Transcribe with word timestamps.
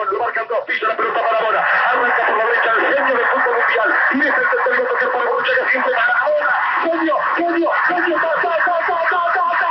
balón, 0.00 0.12
lo 0.12 0.18
marcan 0.24 0.46
dos, 0.48 0.58
la 0.82 0.96
pelota 0.96 1.22
Maradona, 1.22 1.60
arranca 1.60 2.26
por 2.26 2.36
la 2.38 2.44
derecha 2.46 2.70
el 2.72 2.80
genio 2.94 3.14
del 3.16 3.26
fútbol 3.26 3.54
mundial, 3.60 3.90
y 4.14 4.18
deja 4.20 4.40
el 4.40 4.48
tercero 4.50 4.88
toque 4.88 5.06
para 5.06 5.24
Borruchaga, 5.24 5.64
que 5.64 5.70
siempre 5.70 5.92
Maradona, 5.92 6.54
genio, 6.82 7.16
genio, 7.36 7.70
genio, 7.88 8.16
ta, 8.16 8.30
ta, 8.42 8.52
ta, 8.64 8.76
ta, 8.86 8.96
ta, 9.10 9.20
ta, 9.34 9.44
ta. 9.60 9.70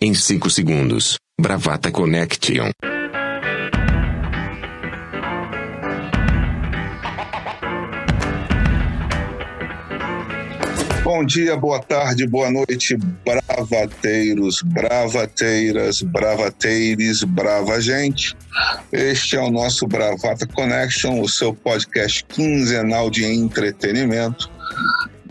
Em 0.00 0.14
5 0.14 0.50
segundos, 0.50 1.18
Bravata 1.38 1.90
Connection. 1.90 2.70
Bom 11.16 11.24
dia, 11.24 11.56
boa 11.56 11.80
tarde, 11.80 12.26
boa 12.26 12.50
noite, 12.50 12.94
bravateiros, 13.24 14.60
bravateiras, 14.60 16.02
bravateires, 16.02 17.24
brava 17.24 17.80
gente. 17.80 18.36
Este 18.92 19.34
é 19.34 19.40
o 19.40 19.50
nosso 19.50 19.86
Bravata 19.86 20.46
Connection, 20.46 21.22
o 21.22 21.26
seu 21.26 21.54
podcast 21.54 22.22
quinzenal 22.26 23.08
de 23.08 23.24
entretenimento. 23.24 24.50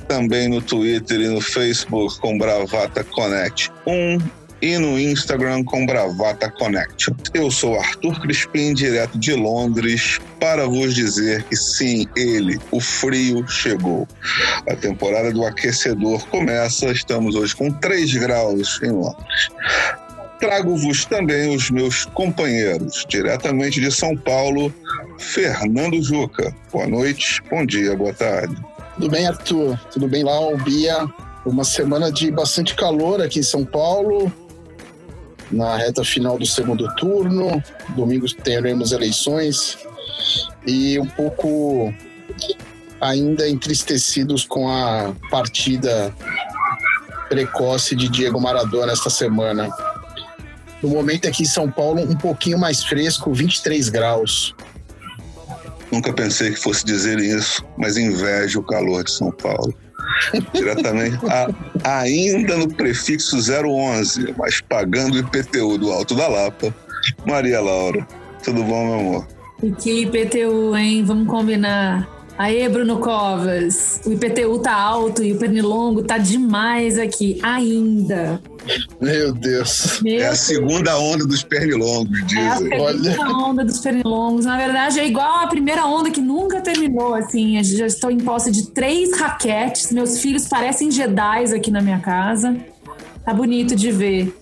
Também 0.08 0.48
no 0.50 0.60
Twitter 0.60 1.22
e 1.22 1.28
no 1.28 1.40
Facebook 1.40 2.20
com 2.20 2.36
Bravata 2.36 3.04
Connect 3.04 3.72
1 3.86 4.45
e 4.62 4.78
no 4.78 5.00
Instagram 5.00 5.64
com 5.64 5.86
Bravata 5.86 6.50
Connection. 6.50 7.14
Eu 7.34 7.52
sou 7.52 7.80
Arthur 7.80 8.20
Crispim, 8.22 8.74
direto 8.74 9.18
de 9.18 9.34
Londres, 9.34 10.20
para 10.40 10.66
vos 10.66 10.94
dizer 10.94 11.44
que 11.44 11.56
sim, 11.56 12.08
ele, 12.16 12.60
o 12.72 12.80
frio, 12.80 13.48
chegou. 13.48 14.08
A 14.70 14.76
temporada 14.76 15.32
do 15.32 15.46
aquecedor 15.46 16.26
começa, 16.28 16.88
estamos 16.88 17.36
hoje 17.36 17.56
com 17.56 17.72
3 17.72 18.14
graus 18.16 18.80
em 18.82 18.92
Londres. 18.92 19.50
Trago-vos 20.40 21.06
também 21.06 21.56
os 21.56 21.70
meus 21.72 22.06
companheiros, 22.06 23.06
diretamente 23.08 23.80
de 23.80 23.92
São 23.92 24.16
Paulo, 24.16 24.74
Fernando 25.18 26.02
Juca. 26.04 26.54
Boa 26.72 26.88
noite, 26.88 27.42
bom 27.50 27.66
dia, 27.66 27.96
boa 27.96 28.14
tarde. 28.14 28.56
Tudo 28.96 29.10
bem, 29.10 29.28
Arthur? 29.28 29.80
Tudo 29.92 30.08
bem, 30.08 30.24
Lau, 30.24 30.58
Bia? 30.58 31.06
Uma 31.46 31.64
semana 31.64 32.12
de 32.12 32.32
bastante 32.32 32.74
calor 32.76 33.22
aqui 33.22 33.40
em 33.40 33.44
São 33.44 33.64
Paulo, 33.64 34.32
na 35.56 35.78
reta 35.78 36.04
final 36.04 36.38
do 36.38 36.46
segundo 36.46 36.94
turno. 36.96 37.64
Domingo 37.96 38.28
teremos 38.44 38.92
eleições 38.92 39.78
e 40.68 41.00
um 41.00 41.08
pouco 41.08 41.94
ainda 43.00 43.48
entristecidos 43.48 44.44
com 44.44 44.68
a 44.70 45.14
partida 45.32 46.14
precoce 47.30 47.96
de 47.96 48.10
Diego 48.10 48.40
Maradona 48.40 48.92
esta 48.92 49.10
semana. 49.10 49.70
No 50.84 50.90
momento 50.90 51.28
aqui 51.28 51.44
em 51.44 51.48
São 51.48 51.72
Paulo, 51.72 52.02
um 52.02 52.16
pouquinho 52.16 52.60
mais 52.60 52.84
fresco, 52.84 53.34
23 53.34 53.90
graus. 53.90 54.54
Nunca 55.90 56.12
pensei 56.12 56.52
que 56.52 56.58
fosse 56.58 56.86
dizer 56.86 57.18
isso, 57.20 57.64
mas 57.78 57.96
invejo 57.96 58.60
o 58.60 58.64
calor 58.64 59.06
de 59.06 59.12
São 59.12 59.32
Paulo. 59.32 59.74
Diretamente, 60.54 61.20
a, 61.26 62.00
ainda 62.00 62.58
no 62.58 62.68
prefixo 62.68 63.38
011, 63.38 64.34
mas 64.38 64.62
pagando 64.62 65.16
o 65.16 65.20
IPTU 65.20 65.78
do 65.78 65.92
Alto 65.92 66.16
da 66.16 66.28
Lapa. 66.28 66.74
Maria 67.26 67.62
Laura, 67.62 68.06
tudo 68.44 68.64
bom, 68.64 68.86
meu 68.86 69.00
amor? 69.00 69.28
E 69.62 69.72
que 69.72 70.02
IPTU, 70.02 70.76
hein? 70.76 71.04
Vamos 71.04 71.28
combinar. 71.28 72.15
Aê, 72.38 72.68
Bruno 72.68 72.98
Covas. 73.00 74.02
O 74.06 74.12
IPTU 74.12 74.60
tá 74.60 74.74
alto 74.74 75.24
e 75.24 75.32
o 75.32 75.38
pernilongo 75.38 76.04
tá 76.04 76.18
demais 76.18 77.00
aqui, 77.00 77.40
ainda. 77.42 78.42
Meu 79.00 79.32
Deus. 79.34 80.02
Meu 80.02 80.22
É 80.22 80.28
a 80.28 80.36
segunda 80.36 80.98
onda 80.98 81.26
dos 81.26 81.44
pernilongos, 81.44 82.20
É 82.20 82.22
a 82.50 82.56
dizem. 82.56 82.70
segunda 82.70 83.38
onda 83.38 83.64
dos 83.64 83.80
pernilongos. 83.80 84.46
Na 84.46 84.58
verdade, 84.58 85.00
é 85.00 85.08
igual 85.08 85.44
a 85.44 85.48
primeira 85.48 85.86
onda 85.86 86.10
que 86.12 86.20
nunca 86.20 86.60
terminou. 86.60 87.14
Assim, 87.14 87.58
eu 87.58 87.64
já 87.64 87.86
estou 87.86 88.12
em 88.12 88.20
posse 88.20 88.52
de 88.52 88.68
três 88.72 89.18
raquetes. 89.18 89.92
Meus 89.92 90.20
filhos 90.20 90.46
parecem 90.48 90.92
Jedi 90.92 91.56
aqui 91.56 91.72
na 91.72 91.82
minha 91.82 92.00
casa. 92.00 92.58
Tá 93.24 93.34
bonito 93.34 93.76
de 93.78 93.92
ver. 93.92 94.36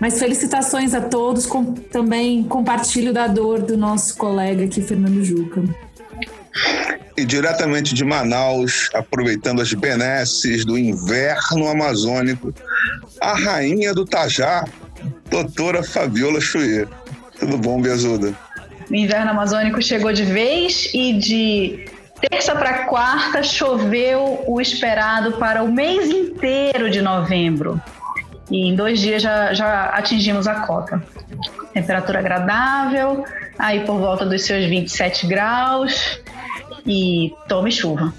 Mas 0.00 0.18
felicitações 0.18 0.92
a 0.92 1.00
todos. 1.00 1.46
Com, 1.46 1.72
também 1.74 2.42
compartilho 2.42 3.12
da 3.12 3.28
dor 3.28 3.62
do 3.62 3.76
nosso 3.76 4.16
colega 4.16 4.64
aqui, 4.64 4.82
Fernando 4.82 5.22
Juca. 5.22 5.62
E 7.16 7.24
diretamente 7.24 7.94
de 7.94 8.04
Manaus, 8.04 8.88
aproveitando 8.94 9.60
as 9.60 9.72
benesses 9.74 10.64
do 10.64 10.78
inverno 10.78 11.68
amazônico, 11.68 12.54
a 13.20 13.34
rainha 13.34 13.92
do 13.92 14.06
Tajá, 14.06 14.64
doutora 15.28 15.82
Fabiola 15.82 16.40
Chuê. 16.40 16.86
Tudo 17.38 17.58
bom, 17.58 17.80
Bezuda? 17.80 18.34
O 18.90 18.94
inverno 18.94 19.30
amazônico 19.30 19.82
chegou 19.82 20.12
de 20.12 20.24
vez 20.24 20.90
e 20.94 21.12
de 21.14 21.84
terça 22.30 22.54
para 22.54 22.84
quarta 22.84 23.42
choveu 23.42 24.42
o 24.46 24.60
esperado 24.60 25.32
para 25.32 25.62
o 25.62 25.70
mês 25.70 26.08
inteiro 26.08 26.90
de 26.90 27.02
novembro. 27.02 27.80
E 28.50 28.68
em 28.68 28.74
dois 28.74 29.00
dias 29.00 29.22
já, 29.22 29.52
já 29.52 29.84
atingimos 29.86 30.46
a 30.46 30.56
cota. 30.66 31.02
Temperatura 31.74 32.18
agradável, 32.18 33.24
aí 33.58 33.80
por 33.80 33.98
volta 33.98 34.24
dos 34.24 34.44
seus 34.44 34.66
27 34.66 35.26
graus 35.26 36.20
e 36.86 37.32
tome 37.48 37.70
chuva. 37.70 38.12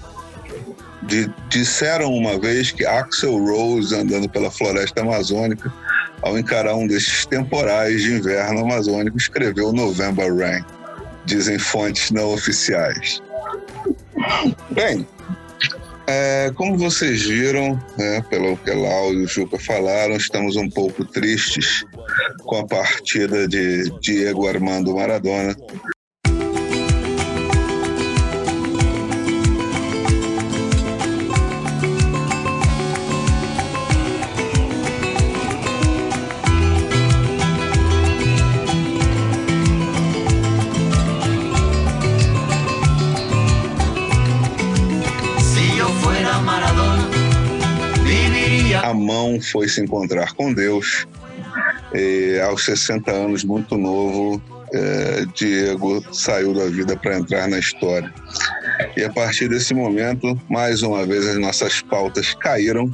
Disseram 1.50 2.12
uma 2.12 2.38
vez 2.38 2.70
que 2.70 2.84
Axel 2.86 3.36
Rose, 3.36 3.94
andando 3.94 4.28
pela 4.28 4.50
floresta 4.50 5.02
amazônica, 5.02 5.72
ao 6.22 6.38
encarar 6.38 6.74
um 6.74 6.86
desses 6.86 7.26
temporais 7.26 8.02
de 8.02 8.14
inverno 8.14 8.60
amazônico, 8.60 9.16
escreveu 9.18 9.72
November 9.72 10.34
Rain. 10.34 10.64
Dizem 11.26 11.58
fontes 11.58 12.10
não 12.10 12.32
oficiais. 12.32 13.22
Bem, 14.70 15.06
é, 16.06 16.50
como 16.54 16.76
vocês 16.76 17.22
viram, 17.22 17.80
né, 17.96 18.22
pelo 18.28 18.56
que 18.58 18.70
Lau 18.70 19.12
e 19.12 19.24
o 19.24 19.26
Juca 19.26 19.58
falaram, 19.58 20.16
estamos 20.16 20.56
um 20.56 20.68
pouco 20.68 21.04
tristes 21.04 21.84
com 22.44 22.56
a 22.56 22.66
partida 22.66 23.48
de 23.48 23.90
Diego 24.00 24.46
Armando 24.46 24.94
Maradona, 24.94 25.56
mão 48.94 49.40
foi 49.40 49.68
se 49.68 49.80
encontrar 49.80 50.32
com 50.34 50.52
Deus. 50.52 51.06
E, 51.92 52.40
aos 52.40 52.64
60 52.64 53.10
anos, 53.10 53.44
muito 53.44 53.76
novo, 53.76 54.42
é, 54.72 55.24
Diego 55.34 56.04
saiu 56.12 56.52
da 56.52 56.66
vida 56.66 56.96
para 56.96 57.18
entrar 57.18 57.48
na 57.48 57.58
história. 57.58 58.12
E 58.96 59.04
a 59.04 59.12
partir 59.12 59.48
desse 59.48 59.72
momento, 59.74 60.38
mais 60.48 60.82
uma 60.82 61.06
vez, 61.06 61.26
as 61.26 61.38
nossas 61.38 61.80
pautas 61.80 62.34
caíram 62.34 62.90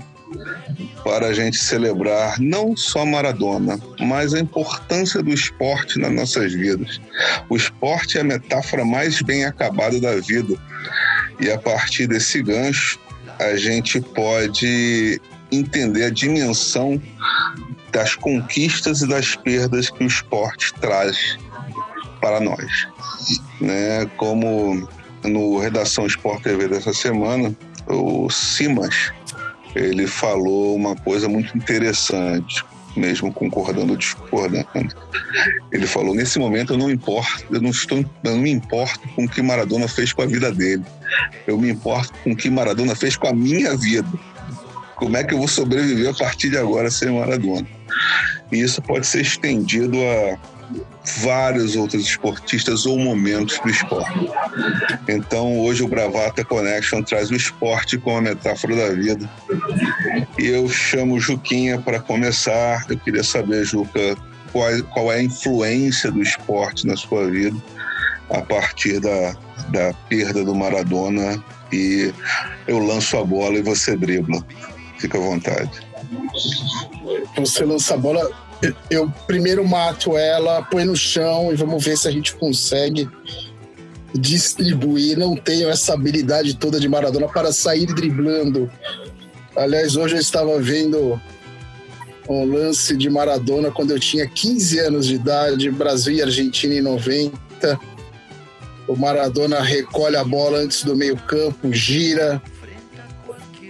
para 1.03 1.29
a 1.29 1.33
gente 1.33 1.57
celebrar 1.59 2.39
não 2.39 2.77
só 2.77 3.05
Maradona, 3.05 3.81
mas 4.01 4.35
a 4.35 4.41
importância 4.41 5.23
do 5.23 5.31
esporte 5.31 5.99
nas 5.99 6.13
nossas 6.13 6.53
vidas. 6.53 7.01
O 7.49 7.57
esporte 7.57 8.19
é 8.19 8.21
a 8.21 8.25
metáfora 8.25 8.85
mais 8.85 9.21
bem 9.23 9.45
acabada 9.45 9.99
da 10.01 10.17
vida. 10.17 10.55
E 11.41 11.51
a 11.51 11.59
partir 11.59 12.07
desse 12.07 12.43
gancho, 12.43 12.99
a 13.39 13.57
gente 13.57 14.01
pode 14.01 15.21
entender 15.51 16.05
a 16.05 16.11
dimensão 16.11 17.01
das 17.93 18.15
conquistas 18.15 19.03
e 19.03 19.09
das 19.09 19.35
perdas 19.35 19.91
que 19.91 20.05
o 20.05 20.07
esporte 20.07 20.73
traz 20.75 21.39
para 22.21 22.41
nós. 22.41 22.87
Né? 23.61 24.07
Como 24.17 24.89
no 25.25 25.59
Redação 25.59 26.07
Sport 26.07 26.43
TV 26.43 26.69
dessa 26.69 26.93
semana, 26.93 27.55
o 27.87 28.31
Simas, 28.31 29.13
ele 29.75 30.07
falou 30.07 30.75
uma 30.77 30.97
coisa 30.97 31.29
muito 31.29 31.57
interessante, 31.57 32.65
mesmo 32.97 33.33
concordando 33.33 33.93
ou 33.93 33.99
discordando. 33.99 34.67
Ele 35.73 35.87
falou: 35.87 36.15
nesse 36.15 36.39
momento 36.39 36.75
eu 36.75 36.79
não 36.79 36.91
importo, 36.91 37.45
eu 37.51 37.61
não 37.61 37.71
estou, 37.71 37.99
eu 37.99 38.33
não 38.33 38.39
me 38.39 38.51
importo 38.51 39.01
com 39.15 39.25
o 39.25 39.29
que 39.29 39.43
Maradona 39.43 39.87
fez 39.87 40.13
com 40.13 40.23
a 40.23 40.27
vida 40.27 40.51
dele. 40.53 40.85
Eu 41.47 41.59
me 41.59 41.71
importo 41.71 42.13
com 42.25 42.33
o 42.33 42.37
que 42.37 42.51
Maradona 42.51 42.95
fez 42.95 43.17
com 43.17 43.29
a 43.29 43.33
minha 43.33 43.77
vida. 43.77 44.09
Como 45.01 45.17
é 45.17 45.25
que 45.25 45.33
eu 45.33 45.39
vou 45.39 45.49
sobreviver 45.49 46.11
a 46.11 46.15
partir 46.15 46.51
de 46.51 46.59
agora 46.59 46.91
sem 46.91 47.11
Maradona? 47.11 47.67
E 48.53 48.61
isso 48.61 48.83
pode 48.83 49.07
ser 49.07 49.23
estendido 49.23 49.97
a 49.97 50.39
vários 51.23 51.75
outros 51.75 52.05
esportistas 52.05 52.85
ou 52.85 52.99
momentos 52.99 53.59
do 53.61 53.71
esporte. 53.71 54.31
Então, 55.09 55.59
hoje 55.59 55.83
o 55.83 55.89
Bravata 55.89 56.45
Connection 56.45 57.03
traz 57.03 57.31
o 57.31 57.35
esporte 57.35 57.97
como 57.97 58.19
a 58.19 58.21
metáfora 58.21 58.77
da 58.77 58.91
vida. 58.91 59.29
E 60.39 60.47
eu 60.47 60.69
chamo 60.69 61.15
o 61.15 61.21
Juquinha 61.21 61.81
para 61.81 61.99
começar. 61.99 62.85
Eu 62.91 62.99
queria 62.99 63.25
saber, 63.25 63.65
Juca, 63.65 64.17
qual, 64.53 64.71
qual 64.93 65.11
é 65.11 65.17
a 65.17 65.23
influência 65.23 66.13
do 66.13 66.21
esporte 66.21 66.87
na 66.87 66.97
sua 66.97 67.29
vida 67.31 67.57
a 68.29 68.43
partir 68.43 69.01
da, 69.01 69.35
da 69.71 69.95
perda 70.11 70.45
do 70.45 70.55
Maradona 70.55 71.43
e 71.73 72.13
eu 72.67 72.79
lanço 72.79 73.17
a 73.17 73.25
bola 73.25 73.59
e 73.59 73.63
você 73.63 73.97
dribla. 73.97 74.45
Fica 75.01 75.17
à 75.17 75.21
vontade. 75.21 75.71
Você 77.37 77.65
lança 77.65 77.95
a 77.95 77.97
bola, 77.97 78.31
eu 78.91 79.11
primeiro 79.27 79.67
mato 79.67 80.17
ela, 80.17 80.63
põe 80.63 80.85
no 80.85 80.95
chão 80.95 81.51
e 81.51 81.57
vamos 81.57 81.83
ver 81.83 81.97
se 81.97 82.07
a 82.07 82.11
gente 82.11 82.35
consegue 82.37 83.09
distribuir. 84.15 85.17
Não 85.17 85.35
tenho 85.35 85.71
essa 85.71 85.95
habilidade 85.95 86.55
toda 86.55 86.79
de 86.79 86.87
Maradona 86.87 87.29
para 87.29 87.51
sair 87.51 87.87
driblando. 87.87 88.71
Aliás, 89.57 89.97
hoje 89.97 90.17
eu 90.17 90.21
estava 90.21 90.61
vendo 90.61 91.19
um 92.29 92.45
lance 92.45 92.95
de 92.95 93.09
Maradona 93.09 93.71
quando 93.71 93.93
eu 93.93 93.99
tinha 93.99 94.29
15 94.29 94.79
anos 94.81 95.07
de 95.07 95.15
idade, 95.15 95.71
Brasil 95.71 96.17
e 96.17 96.23
Argentina 96.23 96.75
em 96.75 96.83
90. 96.83 97.81
O 98.87 98.97
Maradona 98.97 99.61
recolhe 99.61 100.17
a 100.17 100.25
bola 100.25 100.59
antes 100.59 100.85
do 100.85 100.95
meio-campo, 100.95 101.73
gira. 101.73 102.43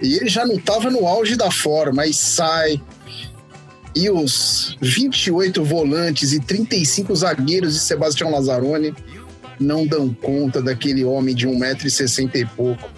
E 0.02 0.16
ele 0.16 0.28
já 0.28 0.46
não 0.46 0.56
estava 0.56 0.90
no 0.90 1.06
auge 1.06 1.36
da 1.36 1.50
forma, 1.50 2.02
aí 2.02 2.14
sai. 2.14 2.80
E 3.94 4.08
os 4.08 4.76
28 4.80 5.64
volantes 5.64 6.32
e 6.32 6.40
35 6.40 7.14
zagueiros 7.14 7.74
de 7.74 7.80
Sebastião 7.80 8.30
Lazzaroni 8.30 8.94
não 9.58 9.86
dão 9.86 10.12
conta 10.14 10.62
daquele 10.62 11.04
homem 11.04 11.34
de 11.34 11.46
1,60m 11.46 12.34
e 12.34 12.46
pouco. 12.46 12.88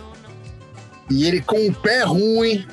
E 1.10 1.26
ele, 1.26 1.40
com 1.40 1.66
o 1.66 1.75
pé 1.75 2.04
ruim, 2.04 2.64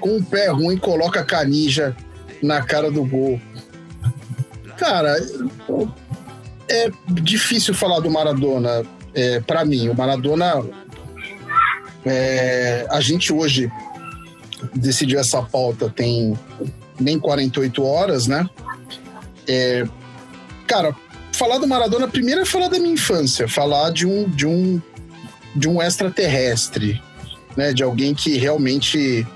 com 0.00 0.16
o 0.16 0.24
pé 0.24 0.48
ruim, 0.48 0.78
coloca 0.78 1.20
a 1.20 1.24
canija 1.24 1.94
na 2.42 2.62
cara 2.62 2.90
do 2.90 3.04
gol. 3.04 3.40
Cara, 4.78 5.14
é 6.68 6.90
difícil 7.08 7.74
falar 7.74 8.00
do 8.00 8.10
Maradona 8.10 8.82
é, 9.14 9.40
para 9.40 9.64
mim. 9.64 9.88
O 9.88 9.94
Maradona, 9.94 10.62
é, 12.04 12.86
a 12.90 13.00
gente 13.00 13.32
hoje 13.32 13.70
decidiu 14.74 15.18
essa 15.18 15.42
pauta 15.42 15.88
tem 15.88 16.38
nem 16.98 17.18
48 17.18 17.82
horas, 17.82 18.26
né? 18.26 18.48
É, 19.48 19.86
cara, 20.66 20.94
falar 21.32 21.58
do 21.58 21.66
Maradona 21.66 22.06
primeiro 22.06 22.42
é 22.42 22.44
falar 22.44 22.68
da 22.68 22.78
minha 22.78 22.94
infância, 22.94 23.48
falar 23.48 23.90
de 23.90 24.06
um 24.06 24.28
de 24.28 24.46
um 24.46 24.80
de 25.56 25.68
um 25.68 25.82
extraterrestre, 25.82 27.02
né? 27.56 27.72
De 27.72 27.82
alguém 27.82 28.14
que 28.14 28.36
realmente 28.36 29.26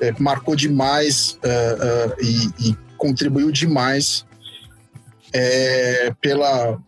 é, 0.00 0.14
marcou 0.18 0.56
demais 0.56 1.38
uh, 1.44 2.10
uh, 2.10 2.24
e, 2.24 2.70
e, 2.70 2.76
contribuiu 2.96 3.50
demais 3.50 4.26
é, 5.32 6.12
pela 6.20 6.78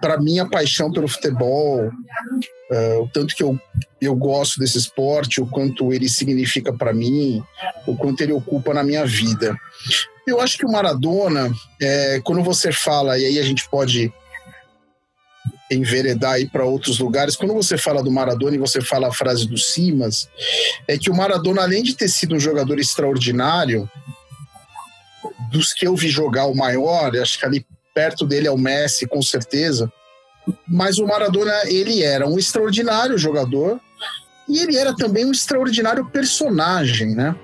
para 0.00 0.18
minha 0.18 0.46
paixão 0.46 0.90
pelo 0.90 1.06
futebol, 1.06 1.90
uh, 2.70 3.02
o 3.02 3.08
tanto 3.08 3.34
que 3.34 3.42
eu, 3.42 3.58
eu 4.00 4.14
gosto 4.14 4.58
desse 4.58 4.78
esporte, 4.78 5.40
o 5.40 5.46
quanto 5.46 5.92
ele 5.92 6.08
significa 6.08 6.72
para 6.72 6.92
mim, 6.92 7.42
o 7.86 7.96
quanto 7.96 8.20
ele 8.20 8.32
ocupa 8.32 8.74
na 8.74 8.82
minha 8.82 9.04
vida. 9.04 9.56
Eu 10.26 10.40
acho 10.40 10.58
que 10.58 10.66
o 10.66 10.70
Maradona, 10.70 11.52
é, 11.80 12.20
quando 12.24 12.42
você 12.42 12.72
fala, 12.72 13.18
e 13.18 13.24
aí 13.24 13.38
a 13.38 13.42
gente 13.42 13.68
pode 13.68 14.12
enveredar 15.70 16.32
aí 16.32 16.48
para 16.48 16.64
outros 16.64 16.98
lugares, 16.98 17.36
quando 17.36 17.54
você 17.54 17.76
fala 17.76 18.02
do 18.02 18.10
Maradona 18.10 18.56
e 18.56 18.58
você 18.58 18.80
fala 18.80 19.08
a 19.08 19.12
frase 19.12 19.46
do 19.46 19.58
Simas, 19.58 20.28
é 20.86 20.96
que 20.96 21.10
o 21.10 21.14
Maradona, 21.14 21.62
além 21.62 21.82
de 21.82 21.94
ter 21.94 22.08
sido 22.08 22.34
um 22.34 22.40
jogador 22.40 22.78
extraordinário, 22.78 23.88
dos 25.50 25.72
que 25.72 25.86
eu 25.86 25.96
vi 25.96 26.08
jogar 26.08 26.46
o 26.46 26.54
maior, 26.54 27.16
acho 27.16 27.38
que 27.38 27.46
ali 27.46 27.66
perto 27.94 28.26
dele 28.26 28.46
é 28.46 28.50
o 28.50 28.58
Messi, 28.58 29.06
com 29.06 29.22
certeza. 29.22 29.90
Mas 30.66 30.98
o 30.98 31.06
Maradona, 31.06 31.52
ele 31.66 32.02
era 32.02 32.26
um 32.26 32.38
extraordinário 32.38 33.18
jogador 33.18 33.80
e 34.48 34.58
ele 34.58 34.76
era 34.76 34.94
também 34.94 35.24
um 35.24 35.32
extraordinário 35.32 36.04
personagem, 36.06 37.14
né? 37.14 37.34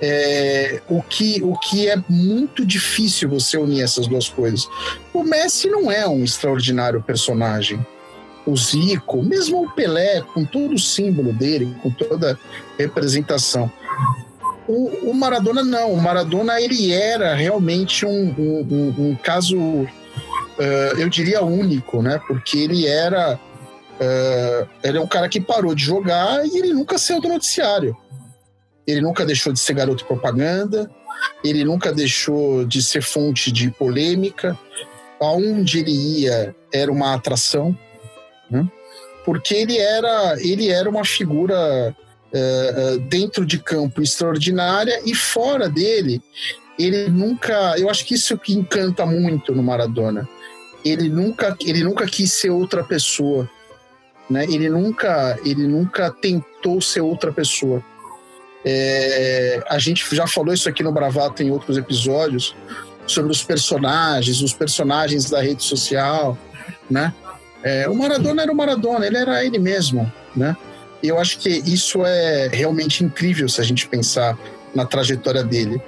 É, 0.00 0.82
o, 0.90 1.02
que, 1.02 1.42
o 1.42 1.56
que 1.58 1.88
é 1.88 1.96
muito 2.08 2.66
difícil 2.66 3.30
você 3.30 3.56
unir 3.56 3.82
essas 3.82 4.06
duas 4.06 4.28
coisas. 4.28 4.68
O 5.12 5.22
Messi 5.22 5.70
não 5.70 5.90
é 5.90 6.06
um 6.06 6.22
extraordinário 6.22 7.02
personagem. 7.02 7.84
O 8.46 8.56
Zico, 8.56 9.22
mesmo 9.22 9.64
o 9.64 9.70
Pelé, 9.70 10.22
com 10.34 10.44
todo 10.44 10.74
o 10.74 10.78
símbolo 10.78 11.32
dele, 11.32 11.74
com 11.82 11.90
toda 11.90 12.32
a 12.32 12.36
representação. 12.78 13.72
O, 14.68 15.10
o, 15.10 15.14
Maradona 15.14 15.64
não, 15.64 15.92
o 15.92 16.00
Maradona 16.00 16.60
ele 16.60 16.92
era 16.92 17.34
realmente 17.34 18.04
um, 18.04 18.34
um, 18.38 18.94
um 18.98 19.16
caso, 19.16 19.86
uh, 20.58 21.00
eu 21.00 21.08
diria 21.08 21.42
único, 21.42 22.02
né? 22.02 22.20
Porque 22.26 22.58
ele 22.58 22.86
era, 22.86 23.34
uh, 23.34 24.68
ele 24.82 24.98
é 24.98 25.00
um 25.00 25.06
cara 25.06 25.28
que 25.28 25.40
parou 25.40 25.74
de 25.74 25.84
jogar 25.84 26.44
e 26.46 26.58
ele 26.58 26.72
nunca 26.72 26.98
saiu 26.98 27.20
do 27.20 27.28
noticiário. 27.28 27.96
Ele 28.86 29.00
nunca 29.00 29.24
deixou 29.24 29.52
de 29.52 29.58
ser 29.58 29.74
garoto 29.74 30.04
propaganda, 30.04 30.90
ele 31.42 31.64
nunca 31.64 31.92
deixou 31.92 32.64
de 32.64 32.82
ser 32.82 33.02
fonte 33.02 33.50
de 33.50 33.70
polêmica. 33.70 34.58
Aonde 35.18 35.78
ele 35.78 36.20
ia 36.20 36.54
era 36.70 36.92
uma 36.92 37.14
atração, 37.14 37.76
né? 38.50 38.68
porque 39.24 39.54
ele 39.54 39.78
era, 39.78 40.36
ele 40.38 40.68
era 40.68 40.88
uma 40.90 41.04
figura 41.04 41.96
uh, 42.32 42.98
dentro 43.08 43.44
de 43.46 43.58
campo 43.58 44.02
extraordinária 44.02 45.00
e 45.04 45.14
fora 45.14 45.68
dele, 45.68 46.22
ele 46.78 47.08
nunca. 47.08 47.74
Eu 47.78 47.88
acho 47.88 48.04
que 48.04 48.14
isso 48.14 48.36
que 48.38 48.52
encanta 48.52 49.06
muito 49.06 49.54
no 49.54 49.62
Maradona. 49.62 50.28
Ele 50.84 51.08
nunca, 51.08 51.56
ele 51.60 51.82
nunca 51.82 52.06
quis 52.06 52.32
ser 52.32 52.50
outra 52.50 52.84
pessoa. 52.84 53.48
Né? 54.28 54.44
Ele, 54.44 54.68
nunca, 54.68 55.38
ele 55.44 55.66
nunca 55.66 56.10
tentou 56.10 56.80
ser 56.80 57.00
outra 57.00 57.32
pessoa. 57.32 57.82
É, 58.64 59.62
a 59.68 59.78
gente 59.78 60.04
já 60.14 60.26
falou 60.26 60.52
isso 60.52 60.68
aqui 60.68 60.82
no 60.82 60.92
Bravato 60.92 61.42
em 61.42 61.50
outros 61.50 61.78
episódios 61.78 62.54
sobre 63.06 63.30
os 63.30 63.42
personagens, 63.42 64.42
os 64.42 64.52
personagens 64.52 65.30
da 65.30 65.40
rede 65.40 65.62
social, 65.62 66.36
né? 66.90 67.14
É, 67.62 67.88
o 67.88 67.94
Maradona 67.94 68.42
era 68.42 68.52
o 68.52 68.56
Maradona, 68.56 69.06
ele 69.06 69.16
era 69.16 69.44
ele 69.44 69.58
mesmo, 69.58 70.10
né? 70.34 70.56
eu 71.02 71.18
acho 71.18 71.38
que 71.38 71.48
isso 71.48 72.04
é 72.04 72.48
realmente 72.48 73.04
incrível 73.04 73.48
se 73.48 73.60
a 73.60 73.64
gente 73.64 73.88
pensar 73.88 74.38
na 74.74 74.84
trajetória 74.84 75.42
dele. 75.42 75.80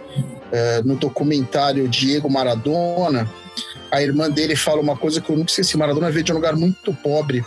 É, 0.50 0.82
no 0.82 0.96
documentário 0.96 1.86
Diego 1.88 2.30
Maradona, 2.30 3.28
a 3.90 4.02
irmã 4.02 4.30
dele 4.30 4.54
fala 4.54 4.80
uma 4.80 4.96
coisa 4.96 5.20
que 5.20 5.30
eu 5.30 5.36
nunca 5.36 5.50
esqueci: 5.50 5.76
Maradona 5.76 6.10
veio 6.10 6.24
de 6.24 6.32
um 6.32 6.36
lugar 6.36 6.56
muito 6.56 6.92
pobre, 6.94 7.44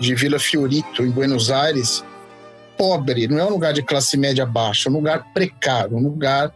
de 0.00 0.14
Vila 0.14 0.38
Fiorito, 0.38 1.02
em 1.02 1.10
Buenos 1.10 1.50
Aires. 1.50 2.04
Pobre, 2.76 3.28
não 3.28 3.38
é 3.38 3.44
um 3.44 3.50
lugar 3.50 3.72
de 3.72 3.82
classe 3.82 4.16
média 4.16 4.44
baixa, 4.44 4.88
é 4.88 4.92
um 4.92 4.96
lugar 4.96 5.32
precário, 5.32 5.96
um 5.96 6.02
lugar 6.02 6.52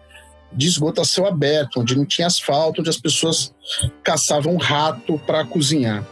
de 0.52 0.66
esgoto 0.66 1.00
a 1.00 1.04
céu 1.04 1.26
aberto, 1.26 1.80
onde 1.80 1.96
não 1.96 2.04
tinha 2.04 2.26
asfalto, 2.26 2.80
onde 2.80 2.90
as 2.90 2.96
pessoas 2.96 3.54
caçavam 4.02 4.56
rato 4.56 5.18
para 5.26 5.44
cozinhar. 5.44 6.04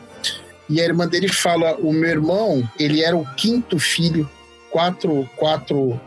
E 0.68 0.80
a 0.80 0.84
irmã 0.84 1.06
dele 1.06 1.28
fala: 1.28 1.76
o 1.76 1.92
meu 1.92 2.10
irmão, 2.10 2.68
ele 2.78 3.02
era 3.02 3.16
o 3.16 3.26
quinto 3.34 3.78
filho, 3.78 4.28
quatro, 4.70 5.28
quatro 5.36 6.00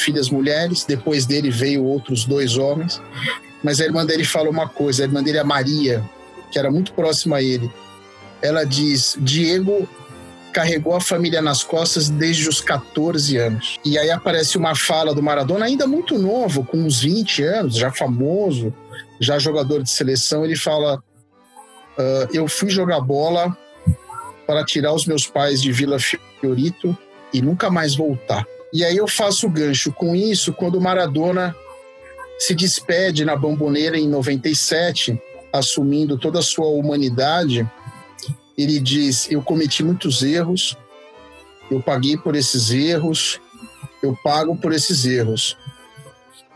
filhas 0.00 0.30
mulheres, 0.30 0.84
depois 0.84 1.26
dele 1.26 1.50
veio 1.50 1.84
outros 1.84 2.24
dois 2.24 2.56
homens. 2.56 3.00
Mas 3.62 3.80
a 3.80 3.84
irmã 3.84 4.04
dele 4.04 4.24
fala 4.24 4.48
uma 4.48 4.68
coisa: 4.68 5.02
a 5.02 5.06
irmã 5.06 5.22
dele, 5.22 5.38
a 5.38 5.44
Maria, 5.44 6.02
que 6.50 6.58
era 6.58 6.70
muito 6.70 6.92
próxima 6.92 7.36
a 7.36 7.42
ele, 7.42 7.70
ela 8.42 8.64
diz: 8.64 9.16
Diego 9.20 9.88
carregou 10.52 10.94
a 10.94 11.00
família 11.00 11.40
nas 11.40 11.62
costas 11.62 12.08
desde 12.08 12.48
os 12.48 12.60
14 12.60 13.36
anos. 13.36 13.78
E 13.84 13.96
aí 13.96 14.10
aparece 14.10 14.58
uma 14.58 14.74
fala 14.74 15.14
do 15.14 15.22
Maradona, 15.22 15.66
ainda 15.66 15.86
muito 15.86 16.18
novo, 16.18 16.64
com 16.64 16.78
uns 16.78 17.00
20 17.00 17.42
anos, 17.44 17.76
já 17.76 17.92
famoso, 17.92 18.74
já 19.20 19.38
jogador 19.38 19.82
de 19.82 19.90
seleção. 19.90 20.44
Ele 20.44 20.56
fala: 20.56 20.96
uh, 21.98 22.28
Eu 22.32 22.48
fui 22.48 22.70
jogar 22.70 23.00
bola 23.00 23.56
para 24.46 24.64
tirar 24.64 24.92
os 24.92 25.06
meus 25.06 25.26
pais 25.26 25.62
de 25.62 25.70
Vila 25.70 25.98
Fiorito 26.40 26.96
e 27.32 27.40
nunca 27.40 27.70
mais 27.70 27.94
voltar. 27.94 28.44
E 28.72 28.84
aí 28.84 28.96
eu 28.96 29.08
faço 29.08 29.46
o 29.46 29.50
gancho 29.50 29.92
com 29.92 30.14
isso 30.14 30.52
quando 30.52 30.76
o 30.76 30.80
Maradona 30.80 31.54
se 32.38 32.54
despede 32.54 33.24
na 33.24 33.34
Bomboneira 33.34 33.98
em 33.98 34.08
97, 34.08 35.20
assumindo 35.52 36.16
toda 36.16 36.38
a 36.38 36.42
sua 36.42 36.66
humanidade. 36.66 37.68
Ele 38.56 38.78
diz: 38.78 39.30
Eu 39.30 39.42
cometi 39.42 39.82
muitos 39.82 40.22
erros, 40.22 40.76
eu 41.70 41.82
paguei 41.82 42.16
por 42.16 42.36
esses 42.36 42.70
erros, 42.70 43.40
eu 44.02 44.16
pago 44.22 44.56
por 44.56 44.72
esses 44.72 45.04
erros. 45.04 45.56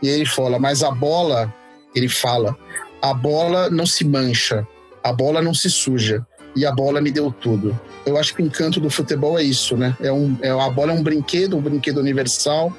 E 0.01 0.07
ele 0.07 0.25
fala: 0.25 0.57
Mas 0.57 0.83
a 0.83 0.91
bola, 0.91 1.53
ele 1.93 2.07
fala, 2.07 2.57
a 3.01 3.13
bola 3.13 3.69
não 3.69 3.85
se 3.85 4.05
mancha, 4.05 4.65
a 5.03 5.11
bola 5.11 5.41
não 5.41 5.53
se 5.53 5.69
suja 5.69 6.25
e 6.55 6.65
a 6.65 6.71
bola 6.71 7.01
me 7.01 7.11
deu 7.11 7.31
tudo. 7.31 7.79
Eu 8.05 8.17
acho 8.17 8.33
que 8.33 8.41
o 8.41 8.45
encanto 8.45 8.79
do 8.79 8.89
futebol 8.89 9.37
é 9.37 9.43
isso, 9.43 9.75
né? 9.75 9.95
É 9.99 10.11
um, 10.11 10.37
é, 10.41 10.49
a 10.49 10.69
bola 10.69 10.91
é 10.91 10.95
um 10.95 11.03
brinquedo, 11.03 11.57
um 11.57 11.61
brinquedo 11.61 11.99
universal. 11.99 12.71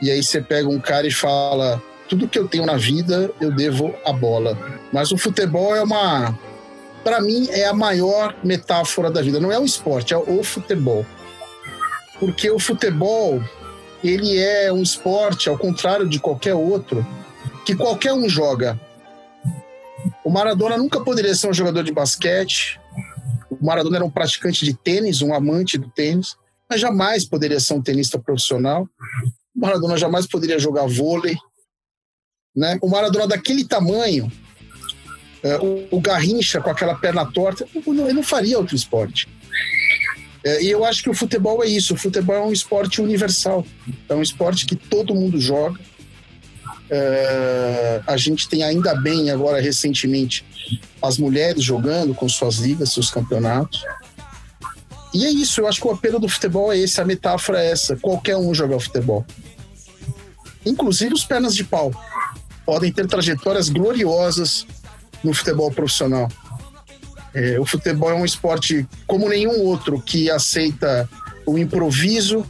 E 0.00 0.10
aí 0.10 0.22
você 0.22 0.40
pega 0.40 0.68
um 0.68 0.78
cara 0.78 1.06
e 1.06 1.10
fala: 1.10 1.82
tudo 2.08 2.28
que 2.28 2.38
eu 2.38 2.46
tenho 2.46 2.64
na 2.64 2.76
vida 2.76 3.30
eu 3.40 3.50
devo 3.50 3.94
à 4.04 4.12
bola. 4.12 4.56
Mas 4.92 5.10
o 5.10 5.18
futebol 5.18 5.74
é 5.74 5.82
uma, 5.82 6.38
para 7.02 7.20
mim, 7.20 7.48
é 7.50 7.66
a 7.66 7.74
maior 7.74 8.34
metáfora 8.44 9.10
da 9.10 9.22
vida. 9.22 9.40
Não 9.40 9.50
é 9.50 9.58
o 9.58 9.64
esporte, 9.64 10.14
é 10.14 10.16
o 10.16 10.42
futebol. 10.42 11.04
Porque 12.20 12.50
o 12.50 12.58
futebol 12.58 13.42
ele 14.02 14.38
é 14.38 14.72
um 14.72 14.82
esporte, 14.82 15.48
ao 15.48 15.58
contrário 15.58 16.08
de 16.08 16.20
qualquer 16.20 16.54
outro, 16.54 17.06
que 17.64 17.74
qualquer 17.74 18.12
um 18.12 18.28
joga. 18.28 18.78
O 20.28 20.30
Maradona 20.30 20.76
nunca 20.76 21.00
poderia 21.00 21.34
ser 21.34 21.48
um 21.48 21.54
jogador 21.54 21.82
de 21.82 21.90
basquete. 21.90 22.78
O 23.48 23.64
Maradona 23.64 23.96
era 23.96 24.04
um 24.04 24.10
praticante 24.10 24.62
de 24.62 24.74
tênis, 24.74 25.22
um 25.22 25.32
amante 25.32 25.78
do 25.78 25.88
tênis, 25.88 26.36
mas 26.68 26.82
jamais 26.82 27.24
poderia 27.24 27.58
ser 27.58 27.72
um 27.72 27.80
tenista 27.80 28.18
profissional. 28.18 28.86
O 29.56 29.58
Maradona 29.58 29.96
jamais 29.96 30.26
poderia 30.26 30.58
jogar 30.58 30.86
vôlei. 30.86 31.34
Né? 32.54 32.78
O 32.82 32.90
Maradona 32.90 33.26
daquele 33.26 33.66
tamanho, 33.66 34.30
é, 35.42 35.56
o, 35.60 35.88
o 35.92 35.98
Garrincha 35.98 36.60
com 36.60 36.68
aquela 36.68 36.94
perna 36.94 37.24
torta, 37.24 37.66
ele 37.74 38.12
não 38.12 38.22
faria 38.22 38.58
outro 38.58 38.76
esporte. 38.76 39.26
É, 40.44 40.62
e 40.62 40.70
eu 40.70 40.84
acho 40.84 41.02
que 41.02 41.08
o 41.08 41.14
futebol 41.14 41.64
é 41.64 41.68
isso. 41.68 41.94
O 41.94 41.96
futebol 41.96 42.36
é 42.36 42.42
um 42.42 42.52
esporte 42.52 43.00
universal. 43.00 43.66
É 44.06 44.14
um 44.14 44.20
esporte 44.20 44.66
que 44.66 44.76
todo 44.76 45.14
mundo 45.14 45.40
joga. 45.40 45.80
É, 46.90 48.00
a 48.06 48.16
gente 48.16 48.48
tem 48.48 48.62
ainda 48.62 48.94
bem 48.94 49.30
agora 49.30 49.60
recentemente 49.60 50.44
as 51.02 51.18
mulheres 51.18 51.62
jogando 51.62 52.14
com 52.14 52.28
suas 52.28 52.56
ligas, 52.56 52.92
seus 52.92 53.10
campeonatos. 53.10 53.84
E 55.12 55.24
é 55.24 55.30
isso, 55.30 55.60
eu 55.60 55.68
acho 55.68 55.80
que 55.80 55.86
o 55.86 55.90
apelo 55.90 56.18
do 56.18 56.28
futebol 56.28 56.72
é 56.72 56.78
esse, 56.78 57.00
a 57.00 57.04
metáfora 57.04 57.62
é 57.62 57.70
essa. 57.70 57.96
Qualquer 57.96 58.36
um 58.36 58.54
joga 58.54 58.78
futebol. 58.78 59.24
Inclusive 60.64 61.14
os 61.14 61.24
pernas 61.24 61.54
de 61.54 61.64
pau. 61.64 61.92
Podem 62.64 62.92
ter 62.92 63.06
trajetórias 63.06 63.68
gloriosas 63.68 64.66
no 65.24 65.32
futebol 65.32 65.70
profissional. 65.70 66.28
É, 67.34 67.58
o 67.58 67.64
futebol 67.64 68.10
é 68.10 68.14
um 68.14 68.24
esporte 68.24 68.86
como 69.06 69.28
nenhum 69.28 69.60
outro 69.60 70.00
que 70.00 70.30
aceita 70.30 71.08
o 71.46 71.58
improviso, 71.58 72.44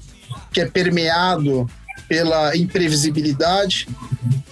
que 0.52 0.60
é 0.60 0.66
permeado 0.66 1.68
pela 2.08 2.56
imprevisibilidade. 2.56 3.86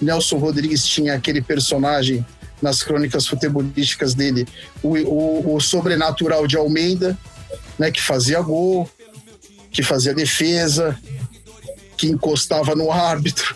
Nelson 0.00 0.38
Rodrigues 0.38 0.86
tinha 0.86 1.14
aquele 1.14 1.40
personagem 1.40 2.24
nas 2.60 2.82
crônicas 2.82 3.26
futebolísticas 3.26 4.14
dele, 4.14 4.46
o, 4.82 4.96
o, 4.96 5.56
o 5.56 5.60
sobrenatural 5.60 6.46
de 6.46 6.56
Almeida, 6.56 7.16
né, 7.78 7.90
que 7.90 8.00
fazia 8.00 8.40
gol, 8.40 8.88
que 9.70 9.82
fazia 9.82 10.14
defesa, 10.14 10.98
que 11.96 12.06
encostava 12.06 12.74
no 12.74 12.90
árbitro. 12.90 13.54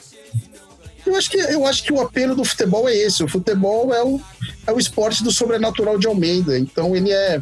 Eu 1.06 1.16
acho 1.16 1.30
que, 1.30 1.38
eu 1.38 1.66
acho 1.66 1.82
que 1.82 1.92
o 1.92 2.00
apelo 2.00 2.34
do 2.34 2.44
futebol 2.44 2.88
é 2.88 2.94
esse. 2.94 3.24
O 3.24 3.28
futebol 3.28 3.92
é 3.92 4.02
o, 4.02 4.20
é 4.66 4.72
o 4.72 4.78
esporte 4.78 5.24
do 5.24 5.32
sobrenatural 5.32 5.98
de 5.98 6.06
Almeida. 6.06 6.58
Então 6.58 6.94
ele 6.94 7.10
é, 7.10 7.40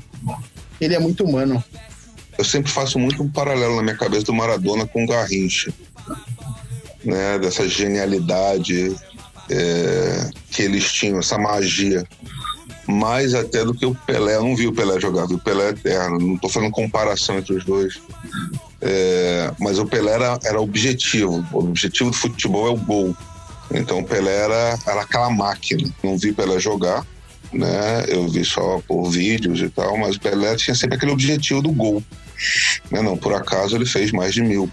ele 0.80 0.94
é 0.94 0.98
muito 0.98 1.24
humano. 1.24 1.62
Eu 2.38 2.44
sempre 2.44 2.70
faço 2.70 2.98
muito 2.98 3.22
um 3.22 3.28
paralelo 3.28 3.76
na 3.76 3.82
minha 3.82 3.96
cabeça 3.96 4.26
do 4.26 4.32
Maradona 4.32 4.86
com 4.86 5.04
o 5.04 5.06
Garrincha. 5.06 5.72
Né, 7.08 7.38
dessa 7.38 7.66
genialidade 7.66 8.94
é, 9.50 10.30
que 10.50 10.62
eles 10.62 10.92
tinham, 10.92 11.20
essa 11.20 11.38
magia. 11.38 12.04
Mais 12.86 13.34
até 13.34 13.64
do 13.64 13.72
que 13.72 13.86
o 13.86 13.94
Pelé. 13.94 14.36
Eu 14.36 14.42
não 14.42 14.54
vi 14.54 14.66
o 14.66 14.74
Pelé 14.74 15.00
jogar, 15.00 15.26
vi 15.26 15.34
o 15.34 15.38
Pelé 15.38 15.70
eterno. 15.70 16.18
Não 16.18 16.34
estou 16.34 16.50
fazendo 16.50 16.70
comparação 16.70 17.38
entre 17.38 17.54
os 17.54 17.64
dois. 17.64 18.00
É, 18.80 19.50
mas 19.58 19.78
o 19.78 19.86
Pelé 19.86 20.12
era, 20.12 20.38
era 20.44 20.60
objetivo. 20.60 21.44
O 21.52 21.60
objetivo 21.60 22.10
do 22.10 22.16
futebol 22.16 22.66
é 22.66 22.70
o 22.70 22.76
gol. 22.76 23.16
Então 23.70 24.00
o 24.00 24.04
Pelé 24.04 24.34
era, 24.34 24.78
era 24.86 25.02
aquela 25.02 25.30
máquina. 25.30 25.88
Não 26.02 26.16
vi 26.16 26.32
Pelé 26.32 26.58
jogar, 26.58 27.06
né? 27.52 28.04
Eu 28.08 28.28
vi 28.28 28.44
só 28.44 28.80
por 28.86 29.10
vídeos 29.10 29.60
e 29.60 29.68
tal, 29.68 29.96
mas 29.96 30.16
o 30.16 30.20
Pelé 30.20 30.56
tinha 30.56 30.74
sempre 30.74 30.96
aquele 30.96 31.12
objetivo 31.12 31.62
do 31.62 31.72
gol. 31.72 32.02
Né? 32.90 33.02
Não, 33.02 33.16
por 33.16 33.34
acaso 33.34 33.76
ele 33.76 33.86
fez 33.86 34.12
mais 34.12 34.32
de 34.34 34.42
mil. 34.42 34.70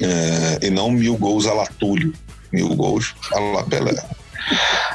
É, 0.00 0.66
e 0.66 0.70
não 0.70 0.90
mil 0.90 1.16
gols 1.16 1.46
a 1.46 1.54
Latúlio, 1.54 2.12
mil 2.52 2.74
gols 2.74 3.14
a 3.32 3.40
La 3.40 3.62
Pelé. 3.64 3.94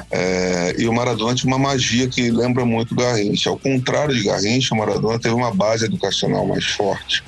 É, 0.10 0.75
e 0.77 0.88
o 0.88 0.93
Maradona 0.93 1.36
tinha 1.36 1.51
uma 1.51 1.60
magia 1.60 2.08
que 2.08 2.29
lembra 2.31 2.65
muito 2.65 2.96
Garrincha. 2.96 3.50
Ao 3.50 3.58
contrário 3.58 4.15
de 4.15 4.24
Garrincha, 4.24 4.74
o 4.74 4.77
Maradona 4.77 5.20
teve 5.20 5.36
uma 5.36 5.53
base 5.53 5.86
educacional 5.86 6.46
mais 6.46 6.65
forte. 6.65 7.24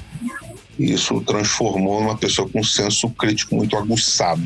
E 0.78 0.94
isso 0.94 1.16
o 1.16 1.22
transformou 1.24 2.02
numa 2.02 2.18
pessoa 2.18 2.48
com 2.50 2.60
um 2.60 2.64
senso 2.64 3.10
crítico 3.10 3.56
muito 3.56 3.78
aguçado. 3.78 4.44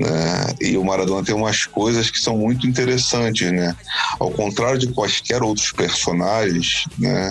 Né? 0.00 0.54
E 0.62 0.78
o 0.78 0.84
Maradona 0.84 1.22
tem 1.22 1.34
umas 1.34 1.66
coisas 1.66 2.10
que 2.10 2.18
são 2.18 2.38
muito 2.38 2.66
interessantes, 2.66 3.52
né? 3.52 3.76
Ao 4.18 4.30
contrário 4.30 4.78
de 4.78 4.86
quaisquer 4.88 5.42
outros 5.42 5.72
personagens, 5.72 6.86
né? 6.98 7.30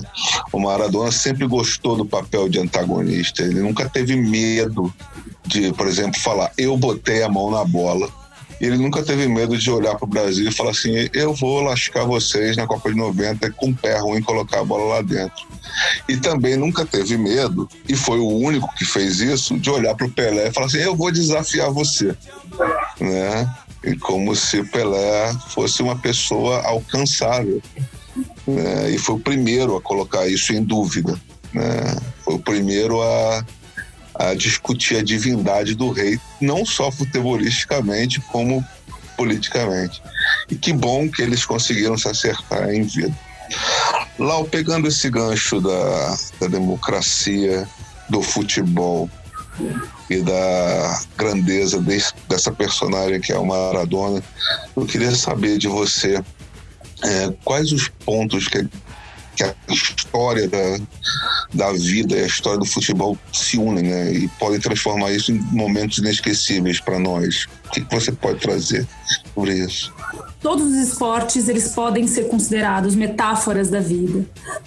O 0.52 0.60
Maradona 0.60 1.12
sempre 1.12 1.48
gostou 1.48 1.96
do 1.96 2.06
papel 2.06 2.48
de 2.48 2.60
antagonista. 2.60 3.42
Ele 3.42 3.62
nunca 3.62 3.90
teve 3.90 4.16
medo 4.16 4.94
de, 5.48 5.74
por 5.74 5.88
exemplo, 5.88 6.20
falar 6.20 6.52
eu 6.58 6.78
botei 6.78 7.24
a 7.24 7.30
mão 7.30 7.50
na 7.50 7.66
bola. 7.66 8.08
Ele 8.60 8.78
nunca 8.78 9.04
teve 9.04 9.28
medo 9.28 9.58
de 9.58 9.72
olhar 9.72 9.96
para 9.96 10.06
o 10.06 10.10
Brasil 10.10 10.50
e 10.50 10.54
falar 10.54 10.72
assim: 10.72 11.10
eu 11.14 11.34
vou 11.34 11.62
lascar 11.62 12.06
vocês 12.06 12.58
na 12.58 12.68
Copa 12.68 12.90
de 12.90 12.98
90 12.98 13.52
com 13.52 13.70
o 13.70 13.76
pé 13.76 13.98
ruim 14.00 14.22
colocar 14.22 14.60
a 14.60 14.64
bola 14.64 14.96
lá 14.96 15.02
dentro. 15.02 15.48
E 16.08 16.18
também 16.18 16.58
nunca 16.58 16.86
teve 16.86 17.18
medo, 17.18 17.70
e 17.88 17.96
foi 17.96 18.20
o 18.20 18.28
único 18.28 18.74
que 18.76 18.86
fez 18.86 19.20
isso, 19.20 19.58
de 19.58 19.70
olhar 19.70 19.96
para 19.96 20.08
o 20.08 20.12
Pelé 20.12 20.48
e 20.48 20.54
falar 20.54 20.68
assim: 20.68 20.80
eu 20.80 20.96
vou 20.96 21.12
desafiar 21.12 21.72
você 21.72 22.16
né? 23.00 23.50
E 23.84 23.96
como 23.96 24.36
se 24.36 24.64
Pelé 24.64 25.34
fosse 25.50 25.82
uma 25.82 25.96
pessoa 25.96 26.62
alcançável. 26.66 27.62
Né? 28.46 28.92
E 28.92 28.98
foi 28.98 29.16
o 29.16 29.20
primeiro 29.20 29.76
a 29.78 29.82
colocar 29.82 30.28
isso 30.28 30.54
em 30.54 30.64
dúvida. 30.64 31.20
Né? 31.54 31.96
Foi 32.24 32.36
o 32.36 32.40
primeiro 32.40 33.02
a, 33.02 33.46
a 34.20 34.34
discutir 34.34 34.98
a 34.98 35.04
divindade 35.04 35.74
do 35.74 35.92
rei, 35.92 36.20
não 36.42 36.66
só 36.66 36.92
futebolisticamente, 36.92 38.20
como 38.20 38.64
politicamente. 39.16 40.02
E 40.52 40.56
que 40.56 40.74
bom 40.74 41.10
que 41.10 41.22
eles 41.22 41.46
conseguiram 41.46 41.98
se 41.98 42.10
acertar 42.10 42.70
em 42.70 42.84
vida. 42.84 43.18
Lau, 44.20 44.44
pegando 44.44 44.90
esse 44.90 45.10
gancho 45.10 45.62
da, 45.62 46.18
da 46.42 46.48
democracia, 46.48 47.68
do 48.10 48.22
futebol, 48.22 49.10
e 50.10 50.22
da 50.22 51.02
grandeza 51.18 51.80
desse, 51.82 52.14
dessa 52.28 52.52
personagem 52.52 53.20
que 53.20 53.32
é 53.32 53.38
o 53.38 53.46
Maradona. 53.46 54.24
Eu 54.76 54.86
queria 54.86 55.14
saber 55.16 55.58
de 55.58 55.68
você 55.68 56.24
é, 57.04 57.34
quais 57.44 57.72
os 57.72 57.88
pontos 57.90 58.48
que, 58.48 58.68
que 59.36 59.44
a 59.44 59.54
história 59.70 60.48
da, 60.48 60.80
da 61.54 61.72
vida 61.74 62.16
e 62.16 62.24
a 62.24 62.28
história 62.28 62.60
do 62.60 62.66
futebol 62.66 63.18
se 63.34 63.58
unem 63.58 63.86
né, 63.86 64.14
e 64.14 64.28
podem 64.40 64.60
transformar 64.60 65.12
isso 65.12 65.32
em 65.32 65.40
momentos 65.52 65.98
inesquecíveis 65.98 66.80
para 66.80 67.00
nós. 67.00 67.48
O 67.70 67.72
que, 67.72 67.96
você 67.96 68.12
pode 68.12 68.40
trazer 68.40 68.88
sobre 69.34 69.54
isso? 69.54 69.94
todos 70.42 70.66
os 70.66 70.76
esportes 70.76 71.50
eles 71.50 71.74
podem 71.74 72.08
ser 72.08 72.28
considerados 72.28 72.96
metáforas 72.96 73.70
da 73.70 73.80
vida. 73.80 74.26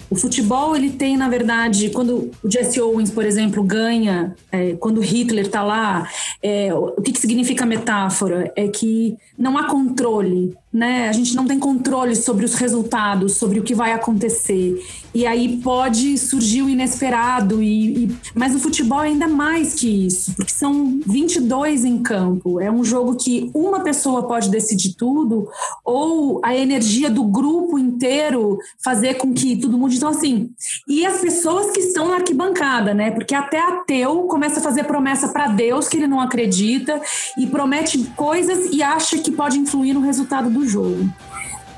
O 0.09 0.15
futebol 0.15 0.75
ele 0.75 0.91
tem 0.91 1.17
na 1.17 1.27
verdade 1.27 1.89
quando 1.89 2.31
o 2.43 2.49
Jesse 2.49 2.79
Owens 2.79 3.09
por 3.09 3.25
exemplo 3.25 3.63
ganha, 3.63 4.35
é, 4.51 4.73
quando 4.73 5.01
Hitler 5.01 5.45
está 5.45 5.63
lá, 5.63 6.07
é, 6.41 6.73
o 6.73 7.01
que, 7.01 7.11
que 7.11 7.19
significa 7.19 7.65
metáfora 7.65 8.51
é 8.55 8.67
que 8.67 9.17
não 9.37 9.57
há 9.57 9.65
controle, 9.65 10.55
né? 10.71 11.07
A 11.07 11.11
gente 11.11 11.35
não 11.35 11.45
tem 11.45 11.59
controle 11.59 12.15
sobre 12.15 12.45
os 12.45 12.55
resultados, 12.55 13.33
sobre 13.33 13.59
o 13.59 13.63
que 13.63 13.75
vai 13.75 13.91
acontecer. 13.93 14.75
E 15.13 15.25
aí 15.25 15.57
pode 15.57 16.17
surgir 16.17 16.63
o 16.63 16.69
inesperado. 16.69 17.61
E, 17.61 18.05
e... 18.05 18.17
Mas 18.33 18.53
no 18.53 18.59
futebol 18.59 19.01
é 19.03 19.07
ainda 19.07 19.27
mais 19.27 19.75
que 19.75 20.07
isso, 20.07 20.33
porque 20.35 20.51
são 20.51 20.99
22 21.05 21.85
em 21.85 22.01
campo. 22.01 22.59
É 22.59 22.71
um 22.71 22.83
jogo 22.93 23.15
que 23.15 23.49
uma 23.53 23.81
pessoa 23.81 24.27
pode 24.27 24.49
decidir 24.49 24.93
tudo, 24.93 25.47
ou 25.83 26.39
a 26.43 26.55
energia 26.55 27.09
do 27.09 27.23
grupo 27.23 27.79
inteiro 27.79 28.59
fazer 28.83 29.15
com 29.15 29.33
que 29.33 29.55
tudo 29.55 29.77
mude. 29.77 29.97
Então, 29.97 30.09
assim, 30.09 30.51
e 30.87 31.05
as 31.05 31.19
pessoas 31.19 31.71
que 31.71 31.79
estão 31.79 32.07
na 32.07 32.15
arquibancada, 32.15 32.93
né? 32.93 33.11
Porque 33.11 33.33
até 33.33 33.59
ateu 33.59 34.23
começa 34.23 34.59
a 34.59 34.63
fazer 34.63 34.83
promessa 34.83 35.27
para 35.27 35.47
Deus 35.47 35.87
que 35.87 35.97
ele 35.97 36.07
não 36.07 36.19
acredita 36.19 37.01
e 37.37 37.47
promete 37.47 37.97
coisas 38.15 38.71
e 38.71 38.83
acha 38.83 39.17
que 39.17 39.31
pode 39.31 39.57
influir 39.57 39.93
no 39.93 40.01
resultado 40.01 40.49
do 40.49 40.67
jogo. 40.67 41.09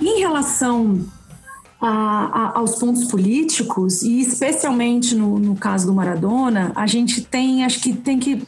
Em 0.01 0.19
relação 0.19 1.05
a, 1.79 1.87
a, 1.87 2.59
aos 2.59 2.75
pontos 2.75 3.05
políticos, 3.05 4.01
e 4.01 4.19
especialmente 4.19 5.15
no, 5.15 5.39
no 5.39 5.55
caso 5.55 5.87
do 5.87 5.93
Maradona, 5.93 6.71
a 6.75 6.85
gente 6.85 7.21
tem, 7.21 7.63
acho 7.63 7.79
que 7.79 7.93
tem 7.93 8.19
que 8.19 8.45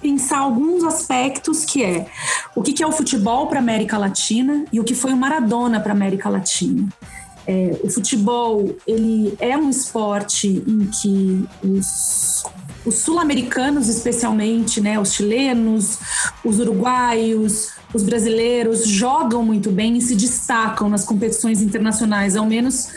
pensar 0.00 0.38
alguns 0.38 0.84
aspectos 0.84 1.64
que 1.64 1.84
é 1.84 2.06
o 2.54 2.62
que 2.62 2.82
é 2.82 2.86
o 2.86 2.92
futebol 2.92 3.46
para 3.46 3.58
América 3.58 3.98
Latina 3.98 4.64
e 4.72 4.80
o 4.80 4.84
que 4.84 4.94
foi 4.94 5.12
o 5.12 5.16
Maradona 5.16 5.80
para 5.80 5.92
América 5.92 6.28
Latina. 6.28 6.88
É, 7.46 7.80
o 7.82 7.90
futebol 7.90 8.76
ele 8.86 9.34
é 9.38 9.56
um 9.56 9.70
esporte 9.70 10.46
em 10.46 10.86
que 10.86 11.44
os, 11.64 12.44
os 12.84 12.94
sul-americanos, 12.96 13.88
especialmente, 13.88 14.80
né, 14.80 15.00
os 15.00 15.14
chilenos, 15.14 15.98
os 16.44 16.58
uruguaios, 16.58 17.79
os 17.92 18.02
brasileiros 18.02 18.86
jogam 18.86 19.44
muito 19.44 19.70
bem 19.70 19.96
e 19.96 20.00
se 20.00 20.14
destacam 20.14 20.88
nas 20.88 21.04
competições 21.04 21.60
internacionais, 21.60 22.36
ao 22.36 22.46
menos 22.46 22.88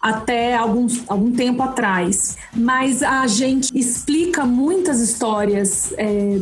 até 0.00 0.56
alguns, 0.56 1.02
algum 1.06 1.32
tempo 1.32 1.62
atrás. 1.62 2.36
Mas 2.54 3.02
a 3.02 3.26
gente 3.26 3.70
explica 3.78 4.44
muitas 4.44 5.00
histórias 5.00 5.92
é, 5.96 6.38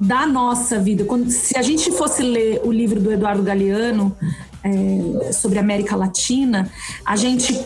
da 0.00 0.26
nossa 0.26 0.78
vida. 0.78 1.04
Quando, 1.04 1.30
se 1.30 1.56
a 1.56 1.62
gente 1.62 1.90
fosse 1.92 2.22
ler 2.22 2.60
o 2.64 2.72
livro 2.72 3.00
do 3.00 3.12
Eduardo 3.12 3.42
Galeano 3.42 4.16
é, 4.64 5.32
sobre 5.32 5.58
América 5.58 5.94
Latina, 5.94 6.70
a 7.04 7.16
gente 7.16 7.58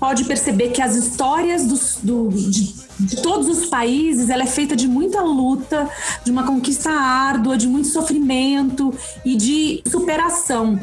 pode 0.00 0.24
perceber 0.24 0.70
que 0.70 0.80
as 0.80 0.96
histórias 0.96 1.66
dos, 1.66 1.98
do, 2.02 2.28
de, 2.30 2.74
de, 2.98 3.16
todos 3.22 3.46
os 3.48 3.66
países 3.66 4.30
ela 4.30 4.42
é 4.42 4.46
feita 4.46 4.74
de 4.74 4.88
muita 4.88 5.20
luta, 5.20 5.88
de 6.24 6.32
uma 6.32 6.44
conquista 6.44 6.90
árdua, 6.90 7.58
de 7.58 7.68
muito 7.68 7.88
sofrimento 7.88 8.92
e 9.24 9.36
de 9.36 9.82
superação. 9.86 10.80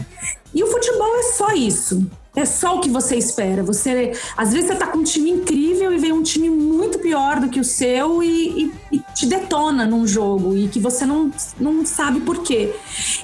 E 0.53 0.63
o 0.63 0.67
futebol 0.67 1.17
é 1.17 1.23
só 1.33 1.51
isso. 1.53 2.05
É 2.35 2.45
só 2.45 2.75
o 2.75 2.79
que 2.79 2.89
você 2.89 3.15
espera. 3.15 3.63
Você, 3.63 4.13
às 4.37 4.53
vezes, 4.53 4.67
você 4.67 4.73
está 4.73 4.85
com 4.85 4.99
um 4.99 5.03
time 5.03 5.31
incrível 5.31 5.91
e 5.91 5.97
vem 5.97 6.11
um 6.11 6.21
time 6.21 6.51
muito 6.51 6.99
pior 6.99 7.39
do 7.39 7.49
que 7.49 7.59
o 7.59 7.63
seu 7.63 8.21
e, 8.21 8.71
e, 8.91 8.97
e 8.97 8.99
te 9.15 9.25
detona 9.25 9.87
num 9.87 10.05
jogo 10.05 10.55
e 10.55 10.67
que 10.67 10.79
você 10.79 11.03
não, 11.03 11.31
não 11.59 11.83
sabe 11.83 12.21
por 12.21 12.43
quê. 12.43 12.75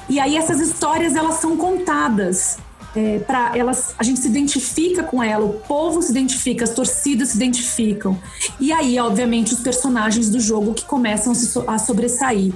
E 0.10 0.20
aí 0.20 0.36
essas 0.36 0.60
histórias 0.60 1.16
elas 1.16 1.36
são 1.36 1.56
contadas 1.56 2.58
é, 2.96 3.20
para 3.20 3.58
elas, 3.58 3.96
a 3.98 4.04
gente 4.04 4.20
se 4.20 4.28
identifica 4.28 5.04
com 5.04 5.22
ela, 5.22 5.46
o 5.46 5.54
povo 5.54 6.02
se 6.02 6.12
identifica, 6.12 6.64
as 6.64 6.72
torcidas 6.72 7.30
se 7.30 7.38
identificam. 7.38 8.20
E 8.60 8.72
aí, 8.72 9.00
obviamente, 9.00 9.54
os 9.54 9.60
personagens 9.60 10.30
do 10.30 10.40
jogo 10.40 10.74
que 10.74 10.86
começam 10.86 11.34
a 11.68 11.78
sobressair. 11.78 12.54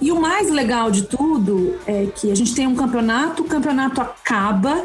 E 0.00 0.12
o 0.12 0.20
mais 0.20 0.50
legal 0.50 0.90
de 0.90 1.02
tudo 1.02 1.78
é 1.86 2.06
que 2.06 2.30
a 2.30 2.34
gente 2.34 2.54
tem 2.54 2.66
um 2.66 2.74
campeonato, 2.74 3.42
o 3.42 3.46
campeonato 3.46 4.00
acaba 4.00 4.84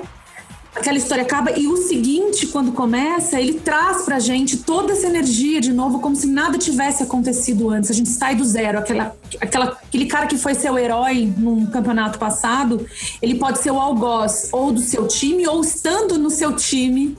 aquela 0.80 0.98
história 0.98 1.24
acaba 1.24 1.52
e 1.52 1.68
o 1.68 1.78
seguinte, 1.78 2.48
quando 2.48 2.72
começa, 2.72 3.40
ele 3.40 3.54
traz 3.54 4.04
pra 4.04 4.20
gente 4.20 4.58
toda 4.58 4.94
essa 4.94 5.08
energia 5.08 5.60
de 5.60 5.74
novo, 5.74 6.00
como 6.00 6.16
se 6.16 6.26
nada 6.26 6.58
tivesse 6.58 7.04
acontecido 7.04 7.70
antes. 7.70 7.92
A 7.92 7.94
gente 7.94 8.10
sai 8.10 8.36
do 8.36 8.46
zero. 8.46 8.80
Aquela, 8.80 9.16
aquela, 9.40 9.66
aquele 9.66 10.06
cara 10.06 10.26
que 10.26 10.38
foi 10.38 10.56
seu 10.56 10.78
herói 10.78 11.32
num 11.38 11.66
campeonato 11.66 12.18
passado, 12.18 12.86
ele 13.22 13.36
pode 13.36 13.60
ser 13.60 13.72
o 13.72 13.80
algoz 13.80 14.50
ou 14.52 14.72
do 14.72 14.80
seu 14.80 15.08
time, 15.08 15.48
ou 15.48 15.62
estando 15.62 16.18
no 16.18 16.30
seu 16.30 16.56
time. 16.56 17.18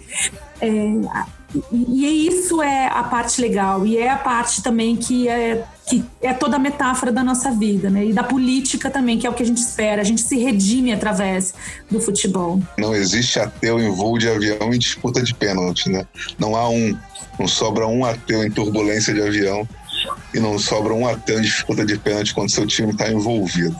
É, 0.60 0.92
e 1.72 2.28
isso 2.28 2.62
é 2.62 2.86
a 2.86 3.02
parte 3.02 3.40
legal, 3.40 3.86
e 3.86 3.96
é 3.96 4.10
a 4.10 4.16
parte 4.16 4.62
também 4.62 4.96
que 4.96 5.28
é, 5.28 5.64
que 5.90 6.04
é 6.22 6.32
toda 6.32 6.54
a 6.54 6.58
metáfora 6.58 7.10
da 7.10 7.24
nossa 7.24 7.50
vida, 7.50 7.90
né? 7.90 8.06
E 8.06 8.12
da 8.12 8.22
política 8.22 8.88
também, 8.88 9.18
que 9.18 9.26
é 9.26 9.30
o 9.30 9.34
que 9.34 9.42
a 9.42 9.46
gente 9.46 9.58
espera. 9.58 10.00
A 10.00 10.04
gente 10.04 10.20
se 10.20 10.38
redime 10.38 10.92
através 10.92 11.52
do 11.90 12.00
futebol. 12.00 12.62
Não 12.78 12.94
existe 12.94 13.40
ateu 13.40 13.80
em 13.80 13.90
voo 13.90 14.16
de 14.16 14.28
avião 14.28 14.72
em 14.72 14.78
disputa 14.78 15.20
de 15.20 15.34
pênalti, 15.34 15.90
né? 15.90 16.06
Não 16.38 16.54
há 16.54 16.68
um. 16.68 16.96
Não 17.36 17.48
sobra 17.48 17.88
um 17.88 18.04
ateu 18.04 18.44
em 18.44 18.50
turbulência 18.50 19.12
de 19.12 19.20
avião 19.20 19.68
e 20.32 20.38
não 20.38 20.58
sobra 20.58 20.94
um 20.94 21.08
ateu 21.08 21.38
em 21.38 21.42
disputa 21.42 21.84
de 21.84 21.98
pênalti 21.98 22.34
quando 22.34 22.50
seu 22.50 22.66
time 22.66 22.92
está 22.92 23.10
envolvido. 23.10 23.74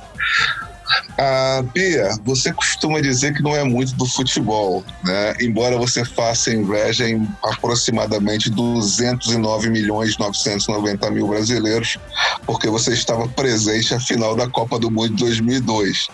Ah, 1.19 1.63
Bia, 1.75 2.11
você 2.25 2.53
costuma 2.53 3.01
dizer 3.01 3.35
que 3.35 3.43
não 3.43 3.55
é 3.55 3.63
muito 3.63 3.95
do 3.95 4.07
futebol, 4.07 4.85
né? 5.05 5.35
Embora 5.41 5.77
você 5.77 6.05
faça 6.05 6.53
inveja 6.53 7.09
em 7.09 7.29
aproximadamente 7.45 8.51
209 8.51 9.71
milhões 9.71 10.17
990 10.19 11.11
mil 11.11 11.29
brasileiros, 11.29 11.99
porque 12.47 12.69
você 12.69 12.93
estava 12.93 13.29
presente 13.29 13.95
à 13.95 14.01
final 14.01 14.35
da 14.35 14.49
Copa 14.49 14.79
do 14.79 14.91
Mundo 14.91 15.11
de 15.11 15.25
2002, 15.25 16.09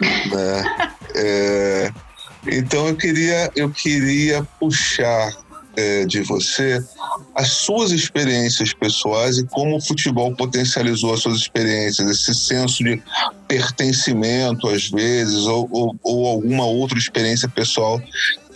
né? 0.00 0.88
É, 1.20 1.90
então 2.46 2.86
eu 2.86 2.94
queria, 2.94 3.50
eu 3.56 3.70
queria 3.70 4.46
puxar 4.60 5.32
é, 5.78 6.04
de 6.04 6.22
você 6.22 6.82
as 7.36 7.52
suas 7.52 7.92
experiências 7.92 8.74
pessoais 8.74 9.38
e 9.38 9.46
como 9.46 9.76
o 9.76 9.80
futebol 9.80 10.34
potencializou 10.34 11.14
as 11.14 11.20
suas 11.20 11.38
experiências, 11.38 12.10
esse 12.10 12.34
senso 12.34 12.82
de 12.82 13.00
pertencimento, 13.46 14.68
às 14.68 14.90
vezes, 14.90 15.46
ou, 15.46 15.68
ou, 15.70 15.96
ou 16.02 16.26
alguma 16.26 16.66
outra 16.66 16.98
experiência 16.98 17.48
pessoal 17.48 18.00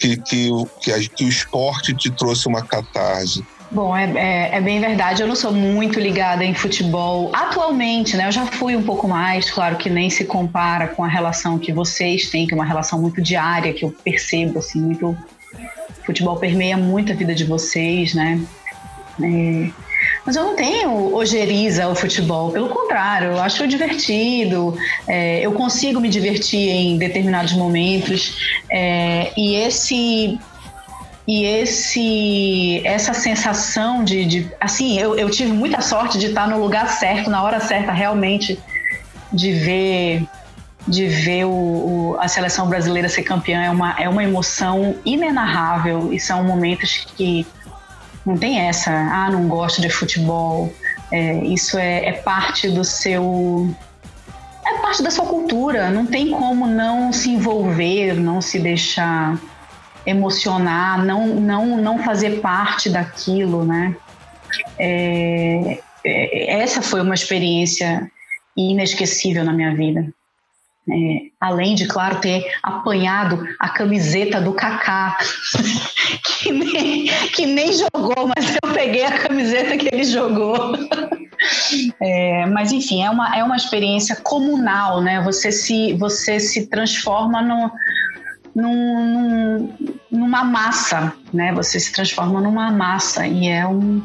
que, 0.00 0.16
que, 0.16 0.50
que, 0.80 1.08
que 1.10 1.24
o 1.24 1.28
esporte 1.28 1.94
te 1.94 2.10
trouxe 2.10 2.48
uma 2.48 2.62
catarse. 2.62 3.44
Bom, 3.70 3.96
é, 3.96 4.04
é, 4.16 4.56
é, 4.56 4.60
bem 4.60 4.80
verdade. 4.80 5.22
Eu 5.22 5.28
não 5.28 5.36
sou 5.36 5.52
muito 5.52 5.98
ligada 5.98 6.44
em 6.44 6.52
futebol 6.52 7.30
atualmente, 7.32 8.16
né? 8.16 8.26
Eu 8.26 8.32
já 8.32 8.44
fui 8.44 8.76
um 8.76 8.82
pouco 8.82 9.08
mais, 9.08 9.50
claro 9.50 9.76
que 9.76 9.88
nem 9.88 10.10
se 10.10 10.26
compara 10.26 10.88
com 10.88 11.02
a 11.02 11.08
relação 11.08 11.58
que 11.58 11.72
vocês 11.72 12.28
têm, 12.28 12.46
que 12.46 12.52
é 12.52 12.56
uma 12.56 12.66
relação 12.66 13.00
muito 13.00 13.22
diária, 13.22 13.72
que 13.72 13.84
eu 13.84 13.90
percebo, 14.04 14.58
assim, 14.58 14.78
muito 14.78 15.16
futebol 16.04 16.36
permeia 16.36 16.76
muito 16.76 17.12
a 17.12 17.14
vida 17.14 17.34
de 17.34 17.44
vocês, 17.44 18.14
né? 18.14 18.40
É, 19.22 19.70
mas 20.24 20.36
eu 20.36 20.44
não 20.44 20.56
tenho 20.56 21.14
ojeriza 21.14 21.84
ao 21.84 21.94
futebol, 21.94 22.50
pelo 22.50 22.68
contrário, 22.68 23.32
eu 23.32 23.40
acho 23.40 23.66
divertido, 23.66 24.76
é, 25.06 25.40
eu 25.40 25.52
consigo 25.52 26.00
me 26.00 26.08
divertir 26.08 26.68
em 26.70 26.96
determinados 26.96 27.52
momentos, 27.52 28.62
é, 28.70 29.32
e 29.36 29.54
esse 29.56 30.38
e 31.26 31.44
esse 31.44 32.82
essa 32.84 33.14
sensação 33.14 34.02
de, 34.02 34.24
de 34.24 34.50
assim 34.60 34.98
eu, 34.98 35.16
eu 35.16 35.30
tive 35.30 35.52
muita 35.52 35.80
sorte 35.80 36.18
de 36.18 36.26
estar 36.26 36.48
no 36.48 36.58
lugar 36.58 36.88
certo 36.88 37.30
na 37.30 37.44
hora 37.44 37.60
certa 37.60 37.92
realmente 37.92 38.58
de 39.32 39.52
ver 39.52 40.24
de 40.86 41.06
ver 41.06 41.44
o, 41.44 41.50
o, 41.50 42.16
a 42.18 42.26
seleção 42.28 42.68
brasileira 42.68 43.08
ser 43.08 43.22
campeã 43.22 43.62
é 43.62 43.70
uma, 43.70 43.92
é 43.98 44.08
uma 44.08 44.22
emoção 44.22 44.96
inenarrável 45.04 46.12
e 46.12 46.18
são 46.18 46.42
momentos 46.44 47.06
que 47.16 47.46
não 48.24 48.36
tem 48.36 48.60
essa, 48.60 48.90
ah, 48.90 49.30
não 49.30 49.48
gosto 49.48 49.80
de 49.80 49.88
futebol. 49.88 50.72
É, 51.10 51.44
isso 51.44 51.76
é, 51.76 52.06
é 52.06 52.12
parte 52.12 52.68
do 52.68 52.84
seu. 52.84 53.74
É 54.64 54.78
parte 54.78 55.02
da 55.02 55.10
sua 55.10 55.26
cultura. 55.26 55.90
Não 55.90 56.06
tem 56.06 56.30
como 56.30 56.66
não 56.66 57.12
se 57.12 57.30
envolver, 57.30 58.14
não 58.14 58.40
se 58.40 58.58
deixar 58.58 59.38
emocionar, 60.06 61.04
não, 61.04 61.26
não, 61.26 61.76
não 61.76 61.98
fazer 61.98 62.40
parte 62.40 62.88
daquilo, 62.88 63.64
né? 63.64 63.94
É, 64.78 65.78
é, 66.04 66.60
essa 66.60 66.82
foi 66.82 67.00
uma 67.00 67.14
experiência 67.14 68.10
inesquecível 68.56 69.44
na 69.44 69.52
minha 69.52 69.74
vida. 69.74 70.12
É, 70.88 71.30
além 71.40 71.76
de, 71.76 71.86
claro, 71.86 72.20
ter 72.20 72.44
apanhado 72.60 73.46
a 73.60 73.68
camiseta 73.68 74.40
do 74.40 74.52
Kaká, 74.52 75.16
que, 76.24 76.50
nem, 76.50 77.06
que 77.34 77.46
nem 77.46 77.72
jogou, 77.72 78.28
mas 78.34 78.56
eu 78.62 78.72
peguei 78.74 79.04
a 79.04 79.18
camiseta 79.18 79.76
que 79.76 79.88
ele 79.92 80.04
jogou. 80.04 80.72
É, 82.00 82.46
mas 82.46 82.70
enfim, 82.70 83.02
é 83.02 83.10
uma, 83.10 83.36
é 83.36 83.42
uma 83.42 83.56
experiência 83.56 84.14
comunal, 84.14 85.00
né? 85.00 85.20
Você 85.22 85.50
se, 85.50 85.92
você 85.94 86.38
se 86.38 86.68
transforma 86.68 87.42
no, 87.42 87.72
num, 88.54 89.08
num, 89.08 89.74
numa 90.10 90.44
massa, 90.44 91.12
né? 91.32 91.52
Você 91.54 91.80
se 91.80 91.92
transforma 91.92 92.40
numa 92.40 92.70
massa 92.70 93.26
e 93.26 93.48
é, 93.48 93.66
um, 93.66 94.02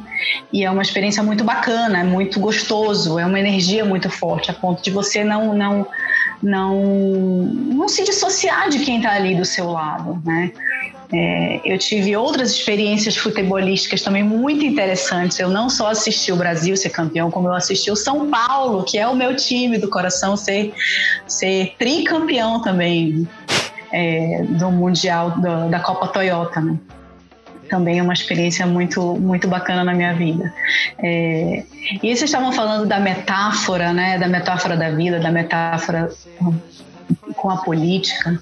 e 0.52 0.64
é 0.64 0.72
uma 0.72 0.82
experiência 0.82 1.22
muito 1.22 1.44
bacana, 1.44 2.00
é 2.00 2.04
muito 2.04 2.40
gostoso, 2.40 3.20
é 3.20 3.26
uma 3.26 3.40
energia 3.40 3.84
muito 3.84 4.10
forte, 4.10 4.50
a 4.50 4.54
ponto 4.54 4.82
de 4.82 4.92
você 4.92 5.24
não, 5.24 5.54
não 5.54 5.88
não, 6.42 6.84
não 6.84 7.88
se 7.88 8.04
dissociar 8.04 8.70
de 8.70 8.80
quem 8.80 8.98
está 8.98 9.14
ali 9.14 9.36
do 9.36 9.46
seu 9.46 9.72
lado, 9.72 10.22
né? 10.24 10.52
É, 11.12 11.62
eu 11.64 11.78
tive 11.78 12.16
outras 12.18 12.52
experiências 12.52 13.16
futebolísticas 13.16 14.02
também 14.02 14.24
muito 14.24 14.66
interessantes. 14.66 15.40
Eu 15.40 15.50
não 15.50 15.70
só 15.70 15.90
assisti 15.90 16.34
o 16.34 16.36
Brasil 16.36 16.76
ser 16.76 16.90
campeão, 16.90 17.32
como 17.32 17.48
eu 17.48 17.54
assisti 17.54 17.90
o 17.90 17.96
São 17.96 18.30
Paulo, 18.30 18.84
que 18.84 18.98
é 18.98 19.08
o 19.08 19.16
meu 19.16 19.34
time 19.36 19.78
do 19.78 19.90
coração, 19.90 20.36
ser, 20.36 20.74
ser 21.26 21.76
tricampeão 21.80 22.62
também 22.62 23.28
é, 23.92 24.44
do 24.44 24.72
Mundial 24.72 25.32
do, 25.32 25.70
da 25.70 25.80
Copa 25.80 26.08
Toyota. 26.08 26.62
Né? 26.62 26.78
também 27.68 28.00
é 28.00 28.04
uma 28.04 28.14
experiência 28.14 28.66
muito, 28.66 29.16
muito 29.16 29.48
bacana 29.48 29.84
na 29.84 29.94
minha 29.94 30.14
vida. 30.14 30.54
É, 31.00 31.64
e 31.96 32.00
vocês 32.00 32.24
estavam 32.24 32.52
falando 32.52 32.88
da 32.88 33.00
metáfora, 33.00 33.94
né, 33.94 34.18
da 34.18 34.28
metáfora 34.28 34.76
da 34.76 34.90
vida, 34.90 35.20
da 35.20 35.32
metáfora 35.32 36.10
com 37.36 37.50
a 37.50 37.58
política, 37.58 38.42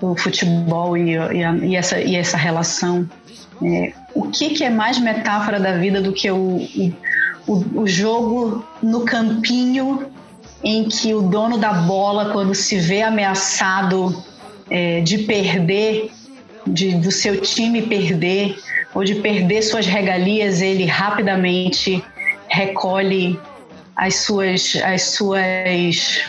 o 0.00 0.16
futebol 0.16 0.96
e, 0.96 1.12
e, 1.12 1.44
a, 1.44 1.54
e 1.56 1.76
essa, 1.76 2.00
e 2.00 2.16
essa 2.16 2.36
relação. 2.36 3.08
É, 3.62 3.92
o 4.14 4.28
que, 4.28 4.50
que 4.50 4.64
é 4.64 4.70
mais 4.70 4.98
metáfora 4.98 5.60
da 5.60 5.76
vida 5.76 6.00
do 6.00 6.12
que 6.12 6.30
o, 6.30 6.60
o, 7.46 7.80
o 7.82 7.86
jogo 7.86 8.64
no 8.82 9.04
campinho 9.04 10.10
em 10.64 10.88
que 10.88 11.12
o 11.12 11.22
dono 11.22 11.58
da 11.58 11.72
bola, 11.72 12.32
quando 12.32 12.54
se 12.54 12.78
vê 12.78 13.02
ameaçado 13.02 14.24
é, 14.72 15.02
de 15.02 15.18
perder, 15.18 16.10
de, 16.66 16.94
do 16.94 17.10
seu 17.12 17.38
time 17.42 17.82
perder, 17.82 18.56
ou 18.94 19.04
de 19.04 19.16
perder 19.16 19.60
suas 19.60 19.84
regalias, 19.84 20.62
ele 20.62 20.86
rapidamente 20.86 22.02
recolhe 22.48 23.38
as 23.94 24.16
suas, 24.16 24.74
as 24.82 25.02
suas, 25.02 26.24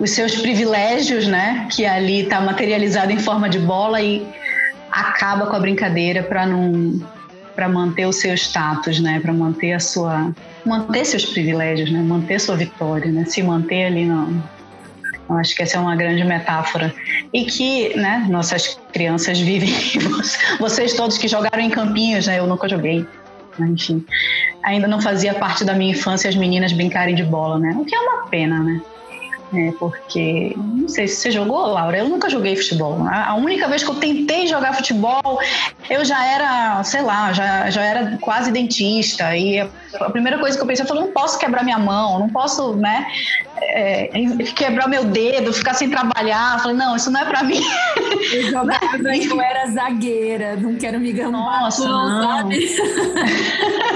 os 0.00 0.10
seus 0.10 0.36
privilégios, 0.36 1.26
né? 1.26 1.68
Que 1.70 1.84
ali 1.84 2.22
está 2.22 2.40
materializado 2.40 3.12
em 3.12 3.18
forma 3.18 3.46
de 3.46 3.58
bola 3.58 4.00
e 4.00 4.26
acaba 4.90 5.46
com 5.46 5.56
a 5.56 5.60
brincadeira 5.60 6.22
para 6.22 6.46
não 6.46 6.98
para 7.54 7.68
manter 7.68 8.06
o 8.06 8.12
seu 8.12 8.32
status, 8.34 9.00
né? 9.00 9.20
Para 9.20 9.34
manter 9.34 9.74
a 9.74 9.80
sua 9.80 10.34
manter 10.64 11.04
seus 11.04 11.26
privilégios, 11.26 11.90
né? 11.90 12.00
Manter 12.00 12.40
sua 12.40 12.56
vitória, 12.56 13.12
né? 13.12 13.26
Se 13.26 13.42
manter 13.42 13.84
ali 13.84 14.06
não. 14.06 14.42
Acho 15.28 15.54
que 15.56 15.62
essa 15.62 15.76
é 15.76 15.80
uma 15.80 15.96
grande 15.96 16.24
metáfora 16.24 16.94
e 17.32 17.44
que, 17.44 17.96
né? 17.96 18.26
Nossas 18.28 18.78
crianças 18.92 19.38
vivem. 19.38 19.72
Vocês 20.60 20.94
todos 20.94 21.16
que 21.16 21.28
jogaram 21.28 21.60
em 21.60 21.70
campinhos, 21.70 22.26
né? 22.26 22.38
Eu 22.38 22.46
nunca 22.46 22.68
joguei, 22.68 23.06
enfim. 23.58 24.04
Ainda 24.62 24.86
não 24.86 25.00
fazia 25.00 25.34
parte 25.34 25.64
da 25.64 25.74
minha 25.74 25.92
infância 25.92 26.28
as 26.28 26.36
meninas 26.36 26.72
brincarem 26.72 27.14
de 27.14 27.24
bola, 27.24 27.58
né? 27.58 27.74
O 27.78 27.84
que 27.84 27.94
é 27.94 28.00
uma 28.00 28.26
pena, 28.26 28.58
né? 28.60 28.80
É 29.54 29.70
porque, 29.72 30.54
não 30.56 30.88
sei 30.88 31.06
se 31.06 31.16
você 31.16 31.30
jogou, 31.30 31.66
Laura, 31.66 31.98
eu 31.98 32.08
nunca 32.08 32.30
joguei 32.30 32.56
futebol. 32.56 33.06
A 33.06 33.34
única 33.34 33.68
vez 33.68 33.84
que 33.84 33.90
eu 33.90 33.96
tentei 33.96 34.46
jogar 34.46 34.72
futebol, 34.72 35.38
eu 35.90 36.02
já 36.06 36.24
era, 36.24 36.82
sei 36.84 37.02
lá, 37.02 37.34
já, 37.34 37.68
já 37.68 37.84
era 37.84 38.16
quase 38.18 38.50
dentista. 38.50 39.36
E 39.36 39.60
a 39.60 40.10
primeira 40.10 40.38
coisa 40.38 40.56
que 40.56 40.62
eu 40.62 40.66
pensei, 40.66 40.84
eu 40.84 40.88
falei, 40.88 41.04
não 41.04 41.12
posso 41.12 41.38
quebrar 41.38 41.62
minha 41.62 41.78
mão, 41.78 42.18
não 42.18 42.30
posso, 42.30 42.74
né, 42.76 43.06
é, 43.68 44.10
quebrar 44.54 44.88
meu 44.88 45.04
dedo, 45.04 45.52
ficar 45.52 45.74
sem 45.74 45.88
trabalhar. 45.90 46.60
Falei, 46.60 46.76
não, 46.76 46.96
isso 46.96 47.10
não 47.10 47.20
é 47.20 47.24
pra 47.24 47.42
mim. 47.42 47.60
Eu 48.32 48.50
jogava, 48.50 48.80
eu 49.06 49.40
era 49.40 49.70
zagueira, 49.70 50.56
não 50.56 50.76
quero 50.76 51.00
me 51.00 51.12
gambar. 51.12 51.62
Nossa, 51.62 51.88
não. 51.88 52.22
sabe? 52.22 52.56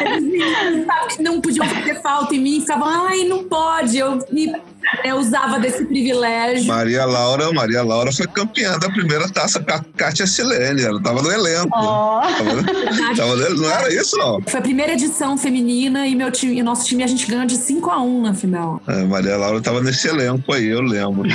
Eles 0.00 0.86
sabe 0.86 1.16
que 1.16 1.22
não 1.22 1.40
podiam 1.40 1.66
fazer 1.66 2.00
falta 2.00 2.34
em 2.34 2.40
mim, 2.40 2.60
ficavam, 2.60 2.88
ai, 2.88 3.24
não 3.24 3.44
pode. 3.44 3.98
Eu 3.98 4.18
me 4.30 4.54
eu 5.04 5.16
usava 5.16 5.58
desse 5.58 5.84
privilégio. 5.84 6.66
Maria 6.66 7.04
Laura, 7.04 7.52
Maria 7.52 7.82
Laura 7.82 8.12
foi 8.12 8.26
campeã 8.26 8.78
da 8.78 8.88
primeira 8.90 9.28
taça 9.28 9.64
Cátia 9.96 10.26
Silene, 10.26 10.82
ela 10.82 11.00
tava 11.02 11.22
no 11.22 11.30
elenco. 11.30 11.68
Ó. 11.72 12.20
Tava, 12.20 13.14
tava 13.16 13.36
no- 13.36 13.56
não 13.56 13.70
era 13.70 13.92
isso, 13.92 14.16
não? 14.16 14.40
Foi 14.46 14.60
a 14.60 14.62
primeira 14.62 14.92
edição 14.92 15.36
feminina 15.36 16.06
e 16.06 16.14
meu 16.14 16.30
time, 16.30 16.58
e 16.58 16.62
nosso 16.62 16.86
time 16.86 17.02
a 17.02 17.06
gente 17.06 17.26
ganhou 17.26 17.46
de 17.46 17.56
5 17.56 17.90
a 17.90 18.00
1 18.02 18.22
na 18.22 18.34
final. 18.34 18.80
É, 18.86 19.04
Maria 19.04 19.36
Laura 19.36 19.60
tava 19.60 19.80
nesse 19.82 20.08
elenco 20.08 20.52
aí, 20.52 20.66
eu 20.66 20.80
lembro. 20.82 21.28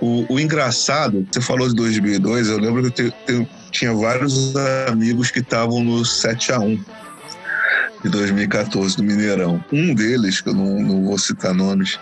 o, 0.00 0.24
o 0.34 0.40
engraçado, 0.40 1.26
você 1.30 1.40
falou 1.40 1.68
de 1.68 1.74
2002, 1.74 2.48
eu 2.48 2.58
lembro 2.58 2.90
que 2.90 3.02
eu, 3.02 3.10
te- 3.10 3.16
eu 3.28 3.48
tinha 3.70 3.92
vários 3.92 4.54
amigos 4.88 5.30
que 5.30 5.40
estavam 5.40 5.82
no 5.82 6.04
7 6.04 6.52
a 6.52 6.58
1 6.60 6.78
de 8.02 8.10
2014 8.10 8.96
do 8.96 9.02
Mineirão. 9.02 9.62
Um 9.72 9.94
deles, 9.94 10.40
que 10.40 10.48
eu 10.48 10.54
não, 10.54 10.80
não 10.80 11.04
vou 11.04 11.18
citar 11.18 11.54
nomes, 11.54 11.98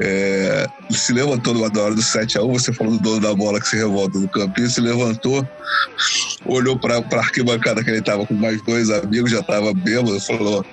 é, 0.00 0.66
se 0.90 1.12
levantou 1.12 1.54
na 1.54 1.80
hora 1.80 1.94
do 1.94 2.02
7 2.02 2.38
a 2.38 2.42
1 2.42 2.52
você 2.52 2.72
falou 2.72 2.92
do 2.94 3.02
dono 3.02 3.20
da 3.20 3.34
bola 3.34 3.60
que 3.60 3.68
se 3.68 3.76
revolta 3.76 4.18
no 4.18 4.28
campinho, 4.28 4.68
se 4.68 4.80
levantou, 4.80 5.46
olhou 6.44 6.78
para 6.78 6.98
a 6.98 7.16
arquibancada 7.18 7.82
que 7.82 7.90
ele 7.90 8.00
estava 8.00 8.26
com 8.26 8.34
mais 8.34 8.60
dois 8.62 8.90
amigos, 8.90 9.30
já 9.30 9.40
estava 9.40 9.72
bêbado, 9.72 10.20
falou: 10.20 10.64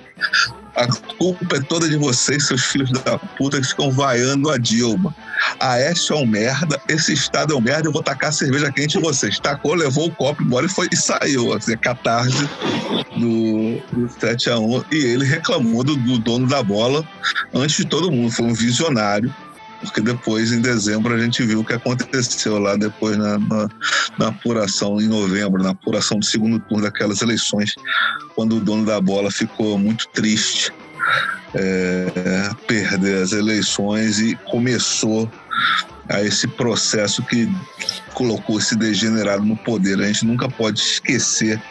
a 0.75 0.87
culpa 1.17 1.57
é 1.57 1.61
toda 1.61 1.87
de 1.87 1.97
vocês, 1.97 2.47
seus 2.47 2.63
filhos 2.63 2.91
da 2.91 3.17
puta, 3.17 3.61
que 3.61 3.67
ficam 3.67 3.91
vaiando 3.91 4.49
a 4.49 4.57
Dilma. 4.57 5.15
A 5.59 5.73
Aécio 5.73 6.15
é 6.15 6.19
um 6.19 6.25
merda, 6.25 6.81
esse 6.87 7.13
estado 7.13 7.53
é 7.53 7.55
um 7.55 7.61
merda, 7.61 7.87
eu 7.87 7.91
vou 7.91 8.01
tacar 8.01 8.33
cerveja 8.33 8.71
quente 8.71 8.97
em 8.97 9.01
vocês. 9.01 9.39
Tacou, 9.39 9.75
levou 9.75 10.07
o 10.07 10.11
copo 10.11 10.41
embora 10.41 10.65
e, 10.65 10.69
foi, 10.69 10.87
e 10.91 10.97
saiu. 10.97 11.53
Assim, 11.53 11.73
a 11.73 11.77
catarse 11.77 12.49
do, 13.17 13.79
do 13.91 14.07
7x1. 14.19 14.85
E 14.91 14.97
ele 14.97 15.25
reclamou 15.25 15.83
do, 15.83 15.95
do 15.95 16.17
dono 16.17 16.47
da 16.47 16.63
bola 16.63 17.07
antes 17.53 17.77
de 17.77 17.85
todo 17.85 18.11
mundo. 18.11 18.31
Foi 18.31 18.45
um 18.45 18.53
visionário. 18.53 19.33
Porque 19.83 20.01
depois, 20.01 20.51
em 20.51 20.61
dezembro, 20.61 21.13
a 21.13 21.19
gente 21.19 21.43
viu 21.43 21.59
o 21.59 21.65
que 21.65 21.73
aconteceu 21.73 22.57
lá 22.57 22.75
depois 22.75 23.17
na, 23.17 23.37
na, 23.37 23.69
na 24.17 24.27
apuração, 24.29 24.99
em 25.01 25.07
novembro, 25.07 25.61
na 25.61 25.71
apuração 25.71 26.19
do 26.19 26.25
segundo 26.25 26.59
turno 26.59 26.83
daquelas 26.83 27.21
eleições, 27.21 27.75
quando 28.35 28.57
o 28.57 28.61
dono 28.61 28.85
da 28.85 28.99
bola 28.99 29.29
ficou 29.29 29.77
muito 29.77 30.07
triste 30.09 30.71
é, 31.53 32.49
perder 32.67 33.21
as 33.21 33.31
eleições 33.31 34.19
e 34.19 34.35
começou 34.49 35.29
a 36.09 36.21
esse 36.21 36.47
processo 36.47 37.23
que 37.23 37.49
colocou 38.13 38.59
esse 38.59 38.75
degenerado 38.75 39.43
no 39.43 39.55
poder. 39.55 39.99
A 39.99 40.07
gente 40.07 40.25
nunca 40.25 40.49
pode 40.49 40.79
esquecer 40.79 41.61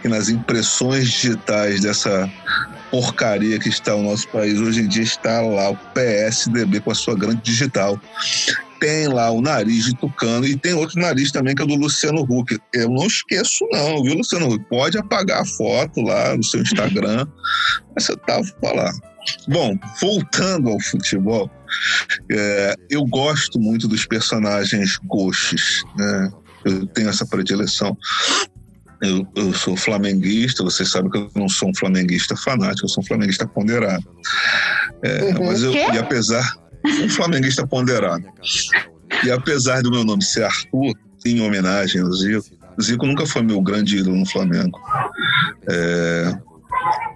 que 0.00 0.08
nas 0.08 0.28
impressões 0.28 1.10
digitais 1.10 1.80
dessa 1.80 2.30
porcaria 2.90 3.58
que 3.58 3.68
está 3.68 3.94
o 3.94 4.02
nosso 4.02 4.28
país 4.28 4.58
hoje 4.58 4.80
em 4.80 4.88
dia 4.88 5.02
está 5.02 5.40
lá 5.40 5.70
o 5.70 5.76
PSDB 5.76 6.80
com 6.80 6.90
a 6.90 6.94
sua 6.94 7.14
grande 7.14 7.40
digital. 7.42 8.00
Tem 8.80 9.08
lá 9.08 9.30
o 9.30 9.42
nariz 9.42 9.84
de 9.84 9.94
Tucano 9.96 10.46
e 10.46 10.56
tem 10.56 10.72
outro 10.72 10.98
nariz 11.00 11.30
também 11.30 11.54
que 11.54 11.62
é 11.62 11.66
do 11.66 11.74
Luciano 11.74 12.22
Huck. 12.22 12.58
Eu 12.72 12.88
não 12.88 13.06
esqueço 13.06 13.66
não, 13.70 14.02
viu, 14.02 14.14
Luciano 14.14 14.48
Huck? 14.48 14.64
Pode 14.68 14.98
apagar 14.98 15.42
a 15.42 15.44
foto 15.44 16.00
lá 16.00 16.36
no 16.36 16.42
seu 16.42 16.62
Instagram, 16.62 17.26
mas 17.94 18.06
você 18.06 18.16
tava 18.16 18.44
lá. 18.62 18.90
Bom, 19.48 19.78
voltando 20.00 20.70
ao 20.70 20.80
futebol, 20.80 21.50
é, 22.30 22.74
eu 22.88 23.04
gosto 23.04 23.60
muito 23.60 23.86
dos 23.86 24.06
personagens 24.06 24.98
ghosts, 25.04 25.84
né? 25.96 26.32
Eu 26.64 26.86
tenho 26.86 27.08
essa 27.08 27.26
predileção. 27.26 27.96
Eu, 29.02 29.26
eu 29.34 29.52
sou 29.54 29.76
flamenguista, 29.76 30.62
vocês 30.62 30.90
sabem 30.90 31.10
que 31.10 31.16
eu 31.18 31.30
não 31.34 31.48
sou 31.48 31.70
um 31.70 31.74
flamenguista 31.74 32.36
fanático, 32.36 32.84
eu 32.84 32.88
sou 32.90 33.02
um 33.02 33.06
flamenguista 33.06 33.46
ponderado. 33.46 34.04
É, 35.02 35.22
Uhum. 35.24 35.46
Mas 35.46 35.62
eu, 35.62 35.72
e 35.72 35.98
apesar, 35.98 36.54
um 37.02 37.08
flamenguista 37.08 37.66
ponderado. 37.66 38.24
E 39.24 39.30
apesar 39.30 39.82
do 39.82 39.90
meu 39.90 40.04
nome 40.04 40.22
ser 40.22 40.44
Arthur, 40.44 40.94
em 41.24 41.40
homenagem 41.40 42.00
ao 42.02 42.12
Zico, 42.12 42.44
Zico 42.80 43.06
nunca 43.06 43.26
foi 43.26 43.42
meu 43.42 43.60
grande 43.62 43.98
ídolo 43.98 44.16
no 44.16 44.26
Flamengo. 44.26 44.78
É, 45.68 46.34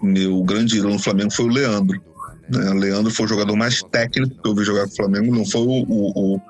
meu 0.02 0.42
grande 0.42 0.78
ídolo 0.78 0.94
no 0.94 0.98
Flamengo 0.98 1.30
foi 1.32 1.44
o 1.46 1.48
Leandro. 1.48 2.00
Né? 2.48 2.70
Leandro 2.74 3.10
foi 3.10 3.24
o 3.24 3.28
jogador 3.28 3.56
mais 3.56 3.82
técnico 3.90 4.42
que 4.42 4.48
eu 4.48 4.54
vi 4.54 4.64
jogar 4.64 4.84
com 4.86 4.92
o 4.92 4.96
Flamengo, 4.96 5.34
não 5.34 5.46
foi 5.46 5.62
o, 5.62 5.84
o- 5.88 6.36
o 6.36 6.40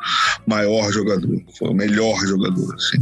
maior 0.47 0.90
jogador, 0.92 1.40
foi 1.57 1.70
o 1.70 1.75
melhor 1.75 2.16
jogador. 2.27 2.75
Assim. 2.75 2.99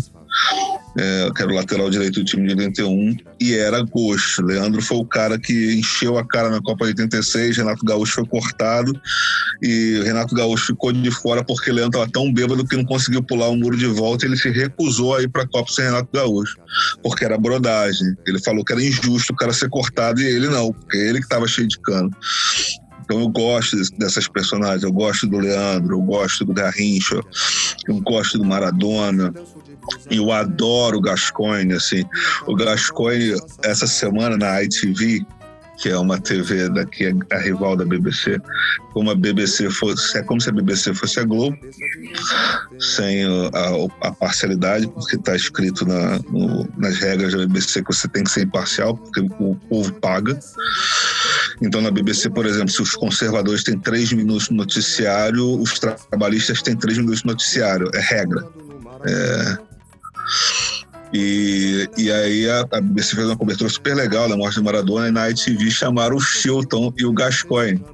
É, 0.99 1.31
que 1.35 1.43
era 1.43 1.51
o 1.51 1.55
lateral 1.55 1.89
direito 1.89 2.21
do 2.21 2.25
time 2.25 2.47
de 2.47 2.55
81, 2.55 3.17
e 3.41 3.55
era 3.55 3.81
gosto. 3.83 4.43
Leandro 4.43 4.83
foi 4.83 4.99
o 4.99 5.07
cara 5.07 5.39
que 5.39 5.75
encheu 5.75 6.19
a 6.19 6.27
cara 6.27 6.51
na 6.51 6.61
Copa 6.61 6.85
de 6.85 6.91
86, 6.91 7.57
Renato 7.57 7.85
Gaúcho 7.85 8.15
foi 8.15 8.27
cortado, 8.27 8.93
e 9.63 10.03
Renato 10.05 10.35
Gaúcho 10.35 10.67
ficou 10.67 10.93
de 10.93 11.11
fora 11.11 11.43
porque 11.43 11.73
Leandro 11.73 11.99
estava 11.99 12.11
tão 12.13 12.31
bêbado 12.31 12.67
que 12.67 12.77
não 12.77 12.85
conseguiu 12.85 13.23
pular 13.23 13.49
o 13.49 13.57
muro 13.57 13.77
de 13.77 13.87
volta 13.87 14.27
e 14.27 14.29
ele 14.29 14.37
se 14.37 14.51
recusou 14.51 15.17
a 15.17 15.23
ir 15.23 15.31
para 15.31 15.45
a 15.45 15.49
Copa 15.49 15.73
sem 15.73 15.87
Renato 15.87 16.11
Gaúcho, 16.13 16.57
porque 17.03 17.25
era 17.25 17.39
brodagem. 17.39 18.15
Ele 18.27 18.39
falou 18.43 18.63
que 18.63 18.73
era 18.73 18.83
injusto 18.83 19.33
o 19.33 19.37
cara 19.37 19.53
ser 19.53 19.71
cortado 19.71 20.21
e 20.21 20.27
ele 20.27 20.49
não, 20.49 20.73
porque 20.73 20.99
ele 20.99 21.21
que 21.21 21.25
estava 21.25 21.49
cheio 21.49 21.69
de 21.69 21.79
cano. 21.81 22.11
Então 23.13 23.21
eu 23.21 23.29
gosto 23.29 23.77
dessas 23.99 24.27
personagens, 24.27 24.83
eu 24.83 24.91
gosto 24.91 25.27
do 25.27 25.39
Leandro, 25.39 25.97
eu 25.97 26.01
gosto 26.01 26.47
do 26.47 26.55
Garrincha, 26.55 27.21
eu 27.87 28.01
gosto 28.01 28.39
do 28.39 28.45
Maradona, 28.45 29.35
eu 30.11 30.33
adoro 30.33 30.97
o 30.97 31.01
Gascoigne, 31.03 31.75
assim. 31.75 32.05
O 32.47 32.55
Gascoigne, 32.55 33.39
essa 33.65 33.87
semana 33.87 34.39
na 34.39 34.63
ITV, 34.63 35.27
que 35.77 35.91
é 35.91 35.99
uma 35.99 36.19
TV 36.19 36.71
daqui, 36.71 37.15
a 37.31 37.39
rival 37.39 37.77
da 37.77 37.85
BBC, 37.85 38.39
como 38.95 39.11
a 39.11 39.15
BBC 39.15 39.69
fosse, 39.69 40.17
é 40.17 40.23
como 40.23 40.41
se 40.41 40.49
a 40.49 40.53
BBC 40.53 40.95
fosse 40.95 41.21
a 41.21 41.25
Globo, 41.25 41.59
sem 42.79 43.27
uh, 43.27 43.51
a, 44.01 44.09
a 44.09 44.13
parcialidade, 44.13 44.89
porque 44.89 45.17
está 45.17 45.37
escrito 45.37 45.85
na- 45.87 46.19
no- 46.31 46.67
nas 46.79 46.97
regras 46.99 47.33
da 47.35 47.41
BBC 47.47 47.83
que 47.85 47.93
você 47.95 48.09
tem 48.09 48.25
que 48.25 48.31
ser 48.31 48.45
imparcial, 48.45 48.97
porque 48.97 49.21
o 49.39 49.55
povo 49.69 49.93
paga. 49.95 50.39
Então, 51.63 51.81
na 51.81 51.91
BBC, 51.91 52.29
por 52.31 52.45
exemplo, 52.45 52.71
se 52.71 52.83
os 52.83 52.95
conservadores 52.97 53.63
têm 53.63 53.79
três 53.79 54.13
minutos 54.13 54.51
no 54.51 54.57
noticiário, 54.57 55.61
os 55.61 55.79
tra- 55.79 55.93
trabalhistas 56.11 56.61
têm 56.61 56.77
três 56.77 56.99
minutos 56.99 57.23
no 57.23 57.31
noticiário. 57.31 57.89
É 57.95 58.01
regra. 58.01 58.45
É, 59.07 59.59
E, 61.15 61.89
e 61.99 62.11
aí 62.11 62.49
a, 62.49 62.61
a 62.73 62.81
BBC 62.81 63.15
fez 63.15 63.27
uma 63.27 63.37
cobertura 63.37 63.69
super 63.69 63.95
legal 63.95 64.29
da 64.31 64.37
morte 64.37 64.57
do 64.57 64.65
Maradona 64.65 65.09
e 65.09 65.11
na 65.11 65.29
ITV 65.31 65.71
chamaram 65.71 66.17
o 66.17 66.21
Chilton 66.21 66.93
e 66.97 67.05
o 67.05 67.13
Gascoigne. 67.13 67.85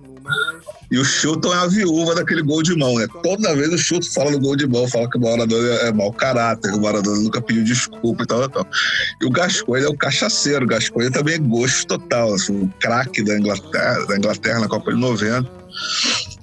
E 0.90 0.98
o 0.98 1.05
Chilton 1.05 1.53
é 1.53 1.59
a 1.59 1.66
viúva 1.66 2.14
daquele 2.14 2.42
gol 2.42 2.62
de 2.62 2.74
mão, 2.74 2.94
né? 2.96 3.07
Toda 3.22 3.55
vez 3.55 3.72
o 3.72 3.79
Chilton 3.79 4.09
fala 4.11 4.31
do 4.31 4.40
gol 4.40 4.57
de 4.57 4.66
mão, 4.66 4.88
fala 4.88 5.09
que 5.11 5.18
o 5.18 5.20
Maradona 5.20 5.68
é, 5.68 5.88
é 5.88 5.92
mau 5.92 6.12
caráter, 6.12 6.72
o 6.72 6.81
Maradona 6.81 7.20
nunca 7.20 7.42
pediu 7.42 7.62
desculpa 7.62 8.22
e 8.22 8.27
tal, 8.27 8.40
tal, 8.48 8.64
tal. 8.64 8.72
E 9.20 9.27
o 9.27 9.31
Gascoigne 9.31 9.87
é 9.87 9.90
o 9.90 9.96
cachaceiro, 9.96 10.64
o 10.64 10.68
Gascoigne 10.68 11.12
também 11.12 11.35
é 11.35 11.38
gosto 11.38 11.87
total, 11.87 12.33
assim, 12.35 12.53
um 12.53 12.68
craque 12.81 13.22
da 13.22 13.38
Inglaterra, 13.38 14.07
da 14.07 14.16
Inglaterra 14.16 14.61
na 14.61 14.68
Copa 14.68 14.92
de 14.92 14.98
90. 14.98 15.59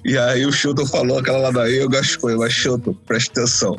E 0.04 0.16
aí 0.16 0.46
o 0.46 0.52
Chilton 0.52 0.86
falou 0.86 1.18
aquela 1.18 1.38
ladainha, 1.38 1.80
eu 1.80 1.88
Gascoigne, 1.88 2.38
mas 2.38 2.52
Chilton, 2.52 2.94
presta 3.06 3.40
atenção. 3.40 3.76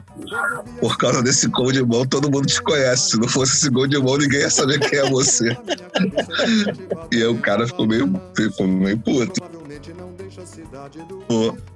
Por 0.82 0.98
causa 0.98 1.24
desse 1.24 1.48
gol 1.48 1.72
de 1.72 1.82
mão, 1.82 2.06
todo 2.06 2.30
mundo 2.30 2.46
te 2.46 2.62
conhece. 2.62 3.12
Se 3.12 3.18
não 3.18 3.30
fosse 3.30 3.54
esse 3.54 3.70
gol 3.70 3.88
de 3.88 3.98
mão, 3.98 4.18
ninguém 4.18 4.42
ia 4.42 4.50
saber 4.50 4.78
quem 4.80 5.00
é 5.00 5.10
você. 5.10 5.46
e 7.14 7.16
aí 7.16 7.28
o 7.28 7.38
cara 7.38 7.66
ficou 7.66 7.88
meio, 7.88 8.22
ficou 8.36 8.68
meio 8.68 8.98
puto. 8.98 9.42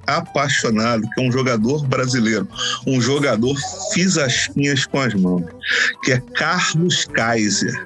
Apaixonado 0.07 1.03
que 1.13 1.21
é 1.21 1.27
um 1.27 1.31
jogador 1.31 1.85
brasileiro, 1.87 2.47
um 2.85 2.99
jogador 2.99 3.55
fiz 3.93 4.17
as 4.17 4.47
pinhas 4.47 4.85
com 4.85 4.99
as 4.99 5.13
mãos, 5.13 5.45
que 6.03 6.11
é 6.13 6.19
Carlos 6.35 7.05
Kaiser. 7.05 7.85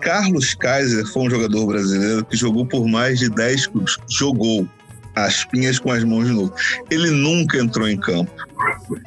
Carlos 0.00 0.54
Kaiser 0.54 1.04
foi 1.06 1.24
um 1.24 1.30
jogador 1.30 1.66
brasileiro 1.66 2.24
que 2.24 2.36
jogou 2.36 2.64
por 2.64 2.86
mais 2.86 3.18
de 3.18 3.28
10 3.28 3.66
clubes. 3.66 3.96
Jogou 4.08 4.68
as 5.14 5.44
pinhas 5.44 5.78
com 5.78 5.90
as 5.90 6.04
mãos 6.04 6.26
de 6.26 6.32
novo. 6.32 6.54
Ele 6.90 7.10
nunca 7.10 7.58
entrou 7.58 7.88
em 7.88 7.98
campo. 7.98 8.30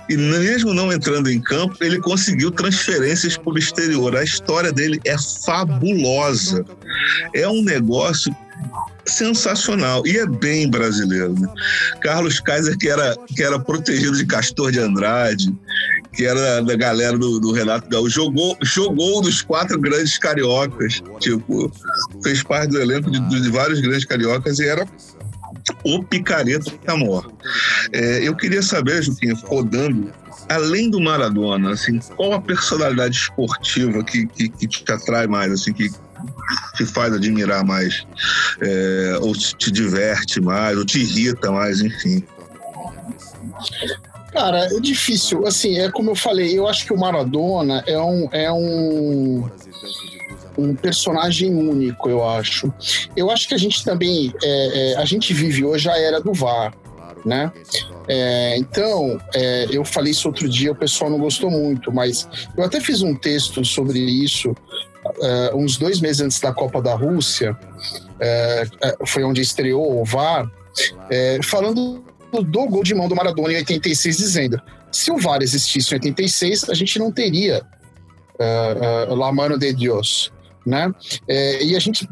E 0.09 0.17
mesmo 0.17 0.73
não 0.73 0.91
entrando 0.91 1.29
em 1.29 1.39
campo, 1.41 1.75
ele 1.81 1.99
conseguiu 1.99 2.51
transferências 2.51 3.37
para 3.37 3.53
o 3.53 3.57
exterior. 3.57 4.15
A 4.15 4.23
história 4.23 4.71
dele 4.71 4.99
é 5.05 5.15
fabulosa. 5.17 6.65
É 7.33 7.47
um 7.47 7.63
negócio 7.63 8.35
sensacional 9.11 10.03
e 10.05 10.17
é 10.17 10.25
bem 10.25 10.69
brasileiro. 10.69 11.33
Né? 11.39 11.47
Carlos 12.01 12.39
Kaiser, 12.39 12.77
que 12.77 12.89
era, 12.89 13.15
que 13.35 13.43
era 13.43 13.59
protegido 13.59 14.15
de 14.17 14.25
Castor 14.25 14.71
de 14.71 14.79
Andrade, 14.79 15.53
que 16.13 16.25
era 16.25 16.61
da 16.61 16.75
galera 16.75 17.17
do, 17.17 17.39
do 17.39 17.51
Renato 17.51 17.89
Gaúcho, 17.89 18.15
jogou, 18.15 18.57
jogou 18.61 19.21
dos 19.21 19.41
quatro 19.41 19.79
grandes 19.79 20.17
cariocas, 20.17 21.01
tipo, 21.19 21.71
fez 22.23 22.43
parte 22.43 22.71
do 22.71 22.81
elenco 22.81 23.09
de, 23.09 23.19
de 23.19 23.49
vários 23.49 23.79
grandes 23.79 24.05
cariocas 24.05 24.59
e 24.59 24.67
era 24.67 24.85
o 25.83 26.03
picareta 26.03 26.71
amor. 26.87 27.31
É, 27.93 28.27
eu 28.27 28.35
queria 28.35 28.61
saber, 28.61 29.01
Juquinha, 29.03 29.35
rodando, 29.45 30.11
além 30.49 30.89
do 30.89 30.99
Maradona, 30.99 31.71
assim, 31.71 31.99
qual 32.15 32.33
a 32.33 32.41
personalidade 32.41 33.15
esportiva 33.15 34.03
que, 34.03 34.25
que, 34.27 34.49
que 34.49 34.67
te 34.67 34.91
atrai 34.91 35.27
mais, 35.27 35.51
assim, 35.51 35.71
que 35.71 35.89
te 36.75 36.85
faz 36.85 37.13
admirar 37.13 37.63
mais, 37.63 38.05
é, 38.61 39.17
ou 39.21 39.33
te 39.33 39.71
diverte 39.71 40.41
mais, 40.41 40.77
ou 40.77 40.85
te 40.85 40.99
irrita 40.99 41.51
mais, 41.51 41.81
enfim. 41.81 42.23
Cara, 44.31 44.65
é 44.65 44.79
difícil. 44.79 45.45
Assim, 45.45 45.77
é 45.77 45.91
como 45.91 46.11
eu 46.11 46.15
falei, 46.15 46.57
eu 46.57 46.67
acho 46.67 46.85
que 46.85 46.93
o 46.93 46.97
Maradona 46.97 47.83
é 47.85 47.99
um, 47.99 48.29
é 48.31 48.51
um, 48.51 49.49
um 50.57 50.75
personagem 50.75 51.53
único, 51.53 52.09
eu 52.09 52.27
acho. 52.27 52.73
Eu 53.15 53.29
acho 53.29 53.47
que 53.47 53.53
a 53.53 53.57
gente 53.57 53.83
também, 53.83 54.33
é, 54.41 54.93
é, 54.93 54.97
a 54.97 55.05
gente 55.05 55.33
vive 55.33 55.65
hoje 55.65 55.89
a 55.89 55.97
era 55.97 56.21
do 56.21 56.33
VAR, 56.33 56.73
né? 57.25 57.51
É, 58.07 58.57
então, 58.57 59.19
é, 59.35 59.67
eu 59.69 59.83
falei 59.83 60.11
isso 60.11 60.27
outro 60.27 60.47
dia, 60.47 60.71
o 60.71 60.75
pessoal 60.75 61.09
não 61.09 61.19
gostou 61.19 61.51
muito, 61.51 61.91
mas 61.91 62.27
eu 62.57 62.63
até 62.63 62.79
fiz 62.79 63.01
um 63.01 63.13
texto 63.13 63.63
sobre 63.65 63.99
isso 63.99 64.55
uh, 65.17 65.57
uns 65.57 65.77
dois 65.77 65.99
meses 65.99 66.21
antes 66.21 66.39
da 66.39 66.53
Copa 66.53 66.81
da 66.81 66.95
Rússia, 66.95 67.51
uh, 67.51 69.07
foi 69.07 69.23
onde 69.23 69.41
estreou 69.41 70.01
o 70.01 70.05
VAR, 70.05 70.45
uh, 70.45 71.43
falando 71.43 72.03
do 72.31 72.65
gol 72.67 72.83
de 72.83 72.95
mão 72.95 73.07
do 73.07 73.15
Maradona 73.15 73.53
em 73.53 73.57
86, 73.57 74.17
dizendo: 74.17 74.61
se 74.91 75.11
o 75.11 75.17
VAR 75.17 75.41
existisse 75.41 75.91
em 75.91 75.95
86, 75.95 76.69
a 76.69 76.73
gente 76.73 76.97
não 76.99 77.11
teria 77.11 77.63
uh, 79.09 79.15
La 79.15 79.31
Mano 79.31 79.57
de 79.57 79.73
Dios. 79.73 80.31
Né? 80.63 80.93
e 81.27 81.75
a 81.75 81.79
gente 81.79 82.07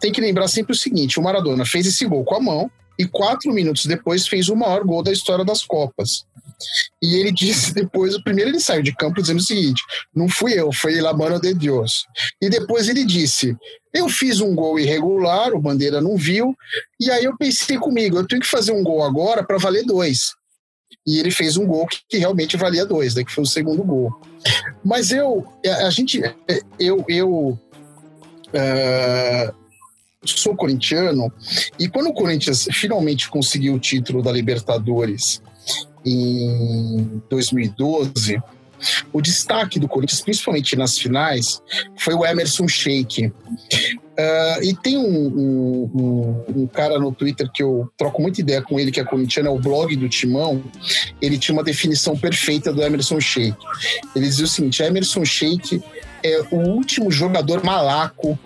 tem 0.00 0.10
que 0.10 0.20
lembrar 0.20 0.48
sempre 0.48 0.72
o 0.72 0.76
seguinte: 0.76 1.20
o 1.20 1.22
Maradona 1.22 1.64
fez 1.64 1.86
esse 1.86 2.04
gol 2.04 2.24
com 2.24 2.34
a 2.34 2.40
mão 2.40 2.68
e 2.98 3.06
quatro 3.06 3.52
minutos 3.52 3.86
depois 3.86 4.26
fez 4.26 4.48
o 4.48 4.56
maior 4.56 4.82
gol 4.82 5.00
da 5.00 5.12
história 5.12 5.44
das 5.44 5.62
Copas. 5.64 6.26
E 7.02 7.16
ele 7.16 7.32
disse 7.32 7.74
depois, 7.74 8.20
primeiro 8.22 8.50
ele 8.50 8.60
saiu 8.60 8.82
de 8.82 8.94
campo 8.94 9.20
dizendo 9.20 9.38
o 9.38 9.42
seguinte: 9.42 9.82
não 10.14 10.28
fui 10.28 10.52
eu, 10.54 10.72
foi 10.72 11.00
La 11.00 11.12
Mano 11.12 11.40
de 11.40 11.54
Deus. 11.54 12.06
E 12.40 12.48
depois 12.48 12.88
ele 12.88 13.04
disse: 13.04 13.56
eu 13.94 14.08
fiz 14.08 14.40
um 14.40 14.54
gol 14.54 14.78
irregular, 14.78 15.52
o 15.52 15.60
Bandeira 15.60 16.00
não 16.00 16.16
viu, 16.16 16.56
e 16.98 17.10
aí 17.12 17.24
eu 17.24 17.36
pensei 17.36 17.78
comigo: 17.78 18.18
eu 18.18 18.26
tenho 18.26 18.42
que 18.42 18.48
fazer 18.48 18.72
um 18.72 18.82
gol 18.82 19.04
agora 19.04 19.44
para 19.44 19.56
valer 19.56 19.84
dois. 19.84 20.32
E 21.06 21.18
ele 21.18 21.30
fez 21.30 21.56
um 21.56 21.66
gol 21.66 21.86
que, 21.86 21.98
que 22.08 22.18
realmente 22.18 22.56
valia 22.56 22.84
dois, 22.84 23.14
né, 23.14 23.22
que 23.24 23.32
foi 23.32 23.44
o 23.44 23.46
segundo 23.46 23.84
gol. 23.84 24.10
Mas 24.84 25.12
eu, 25.12 25.46
a 25.84 25.90
gente, 25.90 26.20
eu, 26.78 27.04
eu 27.08 27.58
uh, 28.50 29.54
sou 30.24 30.56
corintiano, 30.56 31.32
e 31.78 31.88
quando 31.88 32.08
o 32.08 32.14
Corinthians 32.14 32.66
finalmente 32.72 33.28
conseguiu 33.28 33.74
o 33.74 33.78
título 33.78 34.22
da 34.22 34.32
Libertadores 34.32 35.42
em 36.04 37.22
2012, 37.30 38.40
o 39.12 39.20
destaque 39.20 39.78
do 39.78 39.88
Corinthians, 39.88 40.20
principalmente 40.20 40.76
nas 40.76 40.98
finais, 40.98 41.62
foi 41.96 42.14
o 42.14 42.24
Emerson 42.24 42.68
Sheik. 42.68 43.26
Uh, 43.26 44.62
e 44.62 44.76
tem 44.76 44.96
um, 44.96 45.26
um, 45.26 46.44
um, 46.56 46.66
cara 46.68 46.98
no 47.00 47.10
Twitter 47.10 47.50
que 47.52 47.62
eu 47.62 47.90
troco 47.96 48.22
muita 48.22 48.40
ideia 48.40 48.62
com 48.62 48.78
ele, 48.78 48.92
que 48.92 49.00
é 49.00 49.04
corintiano, 49.04 49.48
é 49.48 49.50
o 49.50 49.58
blog 49.58 49.96
do 49.96 50.08
Timão. 50.08 50.62
Ele 51.20 51.38
tinha 51.38 51.54
uma 51.54 51.64
definição 51.64 52.16
perfeita 52.16 52.72
do 52.72 52.82
Emerson 52.82 53.20
Sheik. 53.20 53.56
Ele 54.14 54.26
dizia 54.26 54.44
o 54.44 54.48
seguinte: 54.48 54.82
Emerson 54.82 55.24
Sheik 55.24 55.82
é 56.22 56.42
o 56.50 56.56
último 56.56 57.10
jogador 57.10 57.64
malaco 57.64 58.38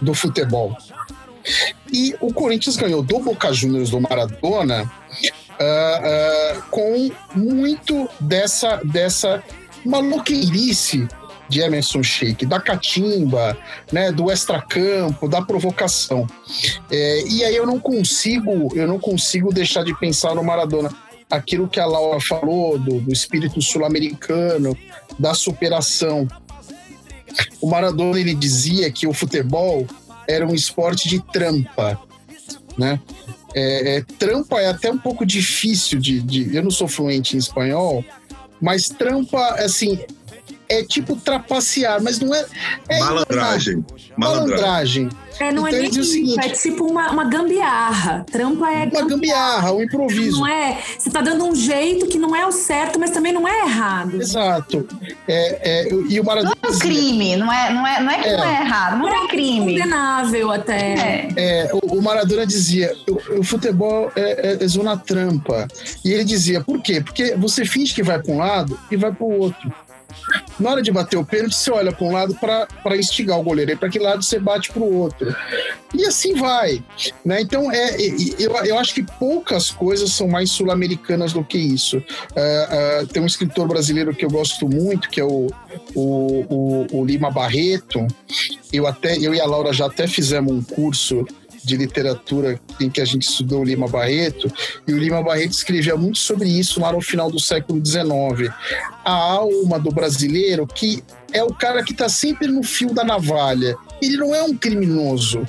do 0.00 0.14
futebol. 0.14 0.74
E 1.92 2.14
o 2.20 2.32
Corinthians 2.32 2.76
ganhou 2.76 3.02
do 3.02 3.18
Boca 3.18 3.52
Juniors 3.52 3.90
do 3.90 4.00
Maradona 4.00 4.90
uh, 5.60 6.58
uh, 6.58 6.62
com 6.70 7.10
muito 7.34 8.08
dessa, 8.20 8.80
dessa 8.84 9.42
maluqueirice 9.84 11.06
de 11.48 11.60
Emerson 11.60 12.02
Sheik, 12.02 12.46
da 12.46 12.60
catimba, 12.60 13.58
né, 13.92 14.12
do 14.12 14.30
extracampo, 14.30 15.28
da 15.28 15.42
provocação. 15.42 16.26
É, 16.88 17.24
e 17.26 17.44
aí 17.44 17.56
eu 17.56 17.66
não 17.66 17.80
consigo, 17.80 18.70
eu 18.74 18.86
não 18.86 19.00
consigo 19.00 19.52
deixar 19.52 19.84
de 19.84 19.92
pensar 19.98 20.34
no 20.34 20.44
Maradona. 20.44 20.90
Aquilo 21.28 21.68
que 21.68 21.80
a 21.80 21.86
Laura 21.86 22.20
falou 22.20 22.78
do, 22.78 23.00
do 23.00 23.12
espírito 23.12 23.60
sul-americano, 23.60 24.76
da 25.18 25.34
superação. 25.34 26.28
O 27.60 27.68
Maradona 27.68 28.20
ele 28.20 28.34
dizia 28.34 28.90
que 28.90 29.06
o 29.06 29.12
futebol 29.12 29.86
era 30.28 30.46
um 30.46 30.54
esporte 30.54 31.08
de 31.08 31.20
trampa, 31.20 32.00
né? 32.78 33.00
É, 33.54 33.96
é, 33.96 34.04
trampa 34.18 34.60
é 34.60 34.68
até 34.68 34.90
um 34.90 34.98
pouco 34.98 35.26
difícil 35.26 35.98
de, 35.98 36.20
de, 36.20 36.54
Eu 36.54 36.62
não 36.62 36.70
sou 36.70 36.86
fluente 36.86 37.34
em 37.36 37.38
espanhol, 37.38 38.04
mas 38.60 38.88
trampa, 38.88 39.54
assim, 39.54 39.98
é 40.70 40.84
tipo 40.84 41.16
trapacear, 41.16 42.00
mas 42.00 42.20
não 42.20 42.32
é. 42.32 42.46
é 42.88 43.00
malandragem. 43.00 43.84
Malandragem. 44.16 45.08
É, 45.40 45.50
não 45.50 45.66
é 45.66 45.70
então, 45.70 45.86
é 45.86 45.90
nem 45.90 46.02
seguinte, 46.04 46.46
é 46.46 46.48
tipo 46.50 46.84
uma, 46.84 47.10
uma 47.10 47.24
gambiarra. 47.24 48.26
Trampa 48.30 48.70
é. 48.70 48.84
Uma 48.84 49.08
gambiarra, 49.08 49.72
um 49.72 49.82
improviso. 49.82 50.38
Não 50.38 50.46
é. 50.46 50.78
Você 50.98 51.10
tá 51.10 51.22
dando 51.22 51.44
um 51.46 51.54
jeito 51.54 52.06
que 52.06 52.18
não 52.18 52.36
é 52.36 52.46
o 52.46 52.52
certo, 52.52 53.00
mas 53.00 53.10
também 53.10 53.32
não 53.32 53.48
é 53.48 53.62
errado. 53.62 54.20
Exato. 54.20 54.86
É, 55.26 55.88
é, 55.88 55.88
e 56.08 56.20
o 56.20 56.24
Maradona. 56.24 56.54
Não 56.62 56.70
é 56.70 56.74
um 56.74 56.78
crime, 56.78 57.36
não 57.36 57.52
é, 57.52 57.72
não 57.72 57.86
é, 57.86 58.02
não 58.02 58.10
é 58.10 58.22
que 58.22 58.28
é. 58.28 58.36
não 58.36 58.44
é 58.44 58.60
errado, 58.60 58.98
não 58.98 59.08
é, 59.08 59.24
é 59.24 59.28
crime. 59.28 59.78
Condenável 59.78 60.50
até. 60.52 60.94
É. 60.94 61.32
é 61.36 61.70
o, 61.72 61.98
o, 61.98 62.02
Maradona 62.02 62.46
dizia: 62.46 62.94
o, 63.08 63.40
o 63.40 63.42
futebol 63.42 64.12
é, 64.14 64.58
é, 64.62 64.68
zona 64.68 64.96
trampa. 64.96 65.66
E 66.04 66.12
ele 66.12 66.24
dizia: 66.24 66.60
por 66.60 66.82
quê? 66.82 67.00
Porque 67.00 67.34
você 67.36 67.64
finge 67.64 67.94
que 67.94 68.02
vai 68.02 68.22
para 68.22 68.32
um 68.32 68.38
lado 68.38 68.78
e 68.90 68.96
vai 68.96 69.10
para 69.10 69.24
o 69.24 69.38
outro. 69.38 69.72
Na 70.60 70.70
hora 70.70 70.82
de 70.82 70.92
bater 70.92 71.16
o 71.16 71.24
pênalti, 71.24 71.54
você 71.54 71.70
olha 71.70 71.90
para 71.90 72.06
um 72.06 72.12
lado 72.12 72.34
para 72.34 72.96
instigar 72.96 73.38
o 73.38 73.42
goleiro, 73.42 73.72
e 73.72 73.76
para 73.76 73.88
que 73.88 73.98
lado 73.98 74.22
você 74.22 74.38
bate 74.38 74.70
para 74.70 74.82
o 74.82 74.94
outro. 74.94 75.34
E 75.94 76.04
assim 76.04 76.34
vai. 76.34 76.82
Né? 77.24 77.40
Então, 77.40 77.72
é, 77.72 77.96
eu, 78.38 78.54
eu 78.64 78.78
acho 78.78 78.94
que 78.94 79.02
poucas 79.02 79.70
coisas 79.70 80.12
são 80.12 80.28
mais 80.28 80.50
sul-americanas 80.50 81.32
do 81.32 81.42
que 81.42 81.58
isso. 81.58 81.96
Uh, 81.98 83.02
uh, 83.02 83.06
tem 83.06 83.22
um 83.22 83.26
escritor 83.26 83.66
brasileiro 83.66 84.14
que 84.14 84.24
eu 84.24 84.30
gosto 84.30 84.68
muito, 84.68 85.08
que 85.08 85.20
é 85.20 85.24
o, 85.24 85.48
o, 85.94 86.44
o, 86.48 86.86
o 86.92 87.04
Lima 87.04 87.30
Barreto. 87.30 88.06
Eu, 88.72 88.86
até, 88.86 89.16
eu 89.16 89.34
e 89.34 89.40
a 89.40 89.46
Laura 89.46 89.72
já 89.72 89.86
até 89.86 90.06
fizemos 90.06 90.52
um 90.52 90.62
curso 90.62 91.26
de 91.70 91.76
literatura 91.76 92.60
em 92.80 92.90
que 92.90 93.00
a 93.00 93.04
gente 93.04 93.22
estudou 93.22 93.60
o 93.60 93.64
Lima 93.64 93.86
Barreto, 93.86 94.52
e 94.86 94.92
o 94.92 94.98
Lima 94.98 95.22
Barreto 95.22 95.52
escrevia 95.52 95.96
muito 95.96 96.18
sobre 96.18 96.48
isso 96.48 96.80
lá 96.80 96.92
no 96.92 97.00
final 97.00 97.30
do 97.30 97.38
século 97.38 97.84
XIX. 97.84 98.52
A 99.04 99.12
alma 99.12 99.78
do 99.78 99.90
brasileiro 99.90 100.66
que 100.66 101.02
é 101.32 101.42
o 101.42 101.54
cara 101.54 101.82
que 101.82 101.92
está 101.92 102.08
sempre 102.08 102.48
no 102.48 102.62
fio 102.62 102.92
da 102.92 103.04
navalha. 103.04 103.76
Ele 104.02 104.16
não 104.16 104.34
é 104.34 104.42
um 104.42 104.56
criminoso, 104.56 105.46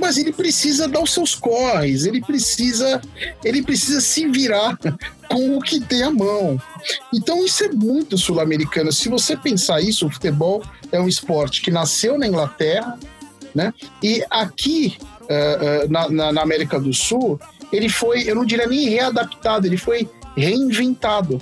mas 0.00 0.16
ele 0.16 0.32
precisa 0.32 0.88
dar 0.88 1.00
os 1.00 1.12
seus 1.12 1.34
corres, 1.34 2.04
ele 2.04 2.20
precisa, 2.20 3.00
ele 3.44 3.62
precisa 3.62 4.00
se 4.00 4.26
virar 4.26 4.76
com 5.28 5.56
o 5.56 5.60
que 5.60 5.80
tem 5.80 6.02
à 6.02 6.10
mão. 6.10 6.60
Então 7.14 7.44
isso 7.44 7.62
é 7.64 7.68
muito 7.68 8.18
sul-americano. 8.18 8.92
Se 8.92 9.08
você 9.08 9.36
pensar 9.36 9.80
isso, 9.80 10.06
o 10.06 10.10
futebol 10.10 10.62
é 10.90 11.00
um 11.00 11.08
esporte 11.08 11.62
que 11.62 11.70
nasceu 11.70 12.18
na 12.18 12.26
Inglaterra, 12.26 12.98
né? 13.54 13.72
E 14.02 14.24
aqui 14.30 14.96
uh, 15.32 15.86
uh, 15.86 16.10
na, 16.10 16.32
na, 16.32 16.42
América 16.42 16.78
do 16.78 16.92
Sul, 16.92 17.40
ele 17.72 17.88
foi, 17.88 18.28
eu 18.28 18.34
não 18.34 18.44
diria 18.44 18.66
nem 18.66 18.88
readaptado, 18.88 19.66
ele 19.66 19.76
foi 19.76 20.08
reinventado. 20.36 21.40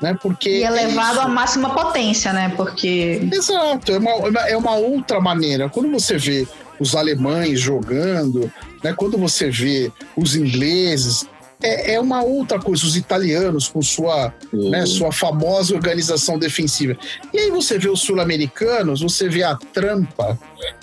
Né? 0.00 0.18
Porque 0.20 0.50
E 0.50 0.64
é 0.64 0.66
é 0.66 0.88
isso. 0.88 0.98
à 0.98 1.28
máxima 1.28 1.70
potência, 1.70 2.32
né? 2.32 2.52
Porque 2.56 3.20
Exato, 3.32 3.92
é 3.92 3.98
uma, 3.98 4.10
é 4.48 4.56
uma 4.56 4.74
outra 4.74 5.20
maneira. 5.20 5.68
Quando 5.68 5.90
você 5.90 6.18
vê 6.18 6.46
os 6.80 6.96
alemães 6.96 7.60
jogando, 7.60 8.52
né, 8.82 8.92
quando 8.92 9.16
você 9.16 9.48
vê 9.48 9.92
os 10.16 10.34
ingleses, 10.34 11.24
é, 11.62 11.94
é 11.94 12.00
uma 12.00 12.22
outra 12.22 12.58
coisa. 12.58 12.84
Os 12.84 12.96
italianos 12.96 13.68
com 13.68 13.80
sua, 13.82 14.34
né, 14.52 14.84
sua 14.86 15.12
famosa 15.12 15.74
organização 15.74 16.38
defensiva. 16.38 16.96
E 17.32 17.38
aí 17.38 17.50
você 17.50 17.78
vê 17.78 17.88
os 17.88 18.00
sul-americanos, 18.00 19.00
você 19.00 19.28
vê 19.28 19.42
a 19.42 19.54
trampa, 19.56 20.38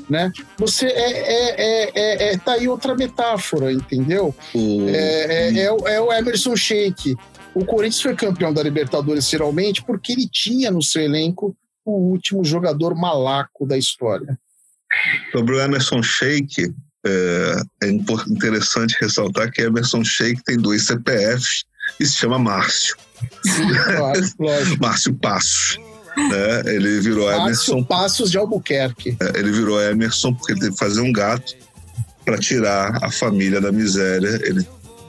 né? 0.09 0.31
Você 0.57 0.85
é, 0.87 1.11
é, 1.11 1.55
é, 1.61 1.91
é, 1.95 2.33
é- 2.33 2.37
tá 2.37 2.53
aí 2.53 2.67
outra 2.67 2.95
metáfora, 2.95 3.71
entendeu? 3.71 4.33
É, 4.89 5.25
é- 5.57 5.59
é 5.63 5.71
o- 5.71 5.87
é 5.87 6.01
o 6.01 6.11
Emerson 6.11 6.55
Sheik. 6.55 7.15
O 7.53 7.65
Corinthians 7.65 8.01
foi 8.01 8.15
campeão 8.15 8.53
da 8.53 8.61
Libertadores 8.63 9.27
geralmente 9.29 9.83
porque 9.83 10.11
ele 10.13 10.27
tinha 10.29 10.69
no 10.71 10.81
seu 10.81 11.01
elenco 11.01 11.55
o 11.83 11.91
último 12.11 12.43
jogador 12.45 12.95
malaco 12.95 13.65
da 13.65 13.77
história. 13.77 14.37
Sobre 15.31 15.55
o 15.55 15.59
Emerson 15.61 16.01
Sheik, 16.03 16.73
é, 17.05 17.61
é 17.83 17.89
interessante 17.89 18.97
ressaltar 18.99 19.51
que 19.51 19.61
Emerson 19.61 20.03
Sheik 20.03 20.43
tem 20.43 20.57
dois 20.57 20.85
CPFs 20.85 21.63
e 21.99 22.05
se 22.05 22.15
chama 22.15 22.39
Márcio. 22.39 22.95
Claro, 23.43 24.21
lógico. 24.39 24.81
Márcio 24.81 25.13
Passos. 25.15 25.77
Né? 26.17 26.73
Ele 26.73 26.99
virou 26.99 27.31
Emerson 27.31 27.77
Márcio 27.77 27.85
Passos 27.85 28.31
de 28.31 28.37
Albuquerque. 28.37 29.17
É, 29.19 29.39
ele 29.39 29.51
virou 29.51 29.81
Emerson 29.81 30.33
porque 30.33 30.53
ele 30.53 30.59
teve 30.59 30.73
que 30.73 30.79
fazer 30.79 31.01
um 31.01 31.11
gato 31.11 31.55
para 32.25 32.37
tirar 32.37 33.03
a 33.03 33.09
família 33.09 33.61
da 33.61 33.71
miséria. 33.71 34.39
Ele 34.43 34.65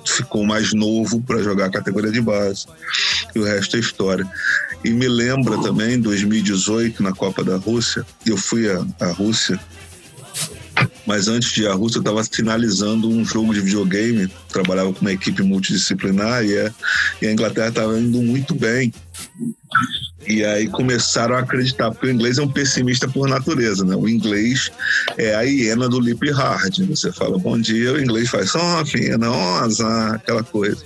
ficou 0.07 0.45
mais 0.45 0.73
novo 0.73 1.21
para 1.21 1.43
jogar 1.43 1.67
a 1.67 1.71
categoria 1.71 2.11
de 2.11 2.21
base 2.21 2.67
e 3.35 3.39
o 3.39 3.45
resto 3.45 3.77
é 3.77 3.81
história. 3.81 4.27
E 4.83 4.91
me 4.91 5.09
lembra 5.09 5.61
também, 5.61 5.95
em 5.95 6.01
2018, 6.01 7.03
na 7.03 7.13
Copa 7.13 7.45
da 7.45 7.57
Rússia, 7.57 8.05
eu 8.25 8.37
fui 8.37 8.71
à, 8.71 8.85
à 9.01 9.13
Rússia, 9.13 9.61
mas 11.07 11.29
antes 11.29 11.51
de 11.53 11.63
ir 11.63 11.69
à 11.69 11.75
Rússia, 11.75 11.99
eu 11.99 12.03
estava 12.03 12.23
finalizando 12.25 13.09
um 13.09 13.25
jogo 13.25 13.53
de 13.55 13.61
videogame, 13.61 14.31
trabalhava 14.49 14.93
com 14.93 15.01
uma 15.01 15.13
equipe 15.13 15.43
multidisciplinar 15.43 16.45
e, 16.45 16.55
é- 16.55 16.73
e 17.23 17.27
a 17.27 17.33
Inglaterra 17.33 17.69
estava 17.69 17.99
indo 17.99 18.23
muito 18.23 18.55
bem. 18.55 18.93
E 20.27 20.45
aí 20.45 20.69
começaram 20.69 21.35
a 21.35 21.41
acreditar, 21.41 21.91
porque 21.91 22.07
o 22.07 22.11
inglês 22.11 22.39
é 22.39 22.43
um 22.43 22.49
pessimista 22.49 23.09
por 23.09 23.29
natureza, 23.29 23.85
né? 23.85 23.97
O 23.97 24.09
inglês 24.09 24.71
é 25.17 25.35
a 25.35 25.43
hiena 25.43 25.89
do 25.89 25.99
lip 25.99 26.31
hard. 26.31 26.79
Você 26.89 27.11
fala 27.11 27.39
bom 27.39 27.59
dia, 27.59 27.93
o 27.95 28.01
inglês 28.01 28.29
faz 28.29 28.51
só 28.51 28.85
fina, 28.85 29.31
osa, 29.31 30.15
aquela 30.15 30.43
coisa. 30.45 30.85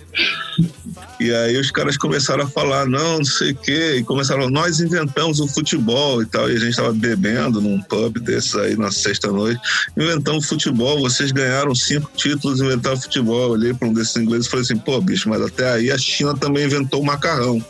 E 1.18 1.32
aí 1.32 1.56
os 1.58 1.70
caras 1.70 1.96
começaram 1.96 2.44
a 2.44 2.48
falar, 2.48 2.86
não, 2.86 3.18
não 3.18 3.24
sei 3.24 3.52
o 3.52 3.56
quê, 3.56 3.96
e 3.96 4.04
começaram, 4.04 4.48
nós 4.48 4.80
inventamos 4.80 5.40
o 5.40 5.48
futebol 5.48 6.22
e 6.22 6.26
tal, 6.26 6.48
e 6.48 6.54
a 6.54 6.58
gente 6.58 6.70
estava 6.70 6.92
bebendo 6.92 7.60
num 7.60 7.80
pub 7.82 8.18
desses 8.20 8.54
aí 8.54 8.76
na 8.76 8.92
sexta-noite, 8.92 9.60
inventamos 9.96 10.46
futebol, 10.46 11.00
vocês 11.00 11.32
ganharam 11.32 11.74
cinco 11.74 12.10
títulos, 12.16 12.60
inventaram 12.60 13.00
futebol. 13.00 13.44
Eu 13.44 13.50
olhei 13.50 13.74
para 13.74 13.88
um 13.88 13.92
desses 13.92 14.16
ingleses 14.16 14.46
e 14.46 14.50
falei 14.50 14.64
assim, 14.64 14.76
pô, 14.76 15.00
bicho, 15.00 15.28
mas 15.28 15.42
até 15.42 15.70
aí 15.72 15.90
a 15.90 15.98
China 15.98 16.36
também 16.36 16.64
inventou 16.64 17.00
o 17.00 17.04
macarrão. 17.04 17.64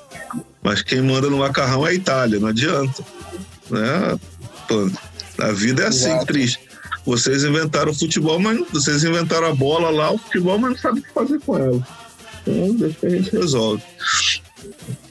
Mas 0.64 0.80
quem 0.82 1.02
manda 1.02 1.28
no 1.30 1.38
macarrão 1.38 1.86
é 1.86 1.90
a 1.90 1.94
Itália, 1.94 2.40
não 2.40 2.48
adianta. 2.48 3.04
Né? 3.70 4.18
Pô, 4.66 4.90
a 5.38 5.52
vida 5.52 5.82
é 5.84 5.86
assim, 5.88 6.06
Exato. 6.10 6.26
triste. 6.26 6.60
Vocês 7.04 7.44
inventaram 7.44 7.92
o 7.92 7.94
futebol, 7.94 8.38
mas 8.40 8.56
não- 8.58 8.66
vocês 8.72 9.04
inventaram 9.04 9.46
a 9.48 9.54
bola 9.54 9.90
lá, 9.90 10.10
o 10.10 10.16
futebol, 10.18 10.58
mas 10.58 10.70
não 10.70 10.78
sabem 10.78 11.00
o 11.00 11.04
que 11.04 11.12
fazer 11.12 11.38
com 11.40 11.58
ela. 11.58 11.86
Então, 12.46 12.74
deixa 12.76 12.96
que 12.98 13.06
a 13.06 13.10
gente 13.10 13.30
resolve. 13.36 13.82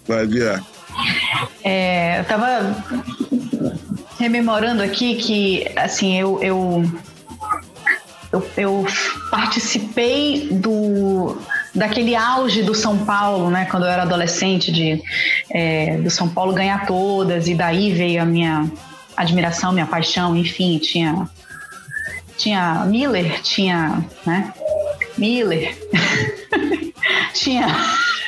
Vai 0.07 0.25
virar. 0.25 0.63
É, 1.63 2.19
eu 2.19 2.25
tava 2.25 2.83
rememorando 4.19 4.81
aqui 4.81 5.15
que, 5.15 5.67
assim, 5.75 6.19
eu, 6.19 6.39
eu, 6.41 6.91
eu, 8.31 8.49
eu 8.57 8.85
participei 9.29 10.49
do 10.51 11.37
daquele 11.73 12.15
auge 12.15 12.61
do 12.61 12.73
São 12.73 13.05
Paulo, 13.05 13.49
né, 13.49 13.65
quando 13.69 13.83
eu 13.83 13.89
era 13.89 14.03
adolescente, 14.03 14.71
de 14.71 15.01
é, 15.49 15.97
do 15.97 16.09
São 16.09 16.29
Paulo 16.29 16.53
ganhar 16.53 16.85
todas 16.85 17.47
e 17.47 17.55
daí 17.55 17.91
veio 17.91 18.21
a 18.21 18.25
minha 18.25 18.69
admiração, 19.15 19.71
minha 19.71 19.85
paixão, 19.85 20.35
enfim, 20.35 20.77
tinha 20.77 21.29
tinha 22.37 22.85
Miller, 22.85 23.41
tinha, 23.41 24.03
né, 24.25 24.53
Miller, 25.17 25.77
tinha 27.33 27.67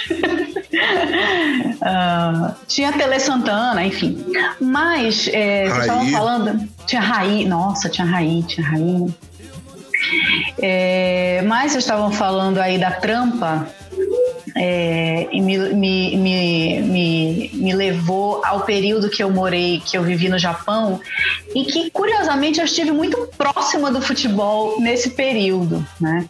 Ah, 1.82 2.56
tinha 2.68 2.92
Tele 2.92 3.20
Santana, 3.20 3.86
enfim. 3.86 4.26
Mas 4.60 5.28
é, 5.32 5.70
vocês 5.70 5.82
estavam 5.82 6.08
falando. 6.10 6.68
Tinha 6.88 7.02
Raí, 7.02 7.46
nossa, 7.46 7.88
tinha 7.90 8.08
Raí, 8.08 8.42
tinha 8.44 8.66
Raí. 8.66 9.06
É, 10.62 11.42
mas 11.46 11.72
vocês 11.72 11.84
estavam 11.84 12.12
falando 12.12 12.60
aí 12.60 12.78
da 12.78 12.92
trampa. 12.92 13.68
é, 14.58 15.28
e 15.32 15.42
me, 15.42 15.58
me, 15.58 16.18
me, 16.18 16.80
me, 16.82 17.52
me 17.54 17.74
levou 17.74 18.42
ao 18.46 18.62
período 18.62 19.10
que 19.10 19.22
eu 19.24 19.30
morei, 19.30 19.82
que 19.86 19.98
eu 19.98 20.04
vivi 20.04 20.30
no 20.30 20.38
Japão, 20.40 21.00
e 21.54 21.66
que 21.66 21.90
curiosamente 21.92 22.60
eu 22.60 22.66
estive 22.66 22.92
muito 22.92 23.30
próxima 23.38 23.92
do 23.92 24.02
futebol 24.02 24.80
nesse 24.80 25.10
período, 25.12 25.86
né? 26.00 26.26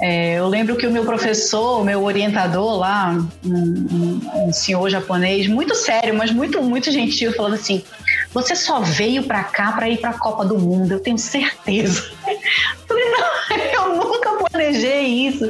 É, 0.00 0.34
eu 0.38 0.48
lembro 0.48 0.76
que 0.76 0.86
o 0.86 0.90
meu 0.90 1.04
professor, 1.04 1.80
o 1.80 1.84
meu 1.84 2.02
orientador 2.04 2.78
lá, 2.78 3.16
um, 3.44 3.50
um- 3.50 4.46
um 4.48 4.52
senhor 4.52 4.88
japonês, 4.88 5.46
muito 5.48 5.74
sério, 5.74 6.14
mas 6.16 6.30
muito, 6.30 6.62
muito 6.62 6.90
gentil, 6.90 7.32
falando 7.34 7.54
assim: 7.54 7.82
você 8.32 8.54
só 8.54 8.80
veio 8.80 9.24
pra 9.24 9.44
cá 9.44 9.72
pra 9.72 9.88
ir 9.88 9.98
pra 9.98 10.12
Copa 10.12 10.44
do 10.44 10.58
Mundo, 10.58 10.92
eu 10.92 11.00
tenho 11.00 11.18
certeza. 11.18 12.10
Eu 13.72 13.96
nunca 13.96 14.30
planejei 14.30 15.06
isso. 15.06 15.44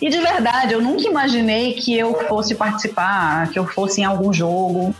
E 0.00 0.08
de 0.08 0.18
verdade, 0.18 0.72
eu 0.74 0.80
nunca 0.80 1.08
imaginei 1.08 1.74
que 1.74 1.96
eu 1.96 2.14
fosse 2.28 2.54
participar, 2.54 3.48
que 3.50 3.58
eu 3.58 3.66
fosse 3.66 4.00
em 4.00 4.04
algum 4.04 4.32
jogo. 4.32 4.94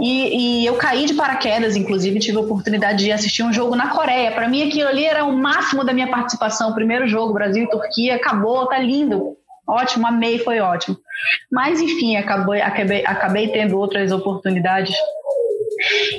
E, 0.00 0.62
e 0.62 0.66
eu 0.66 0.74
caí 0.74 1.06
de 1.06 1.14
paraquedas, 1.14 1.76
inclusive 1.76 2.18
tive 2.18 2.38
a 2.38 2.40
oportunidade 2.40 3.04
de 3.04 3.12
assistir 3.12 3.42
um 3.42 3.52
jogo 3.52 3.74
na 3.74 3.88
Coreia. 3.88 4.32
Para 4.32 4.48
mim, 4.48 4.68
aquilo 4.68 4.88
ali 4.88 5.04
era 5.04 5.24
o 5.24 5.36
máximo 5.36 5.84
da 5.84 5.92
minha 5.92 6.08
participação. 6.08 6.74
Primeiro 6.74 7.06
jogo, 7.06 7.32
Brasil 7.32 7.64
e 7.64 7.70
Turquia, 7.70 8.16
acabou, 8.16 8.66
tá 8.66 8.78
lindo. 8.78 9.36
Ótimo, 9.66 10.06
amei, 10.06 10.38
foi 10.38 10.60
ótimo. 10.60 10.96
Mas, 11.50 11.80
enfim, 11.80 12.16
acabei, 12.16 12.60
acabei, 12.60 13.04
acabei 13.04 13.48
tendo 13.48 13.78
outras 13.78 14.12
oportunidades. 14.12 14.96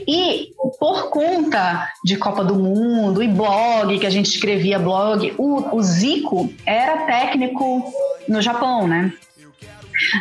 E 0.08 0.54
por 0.80 1.10
conta 1.10 1.90
de 2.04 2.16
Copa 2.16 2.44
do 2.44 2.56
Mundo 2.56 3.22
e 3.22 3.28
blog, 3.28 4.00
que 4.00 4.06
a 4.06 4.10
gente 4.10 4.28
escrevia 4.28 4.80
blog, 4.80 5.34
o, 5.38 5.76
o 5.76 5.84
Zico 5.84 6.52
era 6.66 7.06
técnico 7.06 7.84
no 8.28 8.42
Japão, 8.42 8.88
né? 8.88 9.12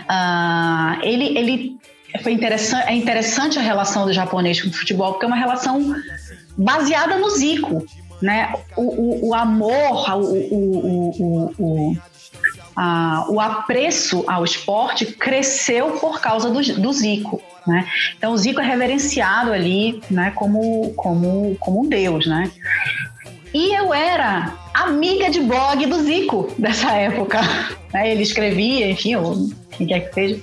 Ah, 0.08 0.98
ele, 1.02 1.38
ele 1.38 1.76
foi 2.22 2.32
interessante, 2.32 2.88
é 2.88 2.94
interessante 2.94 3.58
a 3.58 3.62
relação 3.62 4.06
do 4.06 4.12
japonês 4.12 4.60
com 4.60 4.68
o 4.68 4.72
futebol, 4.72 5.12
porque 5.12 5.24
é 5.24 5.28
uma 5.28 5.36
relação 5.36 5.94
baseada 6.56 7.16
no 7.18 7.30
Zico, 7.30 7.86
né? 8.20 8.52
O, 8.76 8.82
o, 8.82 9.28
o 9.28 9.34
amor, 9.34 10.16
o, 10.16 11.52
o, 11.58 11.96
a- 12.78 13.24
o 13.28 13.40
apreço 13.40 14.22
ao 14.28 14.44
esporte 14.44 15.04
cresceu 15.04 15.90
por 15.98 16.20
causa 16.20 16.48
do, 16.48 16.62
do 16.80 16.92
Zico, 16.92 17.42
né? 17.66 17.84
Então 18.16 18.32
o 18.32 18.38
Zico 18.38 18.60
é 18.60 18.64
reverenciado 18.64 19.52
ali, 19.52 20.00
né? 20.08 20.30
Como, 20.36 20.92
como, 20.94 21.56
como 21.58 21.80
um 21.84 21.88
deus, 21.88 22.24
né? 22.26 22.48
E 23.52 23.74
eu 23.74 23.92
era 23.92 24.54
amiga 24.72 25.28
de 25.28 25.40
blog 25.40 25.84
do 25.86 26.04
Zico 26.04 26.52
dessa 26.56 26.92
época. 26.92 27.40
né? 27.92 28.12
Ele 28.12 28.22
escrevia, 28.22 28.88
enfim, 28.88 29.16
ou 29.16 29.48
quem 29.72 29.86
quer 29.88 30.00
que 30.00 30.14
seja. 30.14 30.40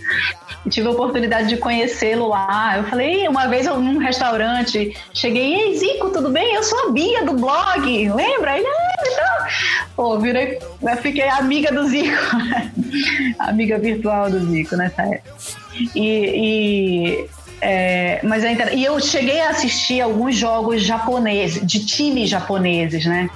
E 0.65 0.69
tive 0.69 0.87
a 0.87 0.91
oportunidade 0.91 1.47
de 1.47 1.55
conhecê-lo 1.57 2.27
lá. 2.27 2.73
Eu 2.77 2.83
falei, 2.85 3.27
uma 3.29 3.47
vez 3.47 3.65
eu 3.65 3.79
num 3.79 3.97
restaurante, 3.97 4.93
cheguei, 5.13 5.53
ei 5.53 5.77
Zico, 5.77 6.09
tudo 6.09 6.29
bem? 6.31 6.55
Eu 6.55 6.63
sou 6.63 6.89
a 6.89 6.91
Bia 6.91 7.23
do 7.23 7.33
blog, 7.33 8.09
lembra? 8.09 8.57
Ele, 8.57 8.67
ah. 8.67 8.84
Pô, 9.95 10.19
virei, 10.19 10.59
eu 10.81 10.97
fiquei 10.97 11.27
amiga 11.29 11.71
do 11.71 11.87
Zico. 11.87 12.17
amiga 13.39 13.79
virtual 13.79 14.29
do 14.29 14.39
Zico 14.45 14.75
nessa 14.75 15.03
época. 15.03 15.35
E, 15.95 15.99
e, 15.99 17.29
é, 17.61 18.19
mas 18.23 18.43
é 18.43 18.51
inter... 18.51 18.77
e 18.77 18.83
eu 18.83 18.99
cheguei 18.99 19.39
a 19.41 19.49
assistir 19.49 20.01
alguns 20.01 20.35
jogos 20.35 20.83
japoneses, 20.83 21.65
de 21.65 21.85
times 21.85 22.29
japoneses, 22.29 23.05
né? 23.05 23.29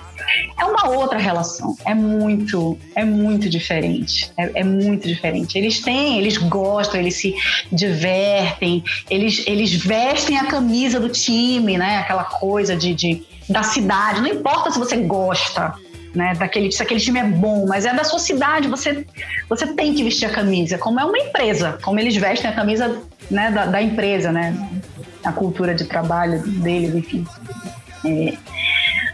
É 0.60 0.66
uma 0.66 0.90
outra 0.90 1.18
relação, 1.18 1.76
é 1.86 1.96
muito, 1.96 2.78
é 2.94 3.04
muito 3.04 3.50
diferente, 3.50 4.32
é, 4.38 4.60
é 4.60 4.64
muito 4.64 5.08
diferente. 5.08 5.58
Eles 5.58 5.80
têm, 5.80 6.20
eles 6.20 6.38
gostam, 6.38 7.00
eles 7.00 7.16
se 7.16 7.34
divertem, 7.72 8.84
eles, 9.10 9.44
eles 9.48 9.74
vestem 9.74 10.38
a 10.38 10.46
camisa 10.46 11.00
do 11.00 11.10
time, 11.10 11.78
né? 11.78 11.98
Aquela 11.98 12.26
coisa 12.26 12.76
de, 12.76 12.94
de 12.94 13.24
da 13.50 13.64
cidade. 13.64 14.22
Não 14.22 14.28
importa 14.28 14.72
se 14.72 14.78
você 14.78 14.98
gosta, 14.98 15.74
né? 16.14 16.34
Daquele, 16.36 16.72
se 16.72 16.82
aquele 16.82 17.00
time 17.00 17.20
é 17.20 17.24
bom, 17.24 17.66
mas 17.68 17.86
é 17.86 17.94
da 17.94 18.04
sua 18.04 18.20
cidade, 18.20 18.68
você, 18.68 19.06
você 19.48 19.68
tem 19.68 19.94
que 19.94 20.04
vestir 20.04 20.28
a 20.28 20.30
camisa, 20.30 20.78
como 20.78 21.00
é 21.00 21.06
uma 21.06 21.18
empresa, 21.18 21.80
como 21.82 22.00
eles 22.00 22.16
vestem 22.16 22.50
a 22.50 22.54
camisa 22.54 23.02
né, 23.30 23.52
da, 23.52 23.66
da 23.66 23.82
empresa, 23.82 24.32
né? 24.32 24.56
A 25.24 25.32
cultura 25.32 25.76
de 25.76 25.86
trabalho 25.86 26.42
deles, 26.42 26.96
enfim. 26.96 27.26
É, 28.06 28.38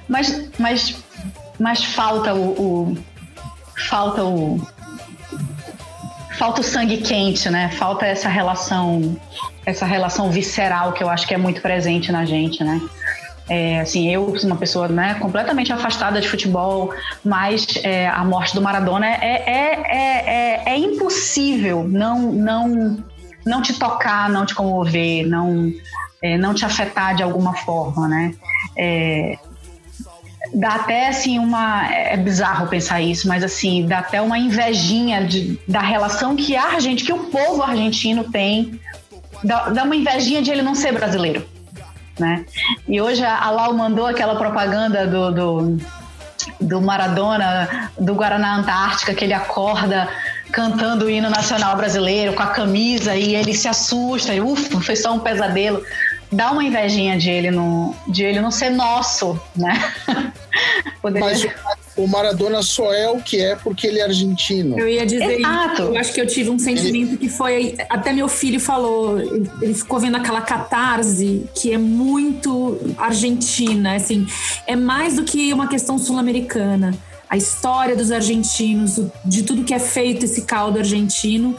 mas, 0.07 0.49
mas, 0.59 1.03
mas 1.59 1.83
falta 1.83 2.33
o, 2.33 2.49
o 2.61 2.97
falta 3.89 4.23
o 4.23 4.61
falta 6.37 6.61
o 6.61 6.63
sangue 6.63 6.97
quente, 6.97 7.49
né? 7.49 7.69
Falta 7.69 8.05
essa 8.05 8.29
relação 8.29 9.17
essa 9.65 9.85
relação 9.85 10.29
visceral 10.29 10.93
que 10.93 11.03
eu 11.03 11.09
acho 11.09 11.27
que 11.27 11.33
é 11.33 11.37
muito 11.37 11.59
presente 11.59 12.11
na 12.11 12.23
gente, 12.23 12.63
né? 12.63 12.79
É, 13.47 13.79
assim, 13.79 14.11
eu 14.11 14.35
sou 14.37 14.49
uma 14.49 14.55
pessoa 14.55 14.87
né, 14.87 15.15
completamente 15.15 15.71
afastada 15.71 16.19
de 16.19 16.27
futebol, 16.27 16.91
mas 17.23 17.67
é, 17.83 18.07
a 18.07 18.23
morte 18.23 18.55
do 18.55 18.61
Maradona 18.61 19.05
é, 19.05 19.43
é, 19.45 19.83
é, 19.87 20.63
é, 20.65 20.77
impossível 20.77 21.87
não, 21.87 22.31
não, 22.31 22.97
não 23.45 23.61
te 23.61 23.73
tocar, 23.73 24.29
não 24.29 24.47
te 24.47 24.55
comover, 24.55 25.27
não, 25.27 25.71
é, 26.23 26.37
não 26.37 26.55
te 26.55 26.65
afetar 26.65 27.15
de 27.15 27.21
alguma 27.21 27.53
forma, 27.53 28.07
né? 28.07 28.33
É, 28.75 29.37
dá 30.51 30.75
até 30.75 31.09
assim 31.09 31.37
uma 31.37 31.87
é 31.91 32.17
bizarro 32.17 32.67
pensar 32.67 32.99
isso, 32.99 33.27
mas 33.27 33.43
assim 33.43 33.85
dá 33.85 33.99
até 33.99 34.21
uma 34.21 34.39
invejinha 34.39 35.23
de, 35.23 35.59
da 35.67 35.81
relação 35.81 36.35
que 36.35 36.55
a 36.55 36.79
gente, 36.79 37.03
que 37.03 37.13
o 37.13 37.25
povo 37.25 37.61
argentino 37.61 38.23
tem, 38.23 38.79
dá, 39.43 39.69
dá 39.69 39.83
uma 39.83 39.95
invejinha 39.95 40.41
de 40.41 40.49
ele 40.49 40.63
não 40.63 40.73
ser 40.73 40.93
brasileiro 40.93 41.54
né? 42.19 42.45
E 42.87 43.01
hoje 43.01 43.23
a 43.23 43.49
Lau 43.49 43.73
mandou 43.73 44.05
aquela 44.05 44.35
propaganda 44.35 45.05
do, 45.05 45.31
do, 45.31 45.77
do 46.61 46.81
Maradona, 46.81 47.91
do 47.99 48.13
Guaraná 48.13 48.57
Antártica, 48.57 49.13
que 49.13 49.25
ele 49.25 49.33
acorda 49.33 50.07
cantando 50.51 51.05
o 51.05 51.09
hino 51.09 51.29
nacional 51.29 51.75
brasileiro 51.75 52.33
com 52.33 52.43
a 52.43 52.47
camisa 52.47 53.15
e 53.15 53.35
ele 53.35 53.53
se 53.53 53.67
assusta, 53.67 54.33
e 54.33 54.39
ufa, 54.39 54.79
foi 54.79 54.95
só 54.95 55.13
um 55.13 55.19
pesadelo. 55.19 55.83
Dá 56.31 56.51
uma 56.51 56.63
invejinha 56.63 57.17
de 57.17 57.29
ele 57.29 57.51
não, 57.51 57.95
de 58.07 58.23
ele 58.23 58.41
não 58.41 58.51
ser 58.51 58.69
nosso, 58.69 59.39
né? 59.55 59.93
Poderia... 61.01 61.27
Mas 61.27 61.47
o 61.97 62.07
Maradona 62.07 62.61
só 62.61 62.93
é 62.93 63.09
o 63.09 63.21
que 63.21 63.41
é 63.41 63.55
porque 63.55 63.87
ele 63.87 63.99
é 63.99 64.03
argentino. 64.03 64.77
Eu 64.77 64.87
ia 64.87 65.05
dizer 65.05 65.39
Exato. 65.39 65.83
Eu 65.83 65.97
acho 65.97 66.13
que 66.13 66.19
eu 66.19 66.27
tive 66.27 66.49
um 66.49 66.59
sentimento 66.59 67.11
ele... 67.11 67.17
que 67.17 67.29
foi. 67.29 67.75
Até 67.89 68.11
meu 68.11 68.27
filho 68.27 68.59
falou, 68.59 69.19
ele 69.61 69.73
ficou 69.73 69.99
vendo 69.99 70.17
aquela 70.17 70.41
catarse 70.41 71.45
que 71.55 71.71
é 71.71 71.77
muito 71.77 72.77
argentina, 72.97 73.95
assim, 73.95 74.27
é 74.67 74.75
mais 74.75 75.15
do 75.15 75.23
que 75.23 75.53
uma 75.53 75.67
questão 75.67 75.97
sul-americana 75.97 76.93
a 77.29 77.37
história 77.37 77.95
dos 77.95 78.11
argentinos, 78.11 78.99
de 79.23 79.43
tudo 79.43 79.63
que 79.63 79.73
é 79.73 79.79
feito 79.79 80.25
esse 80.25 80.43
caldo 80.43 80.79
argentino. 80.79 81.55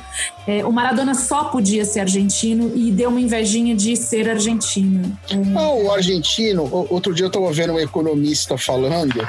É, 0.46 0.64
o 0.64 0.72
Maradona 0.72 1.14
só 1.14 1.44
podia 1.44 1.84
ser 1.84 2.00
argentino 2.00 2.72
e 2.74 2.90
deu 2.90 3.10
uma 3.10 3.20
invejinha 3.20 3.74
de 3.74 3.96
ser 3.96 4.28
argentino. 4.28 5.16
É... 5.30 5.36
Não, 5.36 5.84
o 5.84 5.92
argentino, 5.92 6.68
outro 6.90 7.14
dia 7.14 7.24
eu 7.24 7.28
estava 7.28 7.50
vendo 7.52 7.72
um 7.72 7.80
economista 7.80 8.56
falando 8.56 9.26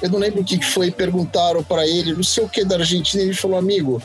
eu 0.00 0.08
não 0.08 0.18
lembro 0.18 0.42
o 0.42 0.44
que 0.44 0.62
foi, 0.64 0.90
perguntaram 0.90 1.62
para 1.62 1.86
ele, 1.86 2.12
não 2.12 2.22
sei 2.22 2.44
o 2.44 2.48
que 2.48 2.64
da 2.64 2.76
Argentina, 2.76 3.22
ele 3.22 3.34
falou, 3.34 3.58
amigo, 3.58 4.00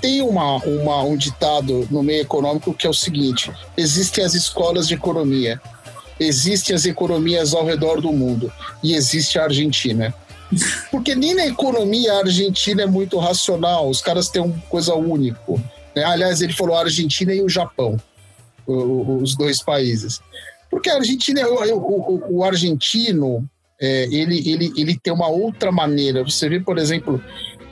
tem 0.00 0.22
uma, 0.22 0.56
uma, 0.56 1.02
um 1.02 1.16
ditado 1.16 1.86
no 1.90 2.02
meio 2.02 2.22
econômico 2.22 2.74
que 2.74 2.86
é 2.86 2.90
o 2.90 2.94
seguinte: 2.94 3.52
existem 3.76 4.24
as 4.24 4.34
escolas 4.34 4.88
de 4.88 4.94
economia, 4.94 5.60
existem 6.18 6.74
as 6.74 6.84
economias 6.86 7.54
ao 7.54 7.64
redor 7.64 8.00
do 8.00 8.12
mundo 8.12 8.52
e 8.82 8.94
existe 8.94 9.38
a 9.38 9.44
Argentina. 9.44 10.14
Porque 10.90 11.14
nem 11.14 11.34
na 11.34 11.46
economia 11.46 12.12
a 12.12 12.18
Argentina 12.18 12.82
é 12.82 12.86
muito 12.86 13.18
racional, 13.18 13.88
os 13.88 14.00
caras 14.00 14.28
têm 14.28 14.42
uma 14.42 14.58
coisa 14.68 14.94
única. 14.94 15.40
Né? 15.94 16.04
Aliás, 16.04 16.40
ele 16.40 16.52
falou 16.52 16.76
a 16.76 16.80
Argentina 16.80 17.32
e 17.32 17.42
o 17.42 17.48
Japão, 17.48 17.96
os 18.66 19.36
dois 19.36 19.62
países. 19.62 20.20
Porque 20.70 20.90
a 20.90 20.96
Argentina, 20.96 21.46
o, 21.46 21.76
o, 21.76 22.38
o 22.38 22.44
argentino, 22.44 23.48
é, 23.80 24.04
ele, 24.04 24.48
ele, 24.48 24.72
ele 24.76 24.98
tem 24.98 25.12
uma 25.12 25.28
outra 25.28 25.72
maneira. 25.72 26.22
Você 26.22 26.48
vê, 26.48 26.60
por 26.60 26.78
exemplo, 26.78 27.22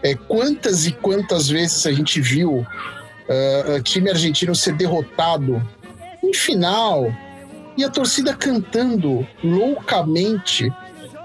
é, 0.03 0.15
quantas 0.15 0.87
e 0.87 0.93
quantas 0.93 1.49
vezes 1.49 1.87
a 1.87 1.93
gente 1.93 2.21
viu 2.21 2.59
uh, 2.59 3.83
time 3.83 4.11
argentino 4.11 4.55
ser 4.55 4.75
derrotado 4.75 5.63
em 6.23 6.35
final 6.35 7.15
e 7.77 7.85
a 7.85 7.89
torcida 7.89 8.35
cantando 8.35 9.27
loucamente 9.43 10.71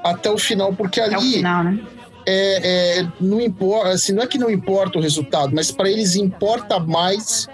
até 0.05 0.29
o 0.29 0.37
final, 0.37 0.73
porque 0.73 1.01
ali. 1.01 1.15
Até 1.15 1.25
o 1.25 1.31
final, 1.31 1.63
né? 1.63 1.79
É, 2.27 2.99
é, 2.99 3.07
não 3.19 3.39
importa, 3.39 3.89
assim, 3.89 4.11
não 4.11 4.23
é 4.23 4.27
que 4.27 4.37
não 4.37 4.49
importa 4.49 4.97
o 4.97 5.01
resultado, 5.01 5.53
mas 5.53 5.69
para 5.71 5.89
eles 5.89 6.15
importa 6.15 6.79
mais 6.79 7.47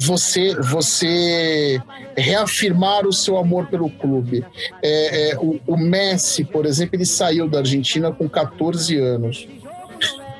você 0.00 0.54
você 0.56 1.80
reafirmar 2.16 3.06
o 3.06 3.12
seu 3.12 3.36
amor 3.36 3.66
pelo 3.66 3.88
clube. 3.88 4.44
É, 4.82 5.30
é, 5.30 5.36
o, 5.38 5.60
o, 5.66 5.76
Messi, 5.76 6.44
por 6.44 6.66
exemplo, 6.66 6.96
ele 6.96 7.06
saiu 7.06 7.48
da 7.48 7.58
Argentina 7.58 8.10
com 8.10 8.28
14 8.28 8.96
anos. 8.98 9.46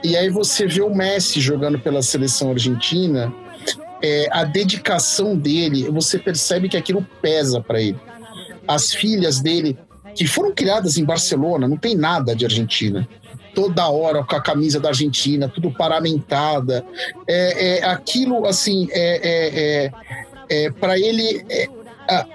E 0.03 0.16
aí 0.16 0.29
você 0.29 0.66
vê 0.66 0.83
o 0.83 0.95
Messi 0.95 1.41
jogando 1.41 1.79
pela 1.79 2.03
seleção 2.03 2.51
argentina, 2.51 3.33
é, 4.03 4.29
a 4.31 4.45
dedicação 4.45 5.37
dele, 5.37 5.89
você 5.91 6.18
percebe 6.18 6.68
que 6.68 6.77
aquilo 6.77 7.07
pesa 7.22 7.61
para 7.61 7.81
ele. 7.81 7.99
As 8.66 8.93
filhas 8.93 9.41
dele, 9.41 9.79
que 10.17 10.27
foram 10.27 10.53
criadas 10.53 10.97
em 10.97 11.05
Barcelona, 11.05 11.69
não 11.69 11.77
tem 11.77 11.95
nada 11.95 12.35
de 12.35 12.45
Argentina 12.45 13.07
toda 13.57 13.89
hora 13.89 14.23
com 14.23 14.37
a 14.37 14.43
camisa 14.43 14.79
da 14.79 14.91
Argentina, 14.91 15.49
tudo 15.49 15.71
paramentada. 15.71 16.85
É, 17.27 17.79
é 17.79 17.85
aquilo, 17.87 18.45
assim, 18.47 18.87
é, 18.91 19.17
é, 19.17 19.93
é, 20.51 20.64
é 20.67 20.71
para 20.73 20.99
ele. 20.99 21.43
É, 21.49 21.67
é, 22.07 22.27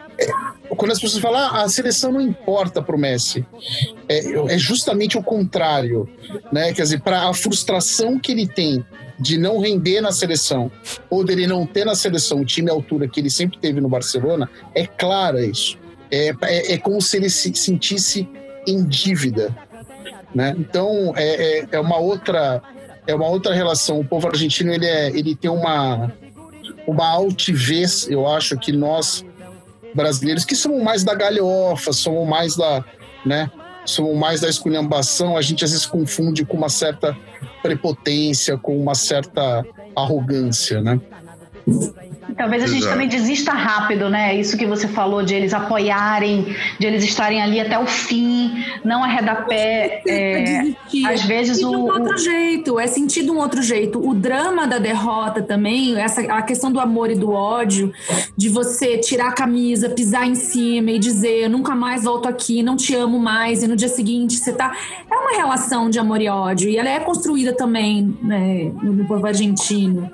quando 0.76 0.92
as 0.92 1.00
pessoas 1.00 1.22
falam, 1.22 1.40
ah, 1.40 1.62
a 1.62 1.70
seleção 1.70 2.12
não 2.12 2.22
importa 2.22 2.82
para 2.82 2.96
o 2.96 3.00
Messi, 3.00 3.46
é, 4.10 4.58
justamente 4.58 5.16
o 5.16 5.22
contrário, 5.22 6.10
né? 6.52 6.74
Quer 6.74 6.84
dizer, 6.84 7.02
para 7.02 7.30
a 7.30 7.34
frustração 7.34 8.18
que 8.18 8.32
ele 8.32 8.48
tem 8.48 8.84
de 9.20 9.38
não 9.38 9.60
render 9.60 10.02
na 10.02 10.12
seleção 10.12 10.72
ou 11.08 11.24
dele 11.24 11.46
não 11.46 11.68
ter 11.68 11.86
na 11.86 11.94
seleção 11.94 12.42
o 12.42 12.46
time 12.46 12.72
à 12.72 12.74
altura 12.74 13.08
que 13.08 13.20
ele 13.20 13.30
sempre 13.30 13.60
teve 13.60 13.80
no 13.80 13.88
Barcelona, 13.88 14.50
é 14.74 14.88
clara 14.88 15.46
isso. 15.46 15.78
É, 16.12 16.34
é, 16.42 16.74
é 16.74 16.78
como 16.78 17.02
se 17.02 17.18
ele 17.18 17.30
se 17.30 17.54
sentisse 17.56 18.28
em 18.68 18.84
dívida 18.84 19.56
né? 20.34 20.56
Então 20.58 21.14
é, 21.16 21.60
é, 21.60 21.68
é, 21.72 21.80
uma 21.80 21.98
outra 21.98 22.62
é 23.06 23.14
uma 23.14 23.28
outra 23.28 23.54
relação. 23.54 24.00
O 24.00 24.06
povo 24.06 24.28
argentino 24.28 24.72
ele, 24.74 24.86
é, 24.86 25.10
ele 25.10 25.36
tem 25.36 25.50
uma 25.50 26.12
uma 26.88 27.08
altivez, 27.10 28.08
eu 28.10 28.28
acho 28.28 28.58
que 28.58 28.72
nós 28.72 29.24
brasileiros 29.94 30.46
que 30.46 30.56
somos 30.56 30.82
mais 30.82 31.04
da 31.04 31.14
galhofa, 31.14 31.92
somos 31.94 32.28
mais 32.28 32.56
da, 32.56 32.84
né? 33.26 33.52
Somos 33.86 34.18
mais 34.18 34.42
da 34.42 34.48
esculhambação, 34.48 35.36
a 35.36 35.42
gente 35.42 35.66
às 35.66 35.72
vezes 35.72 35.86
confunde 35.86 36.46
com 36.46 36.56
uma 36.56 36.70
certa 36.70 37.18
prepotência, 37.62 38.58
com 38.58 38.78
uma 38.78 38.96
certa 38.96 39.66
arrogância, 39.96 40.82
né? 40.82 41.00
Talvez 42.38 42.64
a 42.64 42.68
gente 42.68 42.88
também 42.88 43.08
desista 43.08 43.52
rápido, 43.52 44.10
né? 44.10 44.36
Isso 44.36 44.58
que 44.58 44.66
você 44.66 44.88
falou 44.88 45.24
de 45.24 45.34
eles 45.34 45.54
apoiarem, 45.54 46.56
de 46.80 46.88
eles 46.88 47.04
estarem 47.04 47.42
ali 47.42 47.60
até 47.60 47.78
o 47.78 47.86
fim, 47.86 48.64
não 48.84 49.04
arredar 49.04 49.46
pé. 49.46 50.02
É, 50.08 50.74
às 51.06 51.24
vezes 51.24 51.62
é 51.62 51.66
o, 51.66 51.72
um 51.72 51.84
outro 51.86 52.18
jeito, 52.18 52.80
é 52.80 52.88
sentido 52.88 53.34
um 53.34 53.38
outro 53.38 53.62
jeito. 53.62 54.00
O 54.00 54.14
drama 54.14 54.68
da 54.68 54.78
derrota 54.78 55.42
também, 55.42 56.00
essa 56.00 56.22
a 56.22 56.42
questão 56.42 56.72
do 56.72 56.80
amor 56.80 57.10
e 57.10 57.16
do 57.16 57.32
ódio, 57.32 57.92
de 58.38 58.50
você 58.50 58.98
tirar 58.98 59.30
a 59.30 59.34
camisa, 59.34 59.90
pisar 59.90 60.28
em 60.28 60.36
cima 60.36 60.92
e 60.92 61.00
dizer, 61.00 61.44
eu 61.44 61.50
nunca 61.50 61.76
mais 61.76 62.04
volto 62.04 62.28
aqui, 62.28 62.64
não 62.64 62.76
te 62.76 62.96
amo 62.96 63.20
mais, 63.20 63.64
e 63.64 63.68
no 63.68 63.76
dia 63.76 63.90
seguinte 63.90 64.36
você 64.38 64.54
tá. 64.54 64.76
É 65.10 65.16
uma 65.16 65.32
relação 65.32 65.90
de 65.90 66.00
amor 66.00 66.22
e 66.22 66.30
ódio, 66.30 66.70
e 66.70 66.78
ela 66.78 66.90
é 66.90 67.00
construída 67.00 67.54
também 67.54 68.18
né, 68.22 68.72
no 68.82 69.06
povo 69.06 69.26
argentino. 69.26 70.10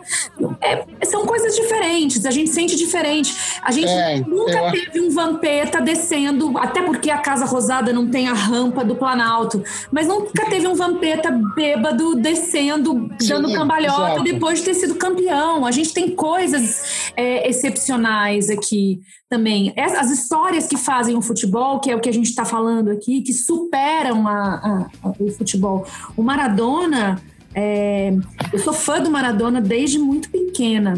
É, 0.61 0.85
são 1.05 1.25
coisas 1.25 1.55
diferentes 1.55 2.06
diferentes, 2.07 2.25
a 2.25 2.31
gente 2.31 2.49
sente 2.49 2.75
diferente. 2.75 3.35
A 3.61 3.71
gente 3.71 3.89
é, 3.89 4.19
nunca 4.21 4.71
teve 4.71 5.01
um 5.01 5.09
Vampeta 5.09 5.81
descendo, 5.81 6.57
até 6.57 6.81
porque 6.81 7.09
a 7.09 7.17
Casa 7.17 7.45
Rosada 7.45 7.91
não 7.91 8.07
tem 8.07 8.27
a 8.27 8.33
rampa 8.33 8.83
do 8.83 8.95
Planalto, 8.95 9.63
mas 9.91 10.07
nunca 10.07 10.45
teve 10.49 10.67
um 10.67 10.75
Vampeta 10.75 11.31
bêbado 11.55 12.15
descendo, 12.15 13.09
Sim, 13.19 13.27
dando 13.29 13.53
cambalhota 13.53 14.11
exato. 14.11 14.23
depois 14.23 14.59
de 14.59 14.65
ter 14.65 14.73
sido 14.73 14.95
campeão. 14.95 15.65
A 15.65 15.71
gente 15.71 15.93
tem 15.93 16.15
coisas 16.15 17.11
é, 17.15 17.47
excepcionais 17.49 18.49
aqui 18.49 18.99
também. 19.29 19.73
As 19.77 20.09
histórias 20.09 20.67
que 20.67 20.77
fazem 20.77 21.15
o 21.15 21.21
futebol, 21.21 21.79
que 21.79 21.91
é 21.91 21.95
o 21.95 21.99
que 21.99 22.09
a 22.09 22.13
gente 22.13 22.29
está 22.29 22.45
falando 22.45 22.89
aqui, 22.89 23.21
que 23.21 23.33
superam 23.33 24.27
a, 24.27 24.33
a, 24.33 25.07
a, 25.09 25.13
o 25.19 25.31
futebol. 25.31 25.85
O 26.15 26.23
Maradona. 26.23 27.21
É, 27.59 28.13
eu 28.53 28.59
sou 28.59 28.73
fã 28.73 29.01
do 29.01 29.09
Maradona 29.09 29.59
desde 29.59 29.97
muito 29.97 30.29
pequena 30.29 30.93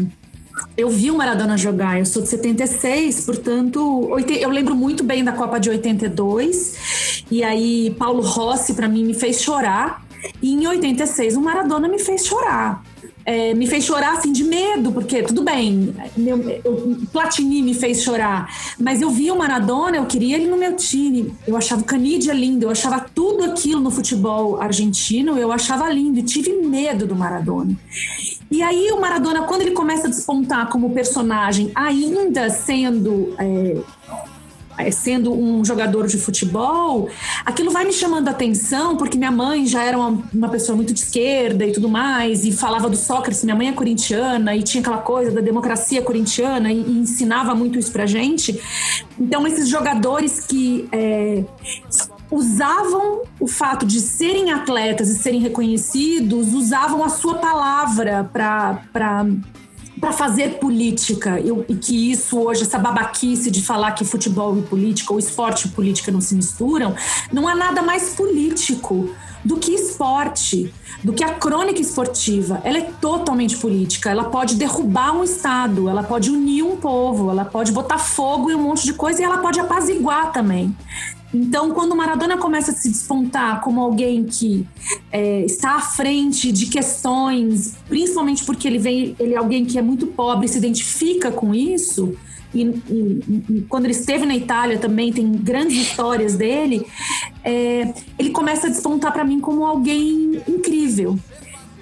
eu 0.76 0.88
vi 0.88 1.10
o 1.10 1.16
Maradona 1.16 1.56
jogar, 1.56 1.98
eu 1.98 2.06
sou 2.06 2.22
de 2.22 2.28
76, 2.28 3.24
portanto, 3.26 4.10
eu 4.28 4.50
lembro 4.50 4.74
muito 4.74 5.04
bem 5.04 5.22
da 5.22 5.32
Copa 5.32 5.58
de 5.58 5.70
82 5.70 7.24
E 7.30 7.42
aí, 7.42 7.94
Paulo 7.98 8.22
Rossi, 8.22 8.74
para 8.74 8.88
mim, 8.88 9.04
me 9.04 9.14
fez 9.14 9.40
chorar. 9.42 10.04
E 10.42 10.52
em 10.52 10.66
86, 10.66 11.36
o 11.36 11.40
Maradona 11.40 11.88
me 11.88 11.98
fez 11.98 12.26
chorar. 12.26 12.82
É, 13.24 13.54
me 13.54 13.66
fez 13.66 13.84
chorar 13.84 14.14
assim 14.14 14.32
de 14.32 14.42
medo, 14.42 14.92
porque 14.92 15.22
tudo 15.22 15.42
bem, 15.42 15.94
meu, 16.16 16.40
eu, 16.64 16.98
Platini 17.12 17.62
me 17.62 17.74
fez 17.74 18.02
chorar, 18.02 18.48
mas 18.78 19.02
eu 19.02 19.10
vi 19.10 19.30
o 19.30 19.36
Maradona, 19.36 19.98
eu 19.98 20.06
queria 20.06 20.36
ele 20.36 20.46
no 20.46 20.56
meu 20.56 20.74
time. 20.74 21.32
Eu 21.46 21.56
achava 21.56 21.82
o 21.82 21.84
Canidia 21.84 22.32
lindo, 22.32 22.64
eu 22.64 22.70
achava 22.70 23.00
tudo 23.14 23.44
aquilo 23.44 23.80
no 23.80 23.90
futebol 23.90 24.60
argentino, 24.60 25.38
eu 25.38 25.52
achava 25.52 25.88
lindo 25.90 26.18
e 26.18 26.22
tive 26.22 26.52
medo 26.62 27.06
do 27.06 27.14
Maradona. 27.14 27.76
E 28.50 28.62
aí 28.62 28.90
o 28.90 29.00
Maradona, 29.00 29.42
quando 29.42 29.62
ele 29.62 29.70
começa 29.70 30.06
a 30.06 30.10
despontar 30.10 30.68
como 30.68 30.90
personagem, 30.90 31.70
ainda 31.74 32.50
sendo 32.50 33.34
é, 33.38 33.76
é, 34.86 34.90
sendo 34.90 35.32
um 35.32 35.64
jogador 35.64 36.06
de 36.06 36.18
futebol, 36.18 37.08
aquilo 37.44 37.70
vai 37.70 37.84
me 37.84 37.92
chamando 37.92 38.28
a 38.28 38.30
atenção, 38.30 38.96
porque 38.96 39.16
minha 39.16 39.30
mãe 39.30 39.66
já 39.66 39.84
era 39.84 39.96
uma, 39.96 40.22
uma, 40.32 40.48
pessoa 40.48 40.74
muito 40.74 40.92
de 40.92 41.00
esquerda 41.00 41.66
e 41.66 41.72
tudo 41.72 41.88
mais, 41.88 42.44
e 42.44 42.52
falava 42.52 42.88
do 42.88 42.96
Sócrates, 42.96 43.44
minha 43.44 43.56
mãe 43.56 43.68
é 43.68 43.72
corintiana, 43.72 44.56
e 44.56 44.62
tinha 44.62 44.80
aquela 44.80 44.98
coisa 44.98 45.30
da 45.30 45.40
democracia 45.40 46.02
corintiana, 46.02 46.72
e, 46.72 46.80
e 46.80 46.98
ensinava 46.98 47.54
muito 47.54 47.78
isso 47.78 47.92
pra 47.92 48.06
gente. 48.06 48.60
Então, 49.18 49.46
esses 49.46 49.68
jogadores 49.68 50.40
que 50.40 50.88
é, 50.92 51.44
usavam 52.30 53.22
o 53.38 53.46
fato 53.46 53.84
de 53.84 54.00
serem 54.00 54.50
atletas 54.52 55.08
e 55.08 55.18
serem 55.18 55.40
reconhecidos, 55.40 56.52
usavam 56.52 57.04
a 57.04 57.08
sua 57.08 57.34
palavra 57.34 58.28
para 58.32 59.26
para 60.00 60.12
fazer 60.12 60.58
política 60.58 61.38
eu, 61.40 61.62
e 61.68 61.74
que 61.74 62.10
isso 62.10 62.38
hoje, 62.38 62.62
essa 62.62 62.78
babaquice 62.78 63.50
de 63.50 63.62
falar 63.62 63.92
que 63.92 64.02
futebol 64.02 64.56
e 64.58 64.62
política, 64.62 65.12
ou 65.12 65.18
esporte 65.18 65.68
e 65.68 65.70
política 65.70 66.10
não 66.10 66.22
se 66.22 66.34
misturam, 66.34 66.94
não 67.30 67.46
há 67.46 67.54
nada 67.54 67.82
mais 67.82 68.14
político 68.14 69.10
do 69.44 69.58
que 69.58 69.72
esporte, 69.72 70.72
do 71.04 71.12
que 71.12 71.22
a 71.24 71.34
crônica 71.34 71.80
esportiva. 71.80 72.60
Ela 72.64 72.78
é 72.78 72.90
totalmente 73.00 73.56
política. 73.56 74.10
Ela 74.10 74.24
pode 74.24 74.54
derrubar 74.54 75.16
um 75.16 75.24
Estado, 75.24 75.88
ela 75.88 76.02
pode 76.02 76.30
unir 76.30 76.62
um 76.62 76.76
povo, 76.76 77.30
ela 77.30 77.44
pode 77.44 77.72
botar 77.72 77.98
fogo 77.98 78.50
em 78.50 78.54
um 78.54 78.62
monte 78.62 78.84
de 78.84 78.92
coisa 78.94 79.20
e 79.20 79.24
ela 79.24 79.38
pode 79.38 79.60
apaziguar 79.60 80.32
também. 80.32 80.74
Então, 81.32 81.70
quando 81.70 81.94
Maradona 81.94 82.36
começa 82.36 82.72
a 82.72 82.74
se 82.74 82.88
despontar 82.88 83.60
como 83.60 83.80
alguém 83.80 84.24
que 84.24 84.66
é, 85.12 85.44
está 85.44 85.76
à 85.76 85.80
frente 85.80 86.50
de 86.50 86.66
questões, 86.66 87.76
principalmente 87.88 88.44
porque 88.44 88.66
ele 88.66 88.78
vem, 88.78 89.14
ele 89.18 89.34
é 89.34 89.36
alguém 89.36 89.64
que 89.64 89.78
é 89.78 89.82
muito 89.82 90.08
pobre 90.08 90.48
se 90.48 90.58
identifica 90.58 91.30
com 91.30 91.54
isso, 91.54 92.16
e, 92.52 92.62
e, 92.62 93.44
e, 93.48 93.66
quando 93.68 93.84
ele 93.84 93.92
esteve 93.92 94.26
na 94.26 94.34
Itália 94.34 94.76
também 94.78 95.12
tem 95.12 95.30
grandes 95.30 95.76
histórias 95.76 96.34
dele, 96.34 96.84
é, 97.44 97.94
ele 98.18 98.30
começa 98.30 98.66
a 98.66 98.70
despontar 98.70 99.12
para 99.12 99.24
mim 99.24 99.40
como 99.40 99.64
alguém 99.64 100.42
incrível. 100.48 101.16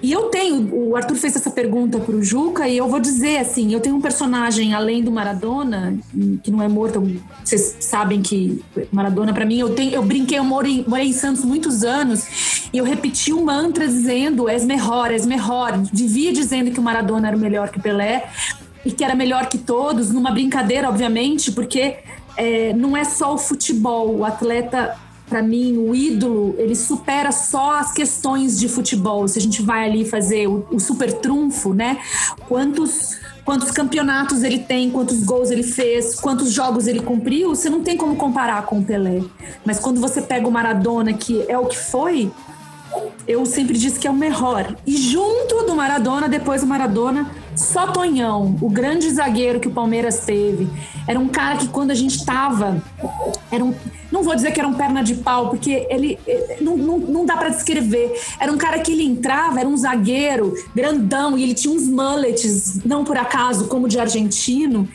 E 0.01 0.11
eu 0.13 0.23
tenho, 0.25 0.73
o 0.73 0.95
Arthur 0.95 1.15
fez 1.15 1.35
essa 1.35 1.51
pergunta 1.51 1.99
para 1.99 2.15
o 2.15 2.23
Juca 2.23 2.67
e 2.67 2.77
eu 2.77 2.87
vou 2.87 3.01
dizer 3.01 3.39
assim, 3.39 3.73
eu 3.73 3.81
tenho 3.81 3.97
um 3.97 4.01
personagem 4.01 4.73
além 4.73 5.03
do 5.03 5.11
Maradona, 5.11 5.97
que 6.41 6.49
não 6.49 6.63
é 6.63 6.69
morto, 6.69 7.03
vocês 7.43 7.75
sabem 7.81 8.21
que 8.21 8.63
Maradona 8.91 9.33
para 9.33 9.45
mim, 9.45 9.59
eu 9.59 9.75
tenho, 9.75 9.91
eu 9.91 10.01
brinquei, 10.01 10.39
eu 10.39 10.43
morei, 10.43 10.85
morei 10.87 11.07
em 11.07 11.13
Santos 11.13 11.43
muitos 11.43 11.83
anos 11.83 12.69
e 12.71 12.77
eu 12.77 12.85
repeti 12.85 13.33
um 13.33 13.43
mantra 13.43 13.85
dizendo, 13.85 14.47
és 14.47 14.63
melhor, 14.63 15.11
és 15.11 15.25
melhor, 15.25 15.77
vivia 15.91 16.31
dizendo 16.31 16.71
que 16.71 16.79
o 16.79 16.83
Maradona 16.83 17.27
era 17.27 17.37
melhor 17.37 17.69
que 17.69 17.79
o 17.79 17.81
Pelé 17.81 18.29
e 18.85 18.91
que 18.91 19.03
era 19.03 19.15
melhor 19.15 19.47
que 19.47 19.57
todos, 19.57 20.11
numa 20.11 20.31
brincadeira, 20.31 20.87
obviamente, 20.87 21.51
porque 21.51 21.97
é, 22.37 22.71
não 22.71 22.95
é 22.95 23.03
só 23.03 23.33
o 23.33 23.37
futebol, 23.37 24.15
o 24.15 24.23
atleta 24.23 24.95
para 25.29 25.43
mim, 25.43 25.77
o 25.77 25.95
ídolo, 25.95 26.55
ele 26.57 26.75
supera 26.75 27.31
só 27.31 27.75
as 27.75 27.93
questões 27.93 28.59
de 28.59 28.67
futebol. 28.67 29.27
Se 29.27 29.37
a 29.37 29.41
gente 29.41 29.61
vai 29.61 29.85
ali 29.87 30.03
fazer 30.03 30.47
o, 30.47 30.65
o 30.71 30.79
super 30.79 31.13
trunfo, 31.13 31.73
né? 31.73 31.99
Quantos 32.47 33.17
quantos 33.45 33.71
campeonatos 33.71 34.43
ele 34.43 34.59
tem, 34.59 34.91
quantos 34.91 35.23
gols 35.23 35.49
ele 35.49 35.63
fez, 35.63 36.13
quantos 36.13 36.51
jogos 36.51 36.85
ele 36.85 36.99
cumpriu, 36.99 37.49
você 37.49 37.67
não 37.67 37.81
tem 37.81 37.97
como 37.97 38.15
comparar 38.15 38.63
com 38.67 38.77
o 38.77 38.83
Pelé. 38.83 39.23
Mas 39.65 39.79
quando 39.79 39.99
você 39.99 40.21
pega 40.21 40.47
o 40.47 40.51
Maradona, 40.51 41.13
que 41.13 41.43
é 41.47 41.57
o 41.57 41.65
que 41.65 41.75
foi, 41.75 42.31
eu 43.27 43.45
sempre 43.47 43.75
disse 43.75 43.99
que 43.99 44.07
é 44.07 44.11
o 44.11 44.13
melhor. 44.13 44.75
E 44.85 44.95
junto 44.97 45.65
do 45.65 45.75
Maradona, 45.75 46.29
depois 46.29 46.61
do 46.61 46.67
Maradona, 46.67 47.31
só 47.59 47.87
Tonhão, 47.87 48.55
o 48.61 48.69
grande 48.69 49.09
zagueiro 49.09 49.59
que 49.59 49.67
o 49.67 49.71
Palmeiras 49.71 50.19
teve. 50.19 50.69
Era 51.05 51.19
um 51.19 51.27
cara 51.27 51.57
que 51.57 51.67
quando 51.67 51.91
a 51.91 51.93
gente 51.93 52.25
tava, 52.25 52.81
era 53.51 53.63
um, 53.63 53.73
não 54.09 54.23
vou 54.23 54.33
dizer 54.33 54.51
que 54.51 54.59
era 54.59 54.67
um 54.67 54.73
perna 54.73 55.03
de 55.03 55.15
pau, 55.15 55.49
porque 55.49 55.85
ele 55.89 56.17
não, 56.61 56.77
não, 56.77 56.97
não 56.99 57.25
dá 57.25 57.35
para 57.35 57.49
descrever. 57.49 58.17
Era 58.39 58.51
um 58.51 58.57
cara 58.57 58.79
que 58.79 58.93
ele 58.93 59.03
entrava, 59.03 59.59
era 59.59 59.67
um 59.67 59.75
zagueiro 59.75 60.53
grandão 60.73 61.37
e 61.37 61.43
ele 61.43 61.53
tinha 61.53 61.73
uns 61.73 61.85
mullets, 61.87 62.83
não 62.85 63.03
por 63.03 63.17
acaso, 63.17 63.67
como 63.67 63.89
de 63.89 63.99
argentino. 63.99 64.87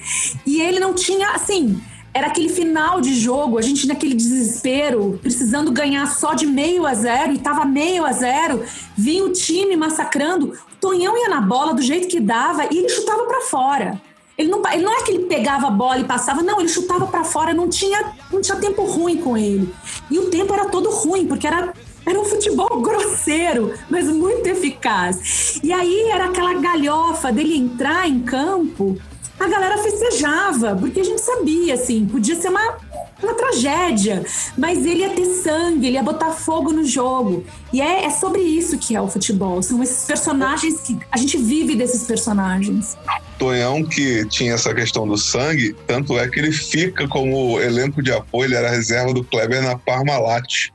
E 0.47 0.63
ele 0.63 0.81
não 0.81 0.95
tinha, 0.95 1.33
assim, 1.33 1.79
era 2.15 2.29
aquele 2.29 2.49
final 2.49 3.01
de 3.01 3.13
jogo, 3.13 3.59
a 3.59 3.63
gente 3.63 3.89
naquele 3.89 4.15
desespero, 4.15 5.19
precisando 5.21 5.73
ganhar 5.73 6.07
só 6.07 6.33
de 6.33 6.47
meio 6.47 6.87
a 6.87 6.95
zero, 6.95 7.33
e 7.33 7.39
tava 7.39 7.65
meio 7.65 8.05
a 8.07 8.13
zero, 8.13 8.63
vinha 8.97 9.25
o 9.25 9.33
time 9.33 9.77
massacrando, 9.77 10.53
Tonhão 10.85 11.17
ia 11.17 11.31
na 11.31 11.41
bola 11.41 11.73
do 11.73 11.81
jeito 11.81 12.09
que 12.09 12.21
dava 12.21 12.67
e 12.71 12.77
ele 12.77 12.91
chutava 12.91 13.25
para 13.25 13.41
fora. 13.41 13.99
Ele 14.37 14.51
não, 14.51 14.61
ele 14.71 14.83
não 14.83 14.93
é 14.93 15.03
que 15.03 15.13
ele 15.13 15.25
pegava 15.25 15.69
a 15.69 15.71
bola 15.71 15.99
e 15.99 16.05
passava, 16.05 16.43
não, 16.43 16.61
ele 16.61 16.69
chutava 16.69 17.07
para 17.07 17.25
fora, 17.25 17.55
não 17.55 17.71
tinha, 17.71 18.13
não 18.31 18.43
tinha 18.43 18.59
tempo 18.59 18.85
ruim 18.85 19.17
com 19.17 19.35
ele. 19.35 19.73
E 20.11 20.19
o 20.19 20.29
tempo 20.29 20.53
era 20.53 20.67
todo 20.67 20.91
ruim, 20.91 21.27
porque 21.27 21.47
era 21.47 21.73
era 22.07 22.21
um 22.21 22.25
futebol 22.27 22.69
grosseiro, 22.83 23.73
mas 23.89 24.09
muito 24.09 24.47
eficaz. 24.47 25.59
E 25.63 25.73
aí 25.73 26.11
era 26.11 26.27
aquela 26.27 26.53
galhofa 26.53 27.33
dele 27.33 27.57
entrar 27.57 28.07
em 28.07 28.21
campo 28.21 28.99
a 29.39 29.49
galera 29.49 29.79
festejava, 29.79 30.77
porque 30.77 31.01
a 31.01 31.05
gente 31.05 31.21
sabia, 31.21 31.75
assim, 31.75 32.07
podia 32.07 32.37
ser 32.37 32.49
uma, 32.49 32.77
uma 33.25 33.35
tragédia, 33.35 34.25
mas 34.57 34.85
ele 34.85 35.01
ia 35.01 35.11
ter 35.11 35.27
sangue, 35.27 35.87
ele 35.87 35.97
ia 35.97 36.03
botar 36.03 36.33
fogo 36.33 36.73
no 36.73 36.85
jogo. 36.85 37.45
E 37.73 37.81
é, 37.81 38.05
é 38.05 38.11
sobre 38.11 38.41
isso 38.41 38.79
que 38.79 38.95
é 38.95 39.01
o 39.01 39.09
futebol. 39.09 39.63
São 39.63 39.83
esses 39.83 40.07
personagens 40.07 40.81
que 40.81 40.99
a 41.11 41.17
gente 41.17 41.37
vive 41.37 41.75
desses 41.75 42.05
personagens. 42.05 42.97
Tonhão, 43.39 43.83
que 43.83 44.25
tinha 44.27 44.55
essa 44.55 44.73
questão 44.73 45.09
do 45.09 45.17
sangue, 45.17 45.75
tanto 45.87 46.19
é 46.19 46.29
que 46.29 46.39
ele 46.39 46.53
fica 46.53 47.09
como 47.09 47.61
elenco 47.61 48.03
de 48.03 48.13
apoio, 48.13 48.49
ele 48.49 48.55
era 48.55 48.71
reserva 48.71 49.13
do 49.13 49.25
Kleber 49.25 49.63
na 49.63 49.77
Parmalat, 49.77 50.71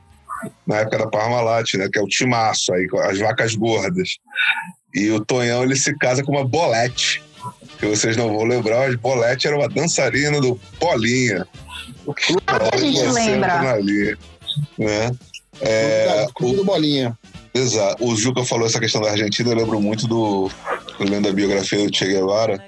na 0.68 0.78
época 0.78 0.98
da 0.98 1.08
Parmalat, 1.08 1.74
né, 1.76 1.88
que 1.92 1.98
é 1.98 2.02
o 2.02 2.08
timaço 2.08 2.74
aí, 2.74 2.88
as 3.04 3.18
vacas 3.18 3.56
gordas. 3.56 4.18
E 4.94 5.10
o 5.12 5.24
Tonhão, 5.24 5.64
ele 5.64 5.76
se 5.76 5.96
casa 5.98 6.24
com 6.24 6.32
uma 6.32 6.44
bolete 6.44 7.24
que 7.80 7.86
vocês 7.86 8.18
não 8.18 8.34
vão 8.34 8.44
lembrar, 8.44 8.88
mas 8.88 8.96
Bolete 8.96 9.48
era 9.48 9.56
uma 9.58 9.70
dançarina 9.70 10.40
do 10.42 10.60
Bolinha. 10.80 11.48
Claro 12.14 12.70
que 12.70 12.76
a 12.76 12.80
gente 12.80 13.02
lembra. 13.02 13.72
Ali, 13.72 14.18
né? 14.78 15.12
É, 15.62 16.28
o, 16.40 16.54
do 16.54 16.64
Bolinha. 16.64 17.18
Exato. 17.54 18.04
O 18.06 18.16
Juca 18.16 18.44
falou 18.44 18.66
essa 18.66 18.80
questão 18.80 19.02
da 19.02 19.12
Argentina, 19.12 19.50
eu 19.50 19.56
lembro 19.56 19.82
muito 19.82 20.08
do. 20.08 20.50
lendo 21.00 21.28
a 21.28 21.34
biografia 21.34 21.86
do 21.86 21.96
Che 21.96 22.06
Guevara, 22.06 22.64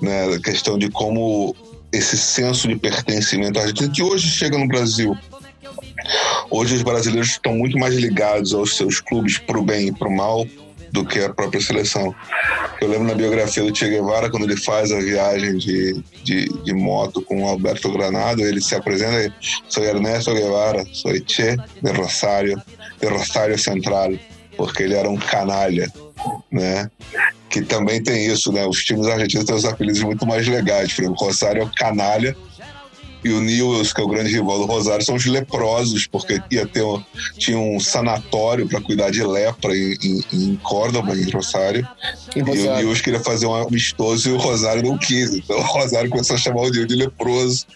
né? 0.00 0.34
A 0.34 0.40
questão 0.40 0.78
de 0.78 0.90
como 0.90 1.54
esse 1.92 2.16
senso 2.16 2.68
de 2.68 2.76
pertencimento 2.76 3.58
argentino, 3.58 3.92
que 3.92 4.02
hoje 4.02 4.28
chega 4.28 4.58
no 4.58 4.68
Brasil. 4.68 5.16
Hoje 6.50 6.76
os 6.76 6.82
brasileiros 6.82 7.30
estão 7.30 7.54
muito 7.54 7.78
mais 7.78 7.94
ligados 7.94 8.54
aos 8.54 8.76
seus 8.76 9.00
clubes 9.00 9.38
para 9.38 9.58
o 9.58 9.62
bem 9.62 9.88
e 9.88 9.92
para 9.92 10.08
o 10.08 10.14
mal 10.14 10.46
do 10.96 11.04
que 11.04 11.20
a 11.20 11.32
própria 11.32 11.60
seleção. 11.60 12.14
Eu 12.80 12.88
lembro 12.88 13.06
na 13.06 13.14
biografia 13.14 13.62
do 13.62 13.76
Che 13.76 13.88
Guevara, 13.88 14.30
quando 14.30 14.44
ele 14.44 14.56
faz 14.56 14.90
a 14.90 14.98
viagem 14.98 15.58
de, 15.58 16.02
de, 16.24 16.46
de 16.62 16.72
moto 16.72 17.20
com 17.20 17.42
o 17.42 17.46
Alberto 17.46 17.92
Granado, 17.92 18.40
ele 18.40 18.62
se 18.62 18.74
apresenta, 18.74 19.32
sou 19.68 19.84
Ernesto 19.84 20.32
Guevara, 20.32 20.84
sou 20.92 21.12
Che 21.26 21.56
de 21.82 21.92
Rosário, 21.92 22.60
de 22.98 23.06
Rosário 23.08 23.58
Central, 23.58 24.12
porque 24.56 24.84
ele 24.84 24.94
era 24.94 25.08
um 25.08 25.18
canalha, 25.18 25.92
né? 26.50 26.90
Que 27.50 27.60
também 27.60 28.02
tem 28.02 28.26
isso, 28.26 28.50
né? 28.50 28.66
Os 28.66 28.82
times 28.82 29.06
argentinos 29.06 29.44
têm 29.44 29.54
os 29.54 29.64
apelidos 29.66 30.02
muito 30.02 30.26
mais 30.26 30.48
legais. 30.48 30.94
Por 30.94 31.02
exemplo, 31.02 31.26
Rosário 31.26 31.62
é 31.62 31.64
o 31.64 31.70
canalha, 31.76 32.34
e 33.26 33.32
o 33.32 33.40
Newells, 33.40 33.92
que 33.92 34.00
é 34.00 34.04
o 34.04 34.08
grande 34.08 34.30
rival 34.30 34.58
do 34.58 34.66
Rosário, 34.66 35.04
são 35.04 35.16
os 35.16 35.26
leprosos, 35.26 36.06
porque 36.06 36.40
ia 36.50 36.66
ter 36.66 36.82
um, 36.82 37.02
tinha 37.36 37.58
um 37.58 37.80
sanatório 37.80 38.68
para 38.68 38.80
cuidar 38.80 39.10
de 39.10 39.22
lepra 39.24 39.76
em, 39.76 39.96
em, 40.02 40.22
em 40.32 40.56
Córdoba, 40.56 41.16
em 41.16 41.28
Rosário. 41.30 41.46
Rosário. 41.46 41.88
E 42.36 42.40
o 42.40 42.76
Newells 42.76 43.02
queria 43.02 43.20
fazer 43.20 43.46
um 43.46 43.54
amistoso 43.54 44.30
e 44.30 44.32
o 44.32 44.36
Rosário 44.36 44.82
não 44.82 44.96
quis. 44.96 45.34
Então 45.34 45.58
o 45.58 45.62
Rosário 45.62 46.08
começou 46.08 46.36
a 46.36 46.38
chamar 46.38 46.60
o 46.60 46.70
Newells 46.70 46.86
de 46.86 46.94
leproso 46.94 47.66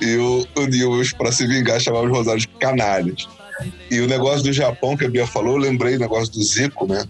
e 0.00 0.16
o, 0.16 0.46
o 0.56 0.66
Newells, 0.66 1.14
para 1.14 1.32
se 1.32 1.46
vingar, 1.46 1.80
chamava 1.80 2.06
os 2.06 2.12
Rosários 2.12 2.42
de 2.42 2.48
canalhas. 2.48 3.26
E 3.90 4.00
o 4.00 4.06
negócio 4.08 4.42
do 4.42 4.52
Japão 4.52 4.96
que 4.96 5.04
a 5.04 5.08
Bia 5.08 5.26
falou, 5.26 5.52
eu 5.52 5.58
lembrei 5.58 5.94
do 5.94 6.00
negócio 6.00 6.32
do 6.32 6.42
Zico, 6.42 6.86
né? 6.86 7.04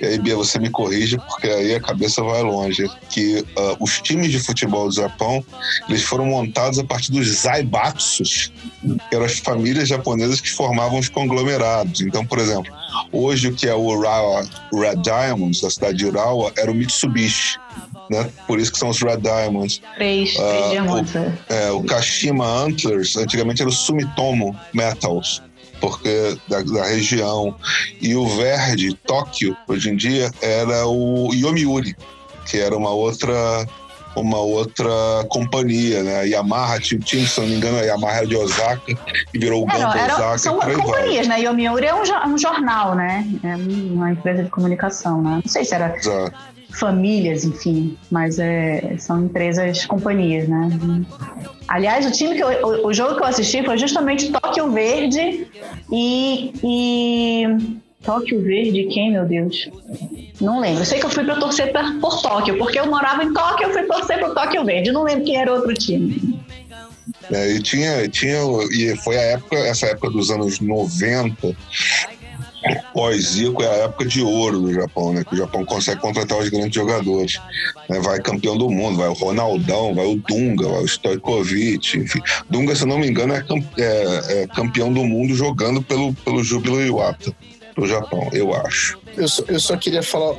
E 0.00 0.06
aí, 0.06 0.18
Bia, 0.18 0.36
você 0.36 0.58
me 0.58 0.70
corrige, 0.70 1.16
porque 1.18 1.48
aí 1.48 1.74
a 1.74 1.80
cabeça 1.80 2.22
vai 2.22 2.42
longe. 2.42 2.88
Que 3.10 3.40
uh, 3.40 3.76
os 3.80 4.00
times 4.00 4.30
de 4.30 4.38
futebol 4.38 4.88
do 4.88 4.94
Japão, 4.94 5.44
eles 5.88 6.02
foram 6.02 6.26
montados 6.26 6.78
a 6.78 6.84
partir 6.84 7.10
dos 7.12 7.26
Zaibatsus, 7.28 8.52
que 9.10 9.14
eram 9.16 9.24
as 9.24 9.38
famílias 9.38 9.88
japonesas 9.88 10.40
que 10.40 10.50
formavam 10.50 10.98
os 10.98 11.08
conglomerados. 11.08 12.00
Então, 12.00 12.24
por 12.24 12.38
exemplo, 12.38 12.72
hoje 13.12 13.48
o 13.48 13.54
que 13.54 13.68
é 13.68 13.74
o 13.74 13.80
Urawa 13.84 14.46
Red 14.72 14.96
Diamonds, 15.02 15.60
da 15.60 15.70
cidade 15.70 15.98
de 15.98 16.06
Urawa, 16.06 16.52
era 16.56 16.70
o 16.70 16.74
Mitsubishi. 16.74 17.58
Né? 18.10 18.30
Por 18.46 18.58
isso 18.58 18.72
que 18.72 18.78
são 18.78 18.88
os 18.88 19.02
Red 19.02 19.18
Diamonds. 19.18 19.82
Três, 19.96 20.32
três 20.32 20.64
Ah, 20.64 20.68
diamantes. 20.70 21.14
é. 21.14 21.32
É, 21.48 21.70
o 21.70 21.82
Kashima 21.82 22.46
Antlers, 22.46 23.16
antigamente 23.18 23.60
era 23.60 23.68
o 23.68 23.72
Sumitomo 23.72 24.58
Metals, 24.72 25.42
porque 25.80 26.36
da, 26.48 26.62
da 26.62 26.84
região. 26.86 27.54
E 28.00 28.14
o 28.14 28.26
verde, 28.26 28.94
Tóquio, 29.06 29.56
hoje 29.66 29.90
em 29.90 29.96
dia, 29.96 30.30
era 30.40 30.86
o 30.86 31.30
Yomiuri, 31.34 31.96
que 32.46 32.58
era 32.58 32.76
uma 32.76 32.90
outra 32.90 33.66
uma 34.16 34.38
outra 34.38 34.90
companhia, 35.28 36.02
né? 36.02 36.20
A 36.20 36.22
Yamaha 36.22 36.80
tinha 36.80 37.00
se 37.24 37.38
não 37.40 37.46
me 37.46 37.54
engano, 37.54 37.78
a 37.78 37.82
Yamaha 37.82 38.16
era 38.16 38.26
de 38.26 38.36
Osaka 38.36 38.82
e 39.32 39.38
virou 39.38 39.64
o 39.64 39.70
É, 39.70 39.76
era- 40.02 40.14
Osaka 40.16 40.38
são 40.38 40.60
aí 40.60 40.74
vai. 40.74 40.76
companhias, 40.84 41.28
né? 41.28 41.40
Yomiuri 41.40 41.86
é 41.86 41.94
um, 41.94 42.02
um 42.34 42.36
jornal, 42.38 42.96
né? 42.96 43.24
É 43.44 43.54
uma 43.56 44.10
empresa 44.10 44.42
de 44.42 44.50
comunicação, 44.50 45.22
né? 45.22 45.40
Não 45.44 45.50
sei 45.52 45.64
se 45.64 45.72
era 45.74 45.94
Exato. 45.96 46.32
Famílias, 46.70 47.44
enfim, 47.44 47.96
mas 48.10 48.38
é, 48.38 48.96
são 48.98 49.24
empresas, 49.24 49.84
companhias, 49.86 50.48
né? 50.48 50.68
Aliás, 51.66 52.06
o 52.06 52.10
time 52.12 52.34
que 52.36 52.42
eu- 52.42 52.66
o, 52.66 52.88
o 52.88 52.92
jogo 52.94 53.16
que 53.16 53.22
eu 53.22 53.26
assisti 53.26 53.62
foi 53.64 53.76
justamente 53.78 54.30
Tóquio 54.30 54.70
Verde 54.70 55.46
e, 55.92 56.52
e 56.62 57.46
Tóquio 58.02 58.42
Verde, 58.42 58.84
quem, 58.92 59.12
meu 59.12 59.24
Deus? 59.24 59.70
Não 60.40 60.60
lembro. 60.60 60.82
Eu 60.82 60.86
sei 60.86 61.00
que 61.00 61.06
eu 61.06 61.10
fui 61.10 61.24
para 61.24 61.36
torcer 61.36 61.72
pra, 61.72 61.92
por 62.00 62.20
Tóquio, 62.22 62.56
porque 62.58 62.78
eu 62.78 62.86
morava 62.86 63.24
em 63.24 63.32
Tóquio, 63.32 63.66
eu 63.68 63.72
fui 63.72 63.82
torcer 63.84 64.18
pro 64.18 64.34
Tóquio 64.34 64.64
Verde. 64.64 64.92
Não 64.92 65.02
lembro 65.02 65.24
quem 65.24 65.36
era 65.36 65.52
outro 65.52 65.74
time. 65.74 66.38
É, 67.30 67.50
e 67.50 67.60
tinha, 67.60 68.08
tinha, 68.08 68.38
e 68.70 68.96
foi 68.98 69.16
a 69.18 69.22
época, 69.22 69.56
essa 69.56 69.86
época 69.86 70.10
dos 70.10 70.30
anos 70.30 70.60
90, 70.60 71.54
pós-Zico, 72.92 73.62
é 73.62 73.66
a 73.68 73.84
época 73.84 74.04
de 74.04 74.22
ouro 74.22 74.60
do 74.60 74.72
Japão, 74.74 75.12
né? 75.12 75.24
Que 75.24 75.34
o 75.34 75.38
Japão 75.38 75.64
consegue 75.64 76.00
contratar 76.00 76.38
os 76.38 76.48
grandes 76.48 76.74
jogadores. 76.74 77.40
né? 77.88 78.00
Vai 78.00 78.20
campeão 78.20 78.56
do 78.56 78.68
mundo, 78.70 78.96
vai 78.98 79.08
o 79.08 79.12
Ronaldão, 79.14 79.94
vai 79.94 80.06
o 80.06 80.16
Dunga, 80.16 80.68
vai 80.68 80.82
o 80.82 80.86
Stojkovic, 80.88 81.98
enfim. 81.98 82.20
Dunga, 82.48 82.74
se 82.74 82.84
não 82.84 82.98
me 82.98 83.08
engano, 83.08 83.34
é, 83.34 83.42
é- 83.78 84.42
é 84.42 84.46
campeão 84.46 84.92
do 84.92 85.04
mundo 85.04 85.34
jogando 85.34 85.80
pelo, 85.82 86.12
pelo 86.14 86.42
Júbilo 86.42 86.80
Iwata, 86.80 87.34
do 87.76 87.86
Japão, 87.86 88.28
eu 88.32 88.54
acho. 88.54 88.98
Eu 89.16 89.28
só, 89.28 89.42
eu 89.48 89.58
só 89.60 89.76
queria 89.76 90.02
falar, 90.02 90.36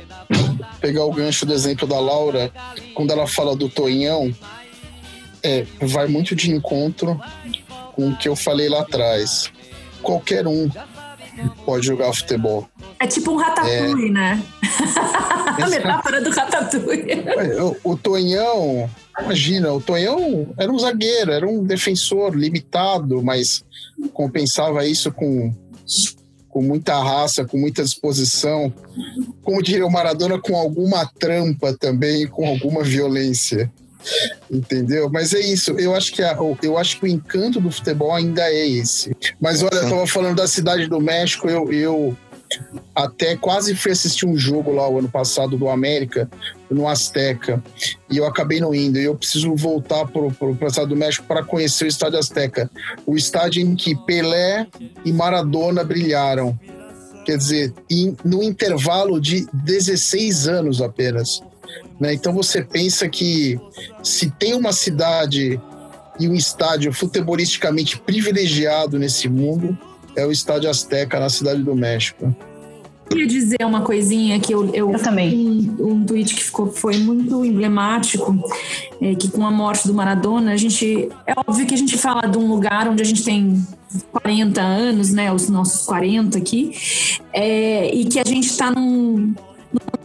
pegar 0.80 1.04
o 1.04 1.12
gancho 1.12 1.44
do 1.46 1.52
exemplo 1.52 1.86
da 1.86 1.98
Laura, 1.98 2.50
quando 2.94 3.10
ela 3.12 3.26
fala 3.26 3.54
do 3.56 3.68
Tonhão, 3.68 4.34
é, 5.42 5.64
vai 5.80 6.06
muito 6.06 6.34
de 6.36 6.50
encontro 6.50 7.18
com 7.94 8.08
o 8.10 8.16
que 8.16 8.28
eu 8.28 8.36
falei 8.36 8.68
lá 8.68 8.80
atrás. 8.80 9.50
Qualquer 10.02 10.46
um 10.46 10.68
pode 11.64 11.86
jogar 11.86 12.12
futebol. 12.12 12.68
É 12.98 13.06
tipo 13.06 13.32
um 13.32 13.36
ratatouille, 13.36 14.10
né? 14.10 14.42
A 15.62 15.68
metáfora 15.68 16.20
do 16.20 16.30
ratatouille. 16.30 17.10
É, 17.10 17.62
O, 17.62 17.76
o 17.84 17.96
Tonhão, 17.96 18.88
imagina, 19.20 19.72
o 19.72 19.80
Tonhão 19.80 20.52
era 20.56 20.70
um 20.70 20.78
zagueiro, 20.78 21.32
era 21.32 21.46
um 21.46 21.64
defensor 21.64 22.34
limitado, 22.34 23.22
mas 23.22 23.64
compensava 24.12 24.84
isso 24.86 25.12
com, 25.12 25.54
com 26.48 26.62
muita 26.62 27.02
raça, 27.02 27.44
com 27.44 27.58
muita 27.58 27.82
disposição. 27.82 28.72
Como 29.42 29.62
diria 29.62 29.86
o 29.86 29.92
Maradona, 29.92 30.38
com 30.38 30.56
alguma 30.56 31.06
trampa 31.06 31.76
também, 31.78 32.26
com 32.26 32.46
alguma 32.46 32.82
violência. 32.82 33.70
Entendeu? 34.50 35.08
Mas 35.10 35.32
é 35.34 35.40
isso. 35.40 35.72
Eu 35.72 35.94
acho 35.94 36.12
que 36.12 36.22
a- 36.22 36.40
o- 36.40 36.56
eu 36.62 36.76
acho 36.78 36.98
que 36.98 37.04
o 37.04 37.08
encanto 37.08 37.60
do 37.60 37.70
futebol 37.70 38.12
ainda 38.14 38.42
é 38.42 38.66
esse. 38.68 39.14
Mas 39.40 39.62
olha, 39.62 39.74
eu 39.74 39.88
tava 39.88 40.06
falando 40.06 40.36
da 40.36 40.46
cidade 40.48 40.86
do 40.88 41.00
México, 41.00 41.48
eu, 41.48 41.72
eu 41.72 42.16
até 42.94 43.36
quase 43.36 43.76
fui 43.76 43.92
assistir 43.92 44.26
um 44.26 44.36
jogo 44.36 44.72
lá 44.72 44.88
o 44.88 44.98
ano 44.98 45.08
passado 45.08 45.56
do 45.56 45.68
América 45.68 46.28
no 46.68 46.88
Azteca 46.88 47.62
e 48.10 48.16
eu 48.16 48.26
acabei 48.26 48.60
não 48.60 48.74
indo. 48.74 48.98
E 48.98 49.04
eu 49.04 49.14
preciso 49.14 49.54
voltar 49.54 50.06
pro, 50.06 50.32
pro 50.32 50.56
estado 50.66 50.88
do 50.88 50.96
México 50.96 51.24
para 51.28 51.44
conhecer 51.44 51.84
o 51.84 51.88
estádio 51.88 52.18
Azteca, 52.18 52.68
o 53.06 53.16
estádio 53.16 53.62
em 53.62 53.76
que 53.76 53.94
Pelé 54.04 54.66
e 55.04 55.12
Maradona 55.12 55.84
brilharam. 55.84 56.58
Quer 57.24 57.36
dizer, 57.36 57.72
no 58.24 58.42
intervalo 58.42 59.20
de 59.20 59.46
16 59.52 60.48
anos 60.48 60.80
apenas. 60.82 61.40
Né? 61.98 62.14
Então 62.14 62.32
você 62.32 62.62
pensa 62.62 63.08
que 63.08 63.60
se 64.02 64.30
tem 64.30 64.54
uma 64.54 64.72
cidade 64.72 65.60
e 66.18 66.28
um 66.28 66.34
estádio 66.34 66.92
futebolisticamente 66.92 67.98
privilegiado 67.98 68.98
nesse 68.98 69.28
mundo, 69.28 69.76
é 70.16 70.26
o 70.26 70.30
Estádio 70.30 70.68
Azteca 70.68 71.18
na 71.18 71.30
cidade 71.30 71.62
do 71.62 71.74
México. 71.74 72.34
queria 73.08 73.26
dizer 73.26 73.64
uma 73.64 73.82
coisinha 73.82 74.38
que 74.38 74.52
eu, 74.52 74.66
eu, 74.74 74.92
Eu 74.92 74.98
também. 75.02 75.74
Um, 75.78 75.92
um 75.92 76.04
tweet 76.04 76.34
que 76.34 76.44
ficou, 76.44 76.70
foi 76.70 76.98
muito 76.98 77.44
emblemático, 77.44 78.38
é, 79.00 79.14
que 79.14 79.30
com 79.30 79.46
a 79.46 79.50
morte 79.50 79.86
do 79.86 79.94
Maradona, 79.94 80.52
a 80.52 80.56
gente. 80.56 81.08
É 81.26 81.32
óbvio 81.36 81.66
que 81.66 81.74
a 81.74 81.78
gente 81.78 81.96
fala 81.96 82.26
de 82.28 82.36
um 82.36 82.48
lugar 82.48 82.88
onde 82.88 83.02
a 83.02 83.06
gente 83.06 83.24
tem 83.24 83.66
40 84.12 84.60
anos, 84.60 85.12
né? 85.12 85.32
Os 85.32 85.48
nossos 85.48 85.86
40 85.86 86.36
aqui, 86.36 86.72
é, 87.32 87.94
e 87.94 88.04
que 88.04 88.18
a 88.18 88.24
gente 88.24 88.46
está 88.46 88.70
num 88.70 89.34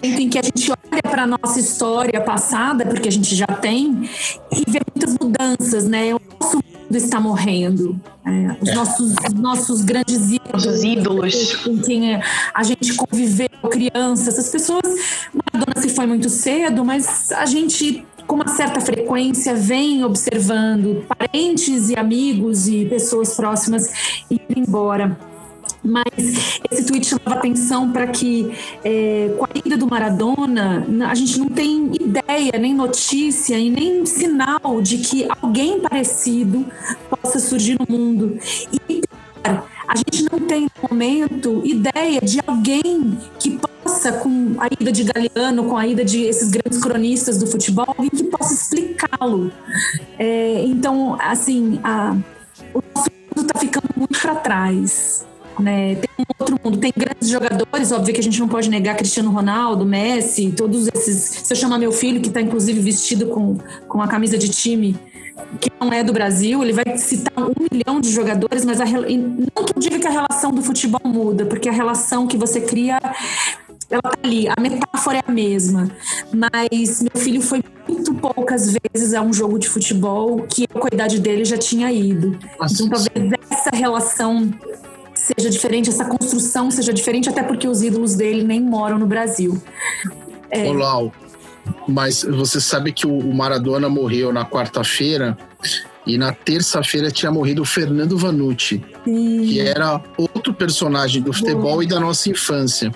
momento 0.05 0.21
em 0.21 0.29
que 0.29 0.39
a 0.39 0.43
gente 0.43 0.71
olha 0.71 1.01
para 1.01 1.23
a 1.23 1.27
nossa 1.27 1.59
história 1.59 2.21
passada, 2.21 2.85
porque 2.85 3.07
a 3.07 3.11
gente 3.11 3.35
já 3.35 3.47
tem, 3.47 4.09
e 4.51 4.69
vê 4.69 4.79
muitas 4.93 5.17
mudanças, 5.19 5.87
né? 5.87 6.13
O 6.13 6.21
nosso 6.39 6.57
mundo 6.57 6.95
está 6.95 7.19
morrendo. 7.19 7.99
é, 8.25 8.57
os 8.61 8.73
nossos, 8.73 9.13
os 9.27 9.33
nossos 9.33 9.81
grandes 9.81 10.31
ídolos, 10.31 10.65
Os 10.65 10.83
ídolos. 10.83 11.55
com 11.57 11.77
quem 11.79 12.15
a 12.53 12.63
gente 12.63 12.93
conviveu, 12.95 13.49
criança, 13.69 14.29
essas 14.29 14.49
pessoas. 14.49 14.83
Maradona 15.33 15.81
se 15.81 15.89
foi 15.89 16.05
muito 16.05 16.29
cedo, 16.29 16.83
mas 16.85 17.31
a 17.31 17.45
gente, 17.45 18.05
com 18.27 18.35
uma 18.35 18.47
certa 18.47 18.79
frequência, 18.81 19.55
vem 19.55 20.03
observando 20.03 21.05
parentes 21.07 21.89
e 21.89 21.95
amigos 21.97 22.67
e 22.67 22.85
pessoas 22.85 23.35
próximas 23.35 24.23
ir 24.29 24.41
embora. 24.55 25.17
Mas 25.85 26.59
esse 26.71 26.85
tweet 26.85 27.05
chamava 27.05 27.35
atenção 27.35 27.91
para 27.91 28.07
que, 28.07 28.51
é, 28.83 29.31
com 29.37 29.45
a 29.45 29.49
ida 29.63 29.77
do 29.77 29.87
Maradona, 29.87 30.85
a 31.07 31.15
gente 31.15 31.39
não 31.39 31.47
tem 31.47 31.91
ideia, 31.93 32.53
nem 32.59 32.73
notícia 32.73 33.57
e 33.57 33.69
nem 33.69 34.05
sinal 34.05 34.81
de 34.81 34.97
que 34.97 35.27
alguém 35.41 35.79
parecido 35.79 36.65
possa 37.09 37.39
surgir 37.39 37.77
no 37.79 37.85
mundo. 37.87 38.39
E 38.89 39.01
a 39.87 39.95
gente 39.95 40.25
não 40.31 40.39
tem, 40.39 40.63
no 40.63 40.89
momento, 40.89 41.61
ideia 41.63 42.19
de 42.19 42.39
alguém 42.45 43.17
que 43.39 43.59
possa, 43.59 44.11
com 44.13 44.55
a 44.57 44.67
ida 44.67 44.91
de 44.91 45.03
Galeano, 45.03 45.65
com 45.65 45.77
a 45.77 45.87
ida 45.87 46.03
de 46.03 46.23
esses 46.23 46.49
grandes 46.49 46.79
cronistas 46.81 47.37
do 47.37 47.45
futebol, 47.45 47.85
alguém 47.87 48.09
que 48.09 48.23
possa 48.23 48.53
explicá-lo. 48.53 49.51
É, 50.17 50.63
então, 50.65 51.15
assim, 51.21 51.79
a, 51.83 52.17
o 52.73 52.83
nosso 52.95 53.09
mundo 53.11 53.47
está 53.47 53.59
ficando 53.59 53.89
muito 53.95 54.19
para 54.19 54.35
trás. 54.35 55.25
Né? 55.59 55.95
Tem 55.95 56.09
um 56.19 56.23
outro 56.37 56.59
mundo, 56.63 56.77
tem 56.77 56.91
grandes 56.95 57.29
jogadores, 57.29 57.91
óbvio 57.91 58.13
que 58.13 58.19
a 58.19 58.23
gente 58.23 58.39
não 58.39 58.47
pode 58.47 58.69
negar 58.69 58.95
Cristiano 58.95 59.31
Ronaldo, 59.31 59.85
Messi, 59.85 60.51
todos 60.51 60.87
esses. 60.93 61.41
Se 61.43 61.53
eu 61.53 61.57
chamar 61.57 61.77
meu 61.79 61.91
filho, 61.91 62.21
que 62.21 62.27
está 62.27 62.41
inclusive 62.41 62.79
vestido 62.79 63.27
com, 63.27 63.57
com 63.87 64.01
a 64.01 64.07
camisa 64.07 64.37
de 64.37 64.49
time 64.49 64.97
que 65.59 65.69
não 65.79 65.91
é 65.91 66.03
do 66.03 66.13
Brasil, 66.13 66.61
ele 66.63 66.73
vai 66.73 66.97
citar 66.97 67.43
um 67.43 67.53
milhão 67.71 67.99
de 67.99 68.09
jogadores, 68.09 68.65
mas 68.65 68.79
a, 68.81 68.85
não 68.85 69.63
que 69.65 69.73
eu 69.75 69.81
diga 69.81 69.99
que 69.99 70.07
a 70.07 70.11
relação 70.11 70.51
do 70.51 70.61
futebol 70.61 71.01
muda, 71.03 71.45
porque 71.45 71.69
a 71.69 71.71
relação 71.71 72.27
que 72.27 72.37
você 72.37 72.61
cria, 72.61 72.99
ela 73.89 74.01
tá 74.01 74.17
ali, 74.23 74.47
a 74.47 74.59
metáfora 74.59 75.17
é 75.19 75.23
a 75.25 75.31
mesma. 75.31 75.89
Mas 76.33 77.01
meu 77.01 77.21
filho 77.21 77.41
foi 77.41 77.63
muito 77.87 78.13
poucas 78.15 78.73
vezes 78.93 79.13
a 79.13 79.21
um 79.21 79.31
jogo 79.31 79.59
de 79.59 79.69
futebol 79.69 80.41
que 80.47 80.63
eu, 80.63 80.79
com 80.79 80.87
a 80.87 80.93
idade 80.93 81.19
dele, 81.19 81.45
já 81.45 81.57
tinha 81.57 81.91
ido. 81.91 82.37
Então 82.71 82.89
talvez 82.89 83.33
essa 83.49 83.69
relação 83.73 84.51
seja 85.15 85.49
diferente, 85.49 85.89
essa 85.89 86.05
construção 86.05 86.69
seja 86.69 86.93
diferente, 86.93 87.29
até 87.29 87.41
porque 87.41 87.67
os 87.67 87.81
ídolos 87.81 88.15
dele 88.15 88.43
nem 88.43 88.61
moram 88.61 88.99
no 88.99 89.07
Brasil. 89.07 89.61
Ô, 90.67 90.73
Lau, 90.73 91.11
mas 91.87 92.23
você 92.23 92.61
sabe 92.61 92.91
que 92.91 93.07
o 93.07 93.33
Maradona 93.33 93.89
morreu 93.89 94.31
na 94.31 94.45
quarta-feira 94.45 95.37
e 96.05 96.17
na 96.17 96.31
terça-feira 96.31 97.09
tinha 97.09 97.31
morrido 97.31 97.63
o 97.63 97.65
Fernando 97.65 98.17
Vanucci, 98.17 98.83
que 99.03 99.59
era 99.59 100.01
outro 100.17 100.53
personagem 100.53 101.21
do 101.21 101.33
futebol 101.33 101.81
e 101.81 101.87
da 101.87 101.99
nossa 101.99 102.29
infância. 102.29 102.91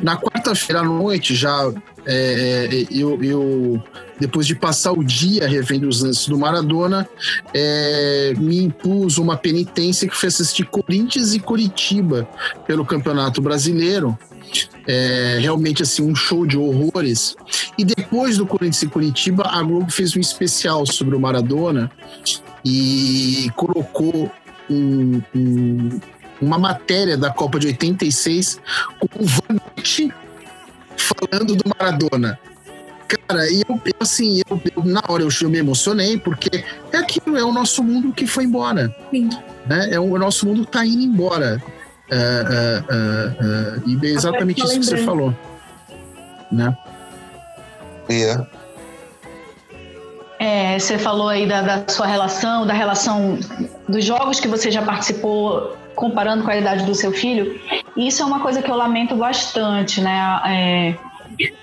Na 0.00 0.16
quarta-feira 0.16 0.80
à 0.80 0.84
noite, 0.84 1.34
já 1.34 1.70
é, 2.06 2.68
é, 2.70 2.86
eu, 2.90 3.22
eu, 3.22 3.82
depois 4.18 4.46
de 4.46 4.54
passar 4.54 4.92
o 4.92 5.02
dia 5.02 5.48
revendo 5.48 5.88
os 5.88 6.02
lances 6.02 6.26
do 6.26 6.38
Maradona, 6.38 7.08
é, 7.52 8.34
me 8.38 8.62
impus 8.64 9.18
uma 9.18 9.36
penitência 9.36 10.08
que 10.08 10.16
foi 10.16 10.28
assistir 10.28 10.64
Corinthians 10.66 11.34
e 11.34 11.40
Curitiba 11.40 12.28
pelo 12.66 12.84
Campeonato 12.84 13.40
Brasileiro. 13.40 14.16
É, 14.86 15.38
realmente 15.40 15.82
assim 15.82 16.02
um 16.02 16.14
show 16.14 16.46
de 16.46 16.56
horrores. 16.56 17.34
E 17.78 17.84
depois 17.84 18.36
do 18.36 18.46
Corinthians 18.46 18.82
e 18.82 18.86
Curitiba, 18.86 19.44
a 19.44 19.62
Globo 19.62 19.90
fez 19.90 20.14
um 20.14 20.20
especial 20.20 20.86
sobre 20.86 21.16
o 21.16 21.20
Maradona 21.20 21.90
e 22.64 23.50
colocou 23.56 24.30
um, 24.70 25.20
um, 25.34 26.00
uma 26.40 26.58
matéria 26.58 27.16
da 27.16 27.30
Copa 27.30 27.58
de 27.58 27.68
86 27.68 28.60
com 29.00 29.24
o 29.24 29.26
Vanucci 29.26 30.12
falando 30.96 31.56
do 31.56 31.64
Maradona. 31.78 32.38
Cara, 33.06 33.48
e 33.50 33.62
eu, 33.68 33.80
eu 33.84 33.94
assim, 34.00 34.40
eu, 34.48 34.60
eu, 34.76 34.84
na 34.84 35.02
hora 35.08 35.22
eu, 35.22 35.28
eu 35.42 35.50
me 35.50 35.58
emocionei, 35.58 36.18
porque 36.18 36.64
é 36.92 36.96
aquilo, 36.96 37.36
é 37.36 37.44
o 37.44 37.52
nosso 37.52 37.82
mundo 37.82 38.12
que 38.12 38.26
foi 38.26 38.44
embora. 38.44 38.94
Sim. 39.10 39.28
Né? 39.66 39.90
É 39.92 40.00
o, 40.00 40.04
o 40.04 40.18
nosso 40.18 40.46
mundo 40.46 40.64
tá 40.64 40.84
indo 40.84 41.02
embora. 41.02 41.62
É, 42.10 42.16
é, 42.16 42.84
é, 42.90 43.36
é, 43.40 43.82
e 43.86 44.06
é 44.06 44.10
exatamente 44.10 44.62
isso 44.62 44.78
que 44.78 44.86
você 44.86 44.98
falou. 44.98 45.34
Né? 46.50 46.76
É. 48.08 48.63
É, 50.44 50.78
você 50.78 50.98
falou 50.98 51.28
aí 51.30 51.46
da, 51.46 51.62
da 51.62 51.84
sua 51.88 52.04
relação, 52.06 52.66
da 52.66 52.74
relação 52.74 53.38
dos 53.88 54.04
jogos 54.04 54.38
que 54.38 54.46
você 54.46 54.70
já 54.70 54.82
participou, 54.82 55.74
comparando 55.94 56.44
com 56.44 56.50
a 56.50 56.56
idade 56.58 56.84
do 56.84 56.94
seu 56.94 57.12
filho. 57.12 57.58
Isso 57.96 58.22
é 58.22 58.26
uma 58.26 58.40
coisa 58.40 58.60
que 58.60 58.70
eu 58.70 58.76
lamento 58.76 59.16
bastante, 59.16 60.02
né? 60.02 60.40
É, 60.46 60.94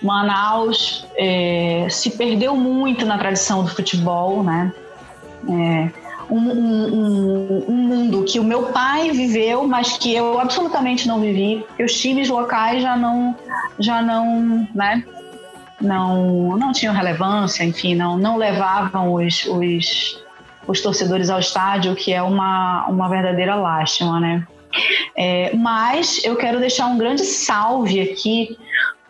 Manaus 0.02 1.06
é, 1.16 1.86
se 1.92 2.10
perdeu 2.10 2.56
muito 2.56 3.06
na 3.06 3.20
tradição 3.20 3.64
do 3.64 3.70
futebol, 3.70 4.42
né? 4.44 4.74
É, 5.48 5.90
um, 6.28 6.40
um- 6.40 7.66
um- 7.70 7.76
mundo 7.76 8.24
que 8.24 8.40
o 8.40 8.44
meu 8.44 8.64
pai 8.72 9.12
viveu, 9.12 9.68
mas 9.68 9.96
que 9.96 10.12
eu 10.16 10.40
absolutamente 10.40 11.08
não 11.08 11.20
vivi, 11.20 11.64
os 11.80 11.94
times 11.94 12.30
locais 12.30 12.82
já 12.82 12.96
não, 12.96 13.36
já 13.78 14.02
não, 14.02 14.68
né? 14.74 15.04
Não, 15.82 16.58
não 16.58 16.72
tinham 16.72 16.94
relevância, 16.94 17.64
enfim, 17.64 17.96
não, 17.96 18.18
não 18.18 18.38
levavam 18.38 19.14
os, 19.14 19.46
os, 19.46 20.24
os 20.68 20.82
torcedores 20.82 21.30
ao 21.30 21.40
estádio, 21.40 21.96
que 21.96 22.14
é 22.14 22.22
uma, 22.22 22.86
uma 22.88 23.10
verdadeira 23.10 23.56
lástima, 23.56 24.20
né? 24.20 24.48
É, 25.18 25.54
mas 25.56 26.24
eu 26.24 26.36
quero 26.38 26.60
deixar 26.60 26.88
um 26.88 26.98
grande 26.98 27.24
salve 27.24 28.00
aqui 28.00 28.58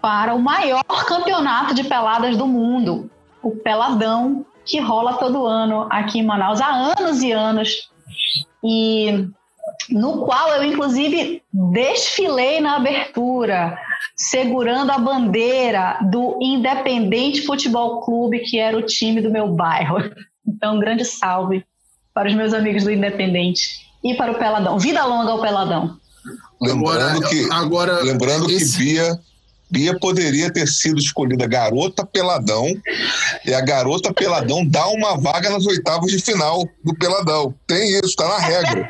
para 0.01 0.33
o 0.33 0.41
maior 0.41 0.83
campeonato 0.83 1.75
de 1.75 1.83
peladas 1.83 2.35
do 2.35 2.47
mundo, 2.47 3.09
o 3.43 3.51
Peladão, 3.51 4.45
que 4.65 4.79
rola 4.79 5.13
todo 5.13 5.45
ano 5.45 5.87
aqui 5.89 6.19
em 6.19 6.25
Manaus, 6.25 6.59
há 6.59 6.69
anos 6.97 7.21
e 7.21 7.31
anos. 7.31 7.91
E 8.63 9.27
no 9.89 10.25
qual 10.25 10.49
eu, 10.53 10.63
inclusive, 10.63 11.43
desfilei 11.53 12.59
na 12.59 12.77
abertura, 12.77 13.77
segurando 14.29 14.91
a 14.91 14.97
bandeira 14.99 15.97
do 16.11 16.37
Independente 16.41 17.41
Futebol 17.45 18.01
Clube, 18.01 18.39
que 18.39 18.59
era 18.59 18.77
o 18.77 18.81
time 18.83 19.21
do 19.21 19.31
meu 19.31 19.47
bairro. 19.49 19.97
Então, 20.43 20.75
um 20.75 20.79
grande 20.79 21.05
salve 21.05 21.63
para 22.15 22.27
os 22.27 22.33
meus 22.33 22.51
amigos 22.51 22.83
do 22.83 22.91
Independente 22.91 23.61
e 24.03 24.15
para 24.15 24.31
o 24.31 24.35
Peladão. 24.39 24.79
Vida 24.79 25.05
longa 25.05 25.31
ao 25.31 25.39
Peladão. 25.39 25.97
Lembrando 26.59 27.17
Agora, 27.17 27.29
que, 27.29 27.47
agora 27.51 28.01
lembrando 28.01 28.49
esse- 28.49 28.75
que 28.75 28.83
Bia, 28.83 29.19
Bia 29.71 29.97
poderia 29.97 30.51
ter 30.51 30.67
sido 30.67 30.99
escolhida 30.99 31.47
garota 31.47 32.05
peladão 32.05 32.67
e 33.45 33.53
a 33.53 33.61
garota 33.61 34.13
peladão 34.13 34.65
dá 34.67 34.85
uma 34.87 35.17
vaga 35.17 35.49
nas 35.49 35.65
oitavas 35.65 36.11
de 36.11 36.19
final 36.19 36.67
do 36.83 36.93
peladão. 36.93 37.53
Tem 37.65 37.99
isso, 37.99 38.15
tá 38.15 38.27
na 38.27 38.37
regra. 38.37 38.87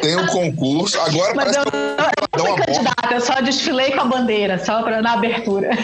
Tem 0.00 0.16
um 0.16 0.26
concurso. 0.26 0.98
Agora 1.00 1.34
Mas 1.34 1.56
parece 1.56 1.58
eu, 1.58 1.64
que 1.64 1.76
eu 1.76 2.44
o 2.44 2.46
fui 2.46 2.46
aborda. 2.46 2.66
candidata, 2.66 3.14
eu 3.14 3.20
só 3.20 3.40
desfilei 3.42 3.92
com 3.92 4.00
a 4.00 4.04
bandeira, 4.04 4.64
só 4.64 4.82
pra, 4.82 5.02
na 5.02 5.12
abertura. 5.12 5.70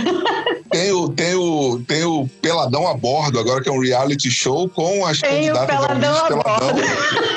Tem 0.71 0.91
o, 0.91 1.09
tem, 1.09 1.35
o, 1.37 1.79
tem 1.87 2.03
o 2.03 2.29
Peladão 2.43 2.89
a 2.89 2.95
bordo, 2.95 3.39
agora 3.39 3.63
que 3.63 3.69
é 3.69 3.73
um 3.73 3.79
reality 3.79 4.29
show 4.29 4.69
com 4.69 5.07
as 5.07 5.21
Tem 5.21 5.49
o 5.49 5.55
candidatas 5.55 5.77
ao 5.77 5.87
Peladão 5.87 6.13
Miss 6.13 6.23
a 6.23 6.27
Peladão. 6.27 6.81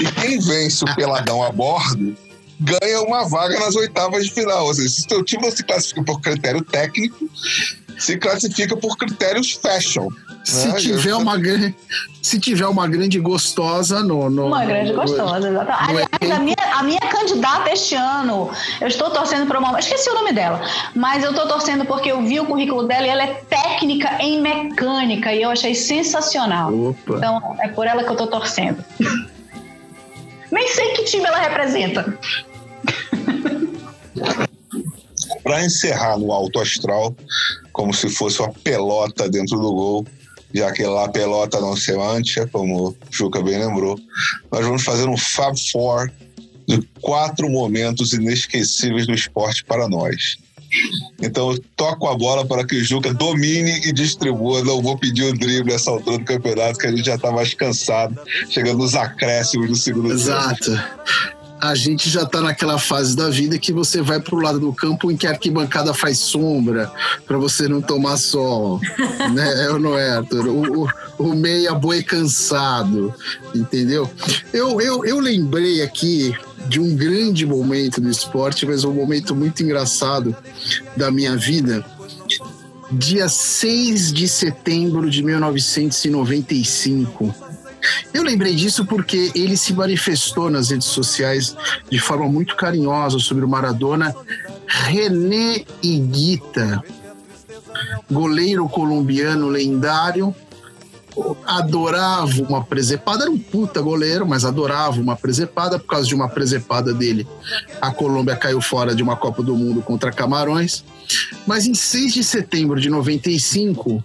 E 0.01 0.11
quem 0.13 0.39
vence 0.39 0.83
o 0.83 0.95
Peladão 0.95 1.43
a 1.43 1.51
bordo 1.51 2.17
ganha 2.59 3.01
uma 3.01 3.27
vaga 3.27 3.59
nas 3.59 3.75
oitavas 3.75 4.25
de 4.25 4.31
final. 4.33 4.65
Ou 4.67 4.73
seja, 4.73 4.89
se 4.89 5.05
o 5.05 5.09
seu 5.09 5.23
time 5.23 5.43
não 5.43 5.51
se 5.51 5.63
classifica 5.63 6.03
por 6.03 6.19
critério 6.21 6.61
técnico, 6.63 7.29
se 7.97 8.17
classifica 8.17 8.75
por 8.77 8.95
critérios 8.97 9.51
fashion. 9.53 10.09
se 10.43 10.67
né? 10.67 10.73
tiver 10.79 11.09
Eu- 11.11 11.19
uma 11.19 11.37
grande, 11.37 11.75
se 12.21 12.39
tiver 12.39 12.67
uma 12.67 12.87
grande 12.87 13.19
gostosa 13.19 14.01
no, 14.01 14.29
no 14.29 14.47
Uma 14.47 14.63
grande 14.65 14.91
no- 14.93 15.01
gostosa, 15.01 15.49
exatamente. 15.49 15.89
Aliás, 16.21 16.31
a 16.37 16.39
minha, 16.39 16.55
a 16.73 16.83
minha 16.83 16.99
candidata 16.99 17.69
este 17.71 17.95
ano, 17.95 18.49
eu 18.79 18.87
estou 18.87 19.09
torcendo 19.09 19.45
para 19.45 19.59
uma. 19.59 19.77
Esqueci 19.79 20.09
o 20.09 20.13
nome 20.13 20.31
dela, 20.31 20.61
mas 20.95 21.23
eu 21.23 21.31
estou 21.31 21.47
torcendo 21.47 21.83
porque 21.85 22.11
eu 22.11 22.21
vi 22.23 22.39
o 22.39 22.45
currículo 22.45 22.83
dela 22.87 23.05
e 23.05 23.09
ela 23.09 23.23
é 23.23 23.33
técnica 23.49 24.17
em 24.21 24.41
mecânica 24.41 25.33
e 25.33 25.41
eu 25.41 25.49
achei 25.49 25.75
sensacional. 25.75 26.73
Opa. 26.73 27.17
Então 27.17 27.55
é 27.59 27.67
por 27.69 27.85
ela 27.87 28.03
que 28.03 28.09
eu 28.09 28.13
estou 28.13 28.27
torcendo. 28.27 28.83
Nem 30.51 30.67
sei 30.67 30.93
que 30.93 31.03
time 31.03 31.25
ela 31.25 31.39
representa. 31.39 32.17
Para 35.43 35.65
encerrar 35.65 36.17
no 36.17 36.31
alto 36.31 36.59
astral, 36.59 37.15
como 37.71 37.93
se 37.93 38.09
fosse 38.09 38.39
uma 38.41 38.51
pelota 38.51 39.29
dentro 39.29 39.59
do 39.59 39.73
gol, 39.73 40.05
já 40.53 40.71
que 40.71 40.83
lá 40.83 41.09
pelota 41.09 41.59
não 41.59 41.75
se 41.75 41.95
mancha, 41.95 42.47
como 42.47 42.89
o 42.89 42.95
Juca 43.11 43.41
bem 43.41 43.59
lembrou, 43.59 43.99
nós 44.51 44.65
vamos 44.65 44.83
fazer 44.83 45.07
um 45.07 45.17
Fab 45.17 45.55
Four 45.71 46.11
de 46.67 46.81
quatro 47.01 47.49
momentos 47.49 48.13
inesquecíveis 48.13 49.07
do 49.07 49.13
esporte 49.13 49.63
para 49.63 49.87
nós. 49.87 50.37
Então, 51.21 51.51
eu 51.51 51.63
toco 51.75 52.07
a 52.07 52.15
bola 52.15 52.45
para 52.45 52.65
que 52.65 52.75
o 52.75 52.83
Juca 52.83 53.13
domine 53.13 53.81
e 53.85 53.91
distribua. 53.91 54.63
Não 54.63 54.81
vou 54.81 54.97
pedir 54.97 55.23
o 55.23 55.37
drible 55.37 55.73
nessa 55.73 55.91
altura 55.91 56.19
do 56.19 56.25
campeonato, 56.25 56.79
que 56.79 56.87
a 56.87 56.91
gente 56.91 57.05
já 57.05 57.15
está 57.15 57.31
mais 57.31 57.53
cansado, 57.53 58.19
chegando 58.49 58.79
nos 58.79 58.95
acréscimos 58.95 59.67
do 59.67 59.75
segundo 59.75 60.09
tempo. 60.09 60.19
Exato. 60.19 60.79
A 61.59 61.73
gente 61.73 62.07
já 62.07 62.23
tá 62.23 62.39
naquela 62.39 62.77
fase 62.77 63.15
da 63.15 63.29
vida 63.29 63.57
que 63.57 63.73
você 63.73 63.99
vai 63.99 64.19
pro 64.19 64.37
lado 64.37 64.59
do 64.59 64.71
campo 64.71 65.11
em 65.11 65.17
que 65.17 65.25
a 65.25 65.31
arquibancada 65.31 65.91
faz 65.91 66.19
sombra 66.19 66.91
para 67.25 67.37
você 67.37 67.67
não 67.67 67.81
tomar 67.81 68.17
sol, 68.17 68.79
né? 69.33 69.65
É 69.65 69.71
ou 69.71 69.79
não 69.79 69.97
é, 69.97 70.17
Arthur? 70.17 70.47
O, 70.47 70.83
o, 70.83 70.89
o 71.17 71.35
meia 71.35 71.73
boi 71.73 72.03
cansado, 72.03 73.11
entendeu? 73.55 74.07
Eu, 74.53 74.79
eu, 74.79 75.03
eu 75.03 75.19
lembrei 75.19 75.81
aqui 75.81 76.35
de 76.67 76.79
um 76.79 76.95
grande 76.95 77.45
momento 77.45 78.01
do 78.01 78.09
esporte, 78.09 78.65
mas 78.65 78.83
um 78.83 78.93
momento 78.93 79.35
muito 79.35 79.63
engraçado 79.63 80.35
da 80.95 81.11
minha 81.11 81.35
vida. 81.35 81.85
Dia 82.91 83.27
6 83.27 84.13
de 84.13 84.27
setembro 84.27 85.09
de 85.09 85.23
1995. 85.23 87.33
Eu 88.13 88.23
lembrei 88.23 88.55
disso 88.55 88.85
porque 88.85 89.31
ele 89.35 89.57
se 89.57 89.73
manifestou 89.73 90.49
nas 90.49 90.69
redes 90.69 90.87
sociais 90.87 91.55
de 91.89 91.99
forma 91.99 92.27
muito 92.27 92.55
carinhosa 92.55 93.19
sobre 93.19 93.45
o 93.45 93.47
Maradona. 93.47 94.15
René 94.65 95.63
Higuita, 95.81 96.83
goleiro 98.09 98.67
colombiano 98.67 99.47
lendário, 99.47 100.35
adorava 101.45 102.41
uma 102.41 102.63
presepada, 102.63 103.23
era 103.23 103.31
um 103.31 103.37
puta 103.37 103.81
goleiro, 103.81 104.27
mas 104.27 104.45
adorava 104.45 104.99
uma 104.99 105.15
presepada. 105.15 105.79
Por 105.79 105.87
causa 105.87 106.07
de 106.07 106.15
uma 106.15 106.29
presepada 106.29 106.93
dele, 106.93 107.27
a 107.81 107.91
Colômbia 107.91 108.35
caiu 108.35 108.61
fora 108.61 108.93
de 108.93 109.01
uma 109.01 109.15
Copa 109.15 109.41
do 109.41 109.55
Mundo 109.55 109.81
contra 109.81 110.11
Camarões. 110.11 110.83
Mas 111.45 111.65
em 111.65 111.73
6 111.73 112.13
de 112.13 112.23
setembro 112.23 112.79
de 112.79 112.89
95, 112.89 114.03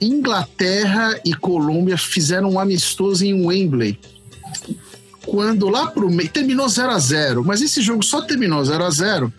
Inglaterra 0.00 1.18
e 1.24 1.34
Colômbia 1.34 1.96
fizeram 1.96 2.50
um 2.50 2.58
amistoso 2.60 3.24
em 3.24 3.46
Wembley. 3.46 3.98
Quando 5.26 5.68
lá 5.68 5.86
pro 5.86 6.10
meio. 6.10 6.28
Terminou 6.28 6.68
0 6.68 6.90
a 6.90 6.98
0 6.98 7.44
mas 7.44 7.62
esse 7.62 7.80
jogo 7.80 8.02
só 8.02 8.20
terminou 8.20 8.62
0 8.62 8.84
a 8.84 8.90
0 8.90 9.32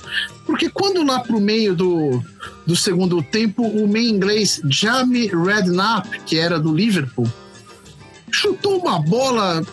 porque 0.46 0.70
quando 0.70 1.04
lá 1.04 1.20
pro 1.20 1.40
meio 1.40 1.76
do, 1.76 2.24
do 2.66 2.76
segundo 2.76 3.22
tempo, 3.22 3.64
o 3.64 3.88
meio 3.88 4.10
inglês 4.10 4.62
Jamie 4.70 5.28
Redknapp, 5.28 6.22
que 6.26 6.38
era 6.38 6.60
do 6.60 6.74
Liverpool, 6.74 7.32
chutou 8.32 8.80
uma 8.80 9.00
bola, 9.00 9.64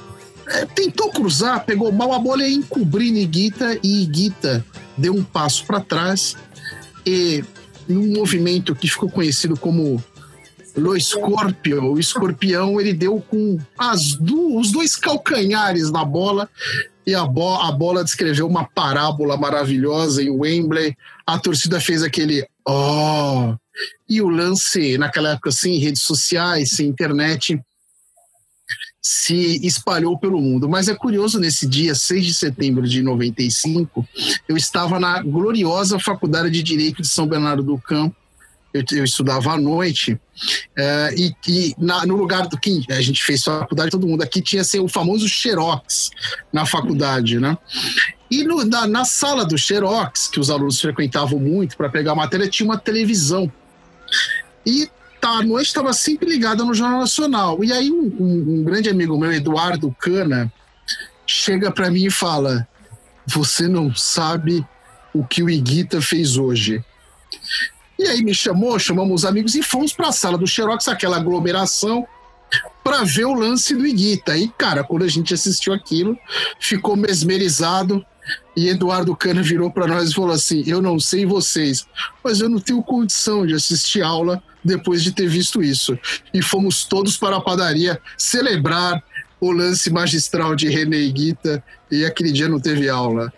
é, 0.47 0.67
tentou 0.67 1.11
cruzar, 1.11 1.65
pegou 1.65 1.91
mal 1.91 2.13
a 2.13 2.19
bola 2.19 2.47
e 2.47 2.55
encobrir 2.55 3.11
Niguita 3.11 3.79
e 3.83 4.03
Iguita 4.03 4.65
deu 4.97 5.15
um 5.15 5.25
passo 5.25 5.65
para 5.65 5.81
trás. 5.81 6.37
E 7.05 7.43
num 7.89 8.13
movimento 8.13 8.75
que 8.75 8.89
ficou 8.89 9.11
conhecido 9.11 9.57
como 9.57 10.03
Lo 10.77 10.99
Scorpio, 10.99 11.93
o 11.93 11.99
escorpião, 11.99 12.81
ele 12.81 12.93
deu 12.93 13.21
com 13.21 13.59
as 13.77 14.15
du 14.15 14.57
os 14.59 14.73
dois 14.73 14.97
calcanhares 14.97 15.91
na 15.91 16.05
bola 16.05 16.49
e 17.07 17.15
a, 17.15 17.25
bo 17.25 17.57
a 17.57 17.73
bola 17.73 18.05
descreveu 18.05 18.47
uma 18.47 18.65
parábola 18.65 19.37
maravilhosa 19.37 20.23
em 20.23 20.31
Wembley. 20.31 20.97
A 21.27 21.39
torcida 21.39 21.81
fez 21.81 22.03
aquele 22.03 22.47
oh 22.67 23.55
E 24.09 24.21
o 24.23 24.29
lance, 24.29 24.97
naquela 24.99 25.31
época, 25.31 25.51
sem 25.51 25.79
redes 25.79 26.03
sociais, 26.03 26.71
sem 26.71 26.89
internet, 26.89 27.61
se 29.01 29.67
espalhou 29.67 30.17
pelo 30.17 30.41
mundo. 30.41 30.69
Mas 30.69 30.89
é 30.89 30.95
curioso, 30.95 31.41
nesse 31.41 31.67
dia, 31.67 31.95
6 31.95 32.25
de 32.25 32.35
setembro 32.35 32.87
de 32.87 33.03
95, 33.03 34.07
eu 34.49 34.57
estava 34.57 35.01
na 35.01 35.21
gloriosa 35.23 35.99
Faculdade 35.99 36.51
de 36.51 36.63
Direito 36.63 37.03
de 37.03 37.09
São 37.09 37.27
Bernardo 37.27 37.65
do 37.65 37.79
Campo, 37.79 38.15
eu, 38.73 38.83
eu 38.93 39.05
estudava 39.05 39.53
à 39.53 39.59
noite, 39.59 40.19
eh, 40.77 41.15
e, 41.17 41.35
e 41.49 41.75
na- 41.79 42.07
no 42.07 42.17
lugar 42.17 42.47
do 42.49 42.59
que 42.59 42.85
a 42.91 43.01
gente 43.01 43.23
fez 43.23 43.45
faculdade, 43.45 43.91
todo 43.91 44.07
mundo 44.07 44.23
aqui 44.23 44.41
tinha 44.41 44.63
assim, 44.63 44.79
o 44.81 44.89
famoso 44.89 45.29
Xerox 45.29 46.11
na 46.53 46.65
faculdade, 46.65 47.39
né? 47.39 47.57
E 48.31 48.43
no- 48.45 48.65
na, 48.65 48.87
na 48.87 49.05
sala 49.05 49.45
do 49.45 49.59
Xerox, 49.59 50.29
que 50.29 50.41
os 50.41 50.49
alunos 50.51 50.81
frequentavam 50.81 51.39
muito 51.39 51.77
para 51.77 51.89
pegar 51.91 52.15
matéria, 52.15 52.49
tinha 52.49 52.67
uma 52.69 52.79
televisão. 52.79 53.51
E 54.67 54.89
tá, 55.21 55.39
à 55.39 55.43
noite 55.43 55.67
estava 55.69 55.93
sempre 55.93 56.29
ligada 56.29 56.65
no 56.65 56.75
Jornal 56.75 57.01
Nacional. 57.01 57.63
E 57.63 57.73
aí 57.73 57.91
um- 57.91 58.17
um 58.61 58.65
grande 58.65 58.89
amigo 58.89 59.19
meu, 59.19 59.33
Eduardo 59.33 59.95
Cana, 60.01 60.53
chega 61.27 61.71
para 61.71 61.91
mim 61.91 62.07
e 62.07 62.11
fala: 62.11 62.67
Você 63.27 63.69
não 63.69 63.95
sabe 63.95 64.67
o 65.15 65.25
que 65.25 65.43
o 65.43 65.51
Iguita 65.51 66.01
fez 66.01 66.37
hoje. 66.37 66.83
E 68.03 68.09
aí 68.09 68.23
me 68.25 68.35
chamou, 68.35 68.77
chamamos 68.81 69.23
os 69.23 69.25
amigos 69.25 69.55
e 69.55 69.63
fomos 69.63 69.93
para 69.93 70.09
a 70.09 70.13
sala 70.13 70.37
do 70.37 70.45
Xerox, 70.45 70.89
aquela 70.89 71.19
aglomeração, 71.19 72.05
para 72.83 73.05
ver 73.05 73.27
o 73.27 73.33
lance 73.33 73.77
do 73.77 73.87
Iguita. 73.87 74.37
E, 74.37 74.49
cara, 74.49 74.83
quando 74.83 75.05
a 75.05 75.09
gente 75.09 75.33
assistiu 75.33 75.73
aquilo, 75.73 76.19
ficou 76.59 76.97
mesmerizado. 76.97 78.05
E 78.57 78.69
Eduardo 78.69 79.15
Cana 79.15 79.41
virou 79.41 79.71
para 79.71 79.87
nós 79.87 80.11
e 80.11 80.15
falou 80.15 80.33
assim: 80.33 80.65
Eu 80.67 80.83
não 80.83 80.99
sei 80.99 81.25
vocês, 81.25 81.87
mas 82.25 82.41
eu 82.41 82.49
não 82.49 82.59
tenho 82.59 82.83
condição 82.83 83.47
de 83.47 83.55
assistir 83.55 84.03
aula 84.03 84.43
depois 84.65 85.03
de 85.05 85.13
ter 85.13 85.29
visto 85.29 85.63
isso. 85.63 85.97
E 86.35 86.43
fomos 86.43 86.85
todos 86.85 87.17
para 87.17 87.37
a 87.37 87.41
padaria 87.41 88.01
celebrar 88.19 89.01
o 89.41 89.53
lance 89.53 89.91
magistral 89.91 90.57
de 90.57 90.69
René 90.69 90.99
Iguita. 90.99 91.63
E 91.91 92.05
aquele 92.05 92.33
dia 92.33 92.49
não 92.49 92.59
teve 92.59 92.89
aula. 92.89 93.33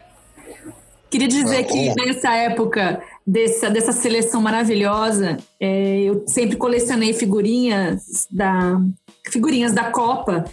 Queria 1.11 1.29
dizer 1.29 1.61
Ah, 1.61 1.65
que 1.65 1.95
nessa 1.95 2.35
época 2.35 3.01
dessa, 3.27 3.71
dessa 3.71 3.93
seleção 3.93 4.41
maravilhosa, 4.43 5.37
é, 5.61 6.01
eu 6.03 6.25
sempre 6.27 6.57
colecionei 6.57 7.13
figurinhas 7.13 8.27
da 8.31 8.81
figurinhas 9.31 9.73
da 9.73 9.85
Copa 9.91 10.45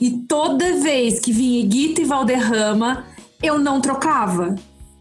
e 0.00 0.10
toda 0.28 0.74
vez 0.80 1.18
que 1.18 1.32
vinha 1.32 1.66
Guita 1.66 2.02
e 2.02 2.04
Valderrama, 2.04 3.04
eu 3.42 3.58
não 3.58 3.80
trocava. 3.80 4.54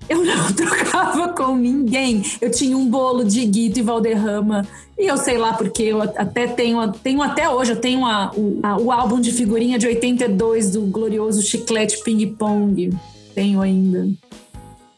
Eu 0.10 0.24
não 0.24 0.52
trocava 0.56 1.34
com 1.34 1.58
ninguém. 1.58 2.24
Eu 2.40 2.50
tinha 2.50 2.78
um 2.78 2.90
bolo 2.90 3.26
de 3.26 3.44
Guito 3.46 3.80
e 3.80 3.82
Valderrama. 3.82 4.66
E 4.98 5.06
eu 5.06 5.18
sei 5.18 5.38
lá 5.38 5.52
porque 5.54 5.84
eu 5.84 6.02
até 6.02 6.48
tenho, 6.48 6.92
tenho 6.94 7.22
até 7.22 7.50
hoje, 7.50 7.72
eu 7.74 7.76
tenho 7.82 8.06
a- 8.06 8.32
o, 8.36 8.60
a- 8.64 8.78
o 8.78 8.90
álbum 8.92 9.20
de 9.20 9.34
figurinha 9.34 9.78
de 9.78 9.86
82 9.86 10.72
do 10.72 10.82
glorioso 10.84 11.42
Chiclete 11.42 12.02
Ping 12.06 12.26
Pong. 12.36 12.90
Tenho 13.36 13.60
ainda. 13.62 14.08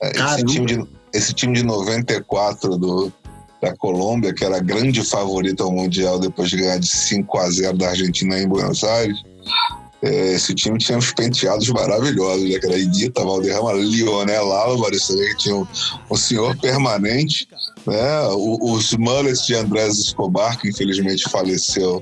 Esse 0.01 0.13
Caramba. 0.13 0.45
time, 0.45 0.65
de, 0.67 0.85
esse 1.13 1.33
time 1.33 1.53
de 1.53 1.63
94 1.63 2.77
do, 2.77 3.11
da 3.61 3.75
Colômbia, 3.75 4.33
que 4.33 4.43
era 4.45 4.59
grande 4.59 5.03
favorita 5.03 5.63
ao 5.63 5.71
Mundial 5.71 6.19
depois 6.19 6.49
de 6.49 6.57
ganhar 6.57 6.79
de 6.79 6.87
5 6.87 7.37
a 7.37 7.49
0 7.49 7.77
da 7.77 7.89
Argentina 7.89 8.39
em 8.39 8.47
Buenos 8.47 8.83
Aires, 8.83 9.17
é, 10.01 10.33
esse 10.33 10.55
time 10.55 10.77
tinha 10.77 10.97
uns 10.97 11.11
penteados 11.11 11.67
maravilhosos, 11.69 12.49
né? 12.49 12.57
Que 12.57 12.65
era 12.67 12.77
Iguita, 12.77 13.21
Valderrama, 13.21 13.73
Lionel 13.73 14.49
Álvares, 14.53 15.07
que 15.07 15.35
tinha 15.37 15.55
um, 15.57 15.67
um 16.09 16.15
senhor 16.15 16.55
permanente, 16.57 17.47
né? 17.85 18.21
O- 18.29 18.71
os 18.71 18.93
mullets 18.93 19.45
de 19.45 19.55
Andrés 19.55 19.97
Escobar, 19.97 20.57
que 20.57 20.69
infelizmente 20.69 21.29
faleceu, 21.29 22.01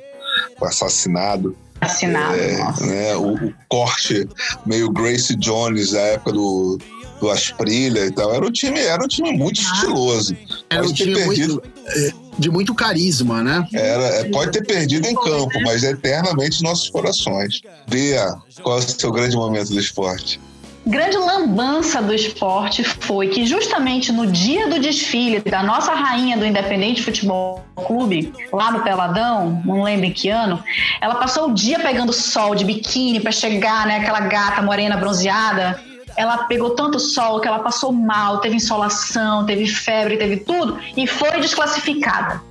foi 0.59 0.67
assassinado 0.67 1.57
Assinado. 1.81 2.35
nossa. 2.57 2.85
né, 2.87 3.15
o, 3.15 3.33
o 3.35 3.53
corte 3.69 4.27
meio 4.65 4.91
Grace 4.91 5.35
Jones 5.35 5.91
da 5.91 5.99
época 6.01 6.33
do, 6.33 6.77
do 7.19 7.29
Asprilha 7.29 8.05
e 8.05 8.11
tal. 8.11 8.33
Era 8.33 8.45
um 8.45 8.51
time, 8.51 8.79
era 8.79 9.03
um 9.03 9.07
time 9.07 9.31
muito 9.33 9.61
estiloso. 9.61 10.35
Era 10.69 10.83
um 10.83 10.85
Pode 10.87 10.97
ter 10.97 11.03
time 11.03 11.15
perdido, 11.15 11.53
muito, 11.53 11.71
é, 11.87 12.13
de 12.37 12.49
muito 12.51 12.75
carisma, 12.75 13.43
né? 13.43 13.67
era, 13.73 14.03
é, 14.03 14.23
pode 14.25 14.51
ter 14.51 14.65
perdido 14.65 15.07
em 15.07 15.15
campo, 15.15 15.59
mas 15.63 15.83
é 15.83 15.91
eternamente 15.91 16.59
em 16.59 16.63
nossos 16.63 16.89
corações. 16.89 17.61
Bia, 17.87 18.35
qual 18.61 18.77
é 18.77 18.79
o 18.79 18.81
seu 18.83 19.11
grande 19.11 19.35
momento 19.35 19.69
do 19.69 19.79
esporte? 19.79 20.39
Grande 20.87 21.17
lambança 21.17 22.01
do 22.01 22.13
esporte 22.13 22.81
foi 22.81 23.27
que 23.27 23.45
justamente 23.45 24.09
no 24.09 24.25
dia 24.25 24.69
do 24.69 24.79
desfile 24.79 25.41
da 25.41 25.61
nossa 25.61 25.93
rainha 25.93 26.37
do 26.37 26.45
Independente 26.45 27.03
Futebol 27.03 27.61
Clube, 27.75 28.31
lá 28.53 28.71
no 28.71 28.81
Peladão, 28.81 29.61
não 29.65 29.83
lembro 29.83 30.05
em 30.05 30.13
que 30.13 30.29
ano, 30.29 30.63
ela 31.01 31.15
passou 31.15 31.49
o 31.49 31.53
dia 31.53 31.77
pegando 31.77 32.13
sol 32.13 32.55
de 32.55 32.63
biquíni 32.63 33.19
para 33.19 33.33
chegar, 33.33 33.85
né, 33.85 33.97
aquela 33.97 34.21
gata 34.21 34.61
morena 34.61 34.95
bronzeada. 34.95 35.77
Ela 36.17 36.45
pegou 36.45 36.71
tanto 36.71 36.99
sol 36.99 37.39
que 37.39 37.47
ela 37.47 37.59
passou 37.59 37.91
mal, 37.91 38.39
teve 38.39 38.55
insolação, 38.55 39.45
teve 39.45 39.67
febre, 39.67 40.17
teve 40.17 40.37
tudo 40.37 40.79
e 40.95 41.05
foi 41.05 41.39
desclassificada. 41.39 42.41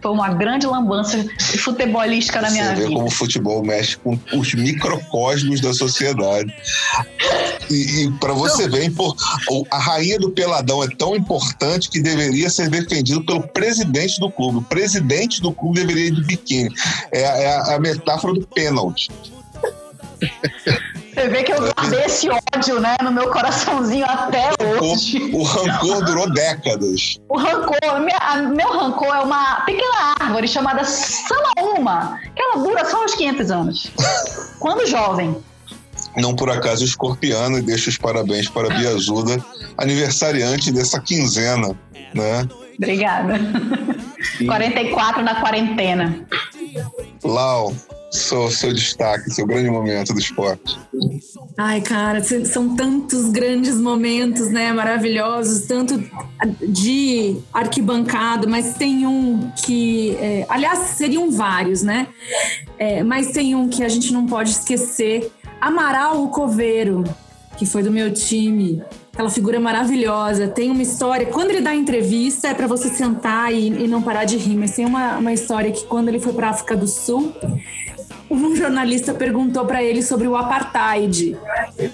Foi 0.00 0.10
uma 0.12 0.30
grande 0.32 0.66
lambança 0.66 1.24
futebolística 1.58 2.40
na 2.40 2.50
minha 2.50 2.64
Você 2.64 2.74
vê 2.74 2.82
vida. 2.82 2.94
como 2.94 3.06
o 3.06 3.10
futebol 3.10 3.62
mexe 3.62 3.96
com 3.98 4.18
os 4.32 4.54
microcosmos 4.54 5.60
da 5.60 5.72
sociedade. 5.74 6.54
E, 7.70 8.10
para 8.20 8.32
você 8.32 8.68
ver, 8.68 8.90
a 9.70 9.78
rainha 9.78 10.18
do 10.18 10.30
Peladão 10.30 10.82
é 10.82 10.88
tão 10.88 11.14
importante 11.14 11.90
que 11.90 12.00
deveria 12.00 12.48
ser 12.50 12.68
defendido 12.70 13.24
pelo 13.24 13.42
presidente 13.48 14.18
do 14.20 14.30
clube. 14.30 14.58
O 14.58 14.62
presidente 14.62 15.40
do 15.42 15.52
clube 15.52 15.80
deveria 15.80 16.06
ir 16.08 16.14
de 16.14 16.24
biquíni. 16.24 16.70
É, 17.12 17.26
a- 17.26 17.36
é 17.38 17.56
a, 17.56 17.74
a 17.76 17.80
metáfora 17.80 18.32
do 18.34 18.46
pênalti. 18.46 19.10
Você 21.14 21.28
vê 21.28 21.42
que 21.44 21.52
eu 21.52 21.58
guardei 21.60 22.04
esse 22.04 22.28
ódio, 22.28 22.80
né, 22.80 22.96
no 23.02 23.12
meu 23.12 23.30
coraçãozinho 23.30 24.04
até 24.04 24.50
hoje. 24.80 25.30
O 25.32 25.42
rancor 25.44 26.04
durou 26.04 26.28
décadas. 26.32 27.18
O 27.28 27.38
rancor, 27.38 28.00
minha- 28.00 28.42
meu 28.48 28.72
rancor 28.72 29.14
é 29.14 29.20
uma 29.20 29.60
pequena 29.60 30.14
árvore 30.20 30.48
chamada 30.48 30.82
Samaúma, 30.84 32.18
que 32.34 32.42
ela 32.42 32.62
dura 32.62 32.84
só 32.84 33.04
uns 33.04 33.14
500 33.14 33.50
anos. 33.50 33.90
Quando 34.58 34.86
jovem. 34.86 35.36
Não 36.16 36.34
por 36.34 36.50
acaso 36.50 36.84
escorpiano 36.84 37.58
e 37.58 37.62
deixo 37.62 37.90
os 37.90 37.96
parabéns 37.98 38.48
para 38.48 38.72
a 38.72 38.76
Bia 38.76 38.90
Azuda, 38.90 39.44
aniversariante 39.78 40.70
dessa 40.72 41.00
quinzena, 41.00 41.76
né? 42.14 42.48
Obrigada. 42.76 43.34
44 44.46 45.22
na 45.22 45.40
quarentena. 45.40 46.24
Lau, 47.22 47.72
seu, 48.14 48.50
seu 48.50 48.72
destaque, 48.72 49.30
seu 49.30 49.46
grande 49.46 49.68
momento 49.68 50.14
do 50.14 50.20
esporte. 50.20 50.78
Ai, 51.58 51.80
cara, 51.80 52.22
são 52.22 52.76
tantos 52.76 53.28
grandes 53.30 53.76
momentos, 53.76 54.50
né? 54.50 54.72
Maravilhosos, 54.72 55.66
tanto 55.66 56.02
de 56.66 57.36
arquibancada, 57.52 58.46
mas 58.46 58.74
tem 58.74 59.06
um 59.06 59.50
que. 59.64 60.16
é, 60.20 60.46
aliás, 60.48 60.78
seriam 60.96 61.30
vários, 61.30 61.82
né? 61.82 62.06
É, 62.78 63.02
mas 63.02 63.32
tem 63.32 63.54
um 63.54 63.68
que 63.68 63.82
a 63.82 63.88
gente 63.88 64.12
não 64.12 64.26
pode 64.26 64.50
esquecer: 64.50 65.30
Amaral 65.60 66.22
o 66.22 66.28
Coveiro, 66.28 67.02
que 67.56 67.66
foi 67.66 67.82
do 67.82 67.90
meu 67.90 68.12
time. 68.12 68.82
Aquela 69.12 69.30
figura 69.30 69.60
maravilhosa. 69.60 70.48
Tem 70.48 70.72
uma 70.72 70.82
história. 70.82 71.26
Quando 71.26 71.50
ele 71.50 71.60
dá 71.60 71.72
entrevista, 71.72 72.48
é 72.48 72.54
para 72.54 72.66
você 72.66 72.88
sentar 72.88 73.54
e, 73.54 73.68
e 73.68 73.86
não 73.86 74.02
parar 74.02 74.24
de 74.24 74.36
rir. 74.36 74.56
Mas 74.56 74.72
tem 74.72 74.84
uma, 74.84 75.18
uma 75.18 75.32
história 75.32 75.70
que, 75.70 75.84
quando 75.84 76.08
ele 76.08 76.18
foi 76.18 76.32
para 76.32 76.50
África 76.50 76.76
do 76.76 76.88
Sul, 76.88 77.32
um 78.42 78.56
jornalista 78.56 79.14
perguntou 79.14 79.64
para 79.64 79.82
ele 79.82 80.02
sobre 80.02 80.26
o 80.26 80.36
apartheid. 80.36 81.36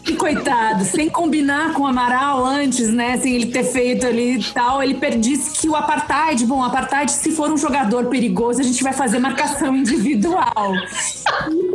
E 0.07 0.15
coitado, 0.15 0.85
sem 0.85 1.09
combinar 1.09 1.73
com 1.73 1.83
o 1.83 1.87
Amaral 1.87 2.45
antes, 2.45 2.93
né, 2.93 3.17
sem 3.19 3.35
ele 3.35 3.47
ter 3.47 3.65
feito 3.65 4.07
ali 4.07 4.39
e 4.39 4.45
tal, 4.53 4.83
ele 4.83 4.99
disse 5.17 5.59
que 5.59 5.69
o 5.69 5.75
apartheid, 5.75 6.45
bom, 6.47 6.61
o 6.61 6.65
apartheid, 6.65 7.11
se 7.11 7.31
for 7.33 7.51
um 7.51 7.57
jogador 7.57 8.07
perigoso, 8.07 8.61
a 8.61 8.65
gente 8.65 8.83
vai 8.83 8.93
fazer 8.93 9.19
marcação 9.19 9.75
individual. 9.77 10.73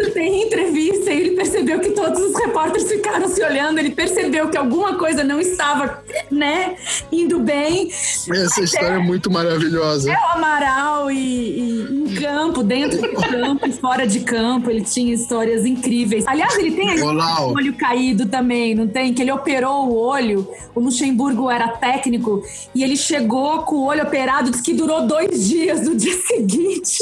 E 0.08 0.12
Tem 0.12 0.44
entrevista 0.44 1.12
e 1.12 1.20
ele 1.20 1.32
percebeu 1.32 1.80
que 1.80 1.92
todos 1.92 2.20
os 2.22 2.36
repórteres 2.36 2.88
ficaram 2.88 3.28
se 3.28 3.44
olhando, 3.44 3.80
ele 3.80 3.92
percebeu 3.92 4.50
que 4.50 4.58
alguma 4.58 4.96
coisa 4.96 5.24
não 5.24 5.40
estava, 5.40 6.04
né, 6.32 6.76
indo 7.12 7.40
bem. 7.40 7.90
Essa 7.90 8.62
história 8.62 8.96
é 8.96 9.00
muito 9.00 9.32
maravilhosa. 9.32 10.12
É 10.12 10.16
o 10.16 10.38
Amaral 10.38 11.12
e, 11.12 11.18
e 11.18 11.82
em 11.94 12.14
campo, 12.16 12.64
dentro 12.64 13.02
do 13.02 13.10
campo 13.14 13.68
e 13.68 13.72
fora 13.74 14.06
de 14.08 14.22
campo, 14.22 14.70
ele 14.70 14.82
tinha 14.82 15.14
histórias 15.14 15.66
incríveis. 15.66 16.26
Aliás, 16.28 16.58
ele 16.58 16.72
tem 16.72 17.02
o 17.02 17.54
olho 17.54 17.74
caído 17.74 18.26
também, 18.28 18.76
não 18.76 18.88
tem? 18.88 19.14
Que 19.14 19.22
ele 19.22 19.32
operou 19.32 19.90
o 19.90 19.96
olho, 19.96 20.48
o 20.74 20.80
Luxemburgo 20.80 21.50
era 21.50 21.70
técnico 21.70 22.44
e 22.74 22.84
ele 22.84 22.96
chegou 22.96 23.64
com 23.64 23.76
o 23.76 23.86
olho 23.86 24.04
operado, 24.04 24.52
disse 24.52 24.64
que 24.64 24.74
durou 24.74 25.06
dois 25.08 25.48
dias. 25.48 25.86
No 25.86 25.96
dia 25.96 26.16
seguinte, 26.28 26.98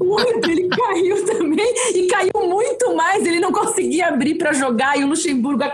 o 0.00 0.14
olho 0.14 0.40
dele 0.40 0.68
caiu 0.68 1.24
também 1.26 1.74
e 1.94 2.06
caiu 2.06 2.30
muito 2.46 2.94
mais. 2.94 3.24
Ele 3.26 3.40
não 3.40 3.52
conseguia 3.52 4.08
abrir 4.08 4.36
para 4.36 4.52
jogar 4.52 4.98
e 4.98 5.04
o 5.04 5.08
Luxemburgo, 5.08 5.64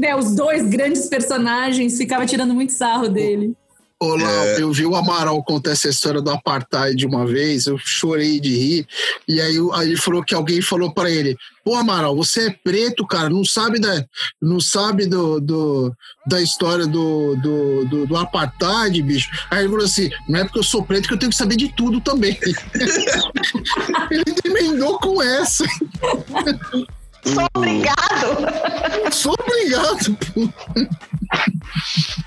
né, 0.00 0.16
os 0.16 0.34
dois 0.34 0.66
grandes 0.68 1.06
personagens, 1.06 1.96
ficava 1.96 2.26
tirando 2.26 2.54
muito 2.54 2.72
sarro 2.72 3.08
dele. 3.08 3.54
Olá, 3.98 4.30
É. 4.48 4.60
eu 4.60 4.70
vi 4.72 4.84
o 4.84 4.94
Amaral 4.94 5.42
contar 5.42 5.70
essa 5.70 5.88
história 5.88 6.20
do 6.20 6.30
apartheid 6.30 7.06
uma 7.06 7.24
vez, 7.26 7.64
eu 7.66 7.78
chorei 7.78 8.38
de 8.38 8.54
rir, 8.54 8.86
e 9.26 9.40
aí, 9.40 9.56
aí 9.72 9.88
ele 9.88 9.96
falou 9.96 10.22
que 10.22 10.34
alguém 10.34 10.60
falou 10.60 10.92
pra 10.92 11.10
ele, 11.10 11.34
pô 11.64 11.74
Amaral, 11.74 12.14
você 12.14 12.48
é 12.48 12.50
preto, 12.62 13.06
cara, 13.06 13.30
não 13.30 13.42
sabe 13.42 13.80
da, 13.80 14.04
não 14.40 14.60
sabe 14.60 15.06
do, 15.06 15.40
do- 15.40 15.94
da 16.26 16.42
história 16.42 16.86
do, 16.86 17.36
do, 17.36 17.84
do, 17.86 18.06
do 18.06 18.16
apartheid, 18.18 19.00
bicho. 19.00 19.30
Aí 19.50 19.60
ele 19.60 19.70
falou 19.70 19.84
assim, 19.86 20.10
não 20.28 20.40
é 20.40 20.44
porque 20.44 20.58
eu 20.58 20.62
sou 20.64 20.82
preto 20.82 21.08
que 21.08 21.14
eu 21.14 21.18
tenho 21.18 21.30
que 21.30 21.36
saber 21.38 21.56
de 21.56 21.74
tudo 21.74 21.98
também. 21.98 22.38
ele 24.10 24.24
emendou 24.44 24.98
com 24.98 25.22
essa, 25.22 25.64
Sou 27.26 27.48
obrigado. 27.54 29.12
sou 29.12 29.34
obrigado, 29.40 30.16
pô. 30.32 30.48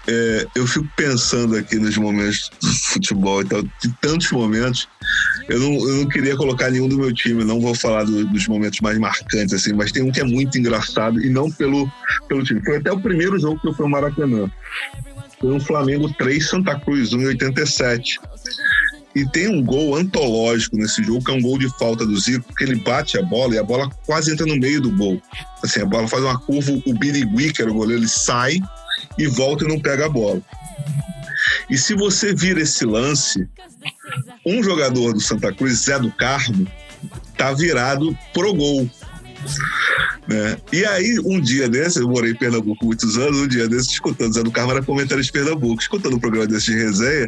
É, 0.08 0.46
eu 0.56 0.68
fico 0.68 0.88
pensando 0.96 1.56
aqui 1.56 1.78
nos 1.78 1.96
momentos 1.98 2.50
do 2.62 2.68
futebol 2.68 3.42
e 3.42 3.46
tal, 3.46 3.62
de 3.64 3.90
tantos 4.02 4.32
momentos. 4.32 4.88
Eu 5.48 5.60
não, 5.60 5.74
eu 5.90 5.96
não 5.98 6.08
queria 6.08 6.36
colocar 6.36 6.70
nenhum 6.70 6.88
do 6.88 6.98
meu 6.98 7.14
time, 7.14 7.44
não 7.44 7.60
vou 7.62 7.74
falar 7.76 8.04
do- 8.04 8.26
dos 8.28 8.48
momentos 8.48 8.80
mais 8.82 8.98
marcantes, 8.98 9.54
assim, 9.54 9.74
mas 9.74 9.92
tem 9.92 10.04
um 10.04 10.12
que 10.12 10.20
é 10.20 10.24
muito 10.24 10.58
engraçado 10.58 11.22
e 11.24 11.30
não 11.30 11.50
pelo, 11.52 11.90
pelo 12.28 12.44
time. 12.44 12.62
Foi 12.64 12.78
até 12.78 12.92
o 12.92 13.00
primeiro 13.00 13.40
jogo 13.40 13.60
que 13.60 13.68
eu 13.68 13.74
fui 13.74 13.86
ao 13.86 13.90
Maracanã. 13.92 14.50
Foi 15.40 15.52
um 15.52 15.60
Flamengo 15.60 16.12
3, 16.18 16.50
Santa 16.50 16.78
Cruz 16.80 17.14
1 17.14 17.22
em 17.22 17.26
87. 17.28 18.20
E 19.16 19.26
tem 19.26 19.48
um 19.48 19.64
gol 19.64 19.96
antológico 19.96 20.78
nesse 20.78 21.04
jogo, 21.04 21.24
que 21.24 21.32
é 21.32 21.34
um 21.34 21.42
gol 21.42 21.58
de 21.58 21.68
falta 21.78 22.06
do 22.06 22.18
Zico, 22.20 22.54
que 22.56 22.64
ele 22.64 22.76
bate 22.76 23.18
a 23.18 23.24
bola 23.24 23.56
e 23.56 23.58
a 23.58 23.64
bola 23.64 23.90
quase 24.06 24.32
entra 24.32 24.46
no 24.46 24.56
meio 24.56 24.82
do 24.82 24.92
gol. 24.96 25.22
Assim, 25.64 25.82
a 25.82 25.86
bola 25.86 26.08
faz 26.08 26.24
uma 26.24 26.40
curva, 26.40 26.72
o 26.86 26.94
Birigui, 26.94 27.52
que 27.52 27.62
era 27.62 27.72
o 27.72 27.74
goleiro, 27.74 28.02
ele 28.02 28.10
sai 28.10 28.60
e 29.18 29.28
volta 29.28 29.66
e 29.66 29.68
não 29.68 29.80
pega 29.80 30.06
a 30.06 30.10
bola. 30.10 30.42
E 31.70 31.78
se 31.78 31.96
você 31.96 32.34
vira 32.34 32.62
esse 32.62 32.86
lance, 32.86 33.48
um 34.46 34.62
jogador 34.64 35.14
do 35.14 35.20
Santa 35.20 35.52
Cruz, 35.54 35.86
Zé 35.86 36.00
do 36.00 36.12
Carmo, 36.12 36.68
tá 37.38 37.54
virado 37.54 38.18
pro 38.34 38.54
gol. 38.54 38.90
Né? 40.28 40.58
E 40.72 40.86
aí, 40.86 41.20
um 41.26 41.40
dia 41.40 41.68
desse, 41.68 42.00
eu 42.00 42.08
morei 42.08 42.32
em 42.32 42.36
Pernambuco 42.36 42.86
muitos 42.86 43.18
anos, 43.18 43.40
um 43.40 43.48
dia 43.48 43.68
desse, 43.68 43.92
escutando 43.92 44.34
Zé 44.34 44.44
do 44.44 44.52
Carmo, 44.52 44.72
era 44.72 44.84
comentarista 44.84 45.32
de 45.34 45.44
Pernambuco, 45.44 45.82
escutando 45.82 46.16
um 46.16 46.20
programa 46.20 46.46
desse 46.46 46.68
de 46.68 46.78
resenha, 46.78 47.28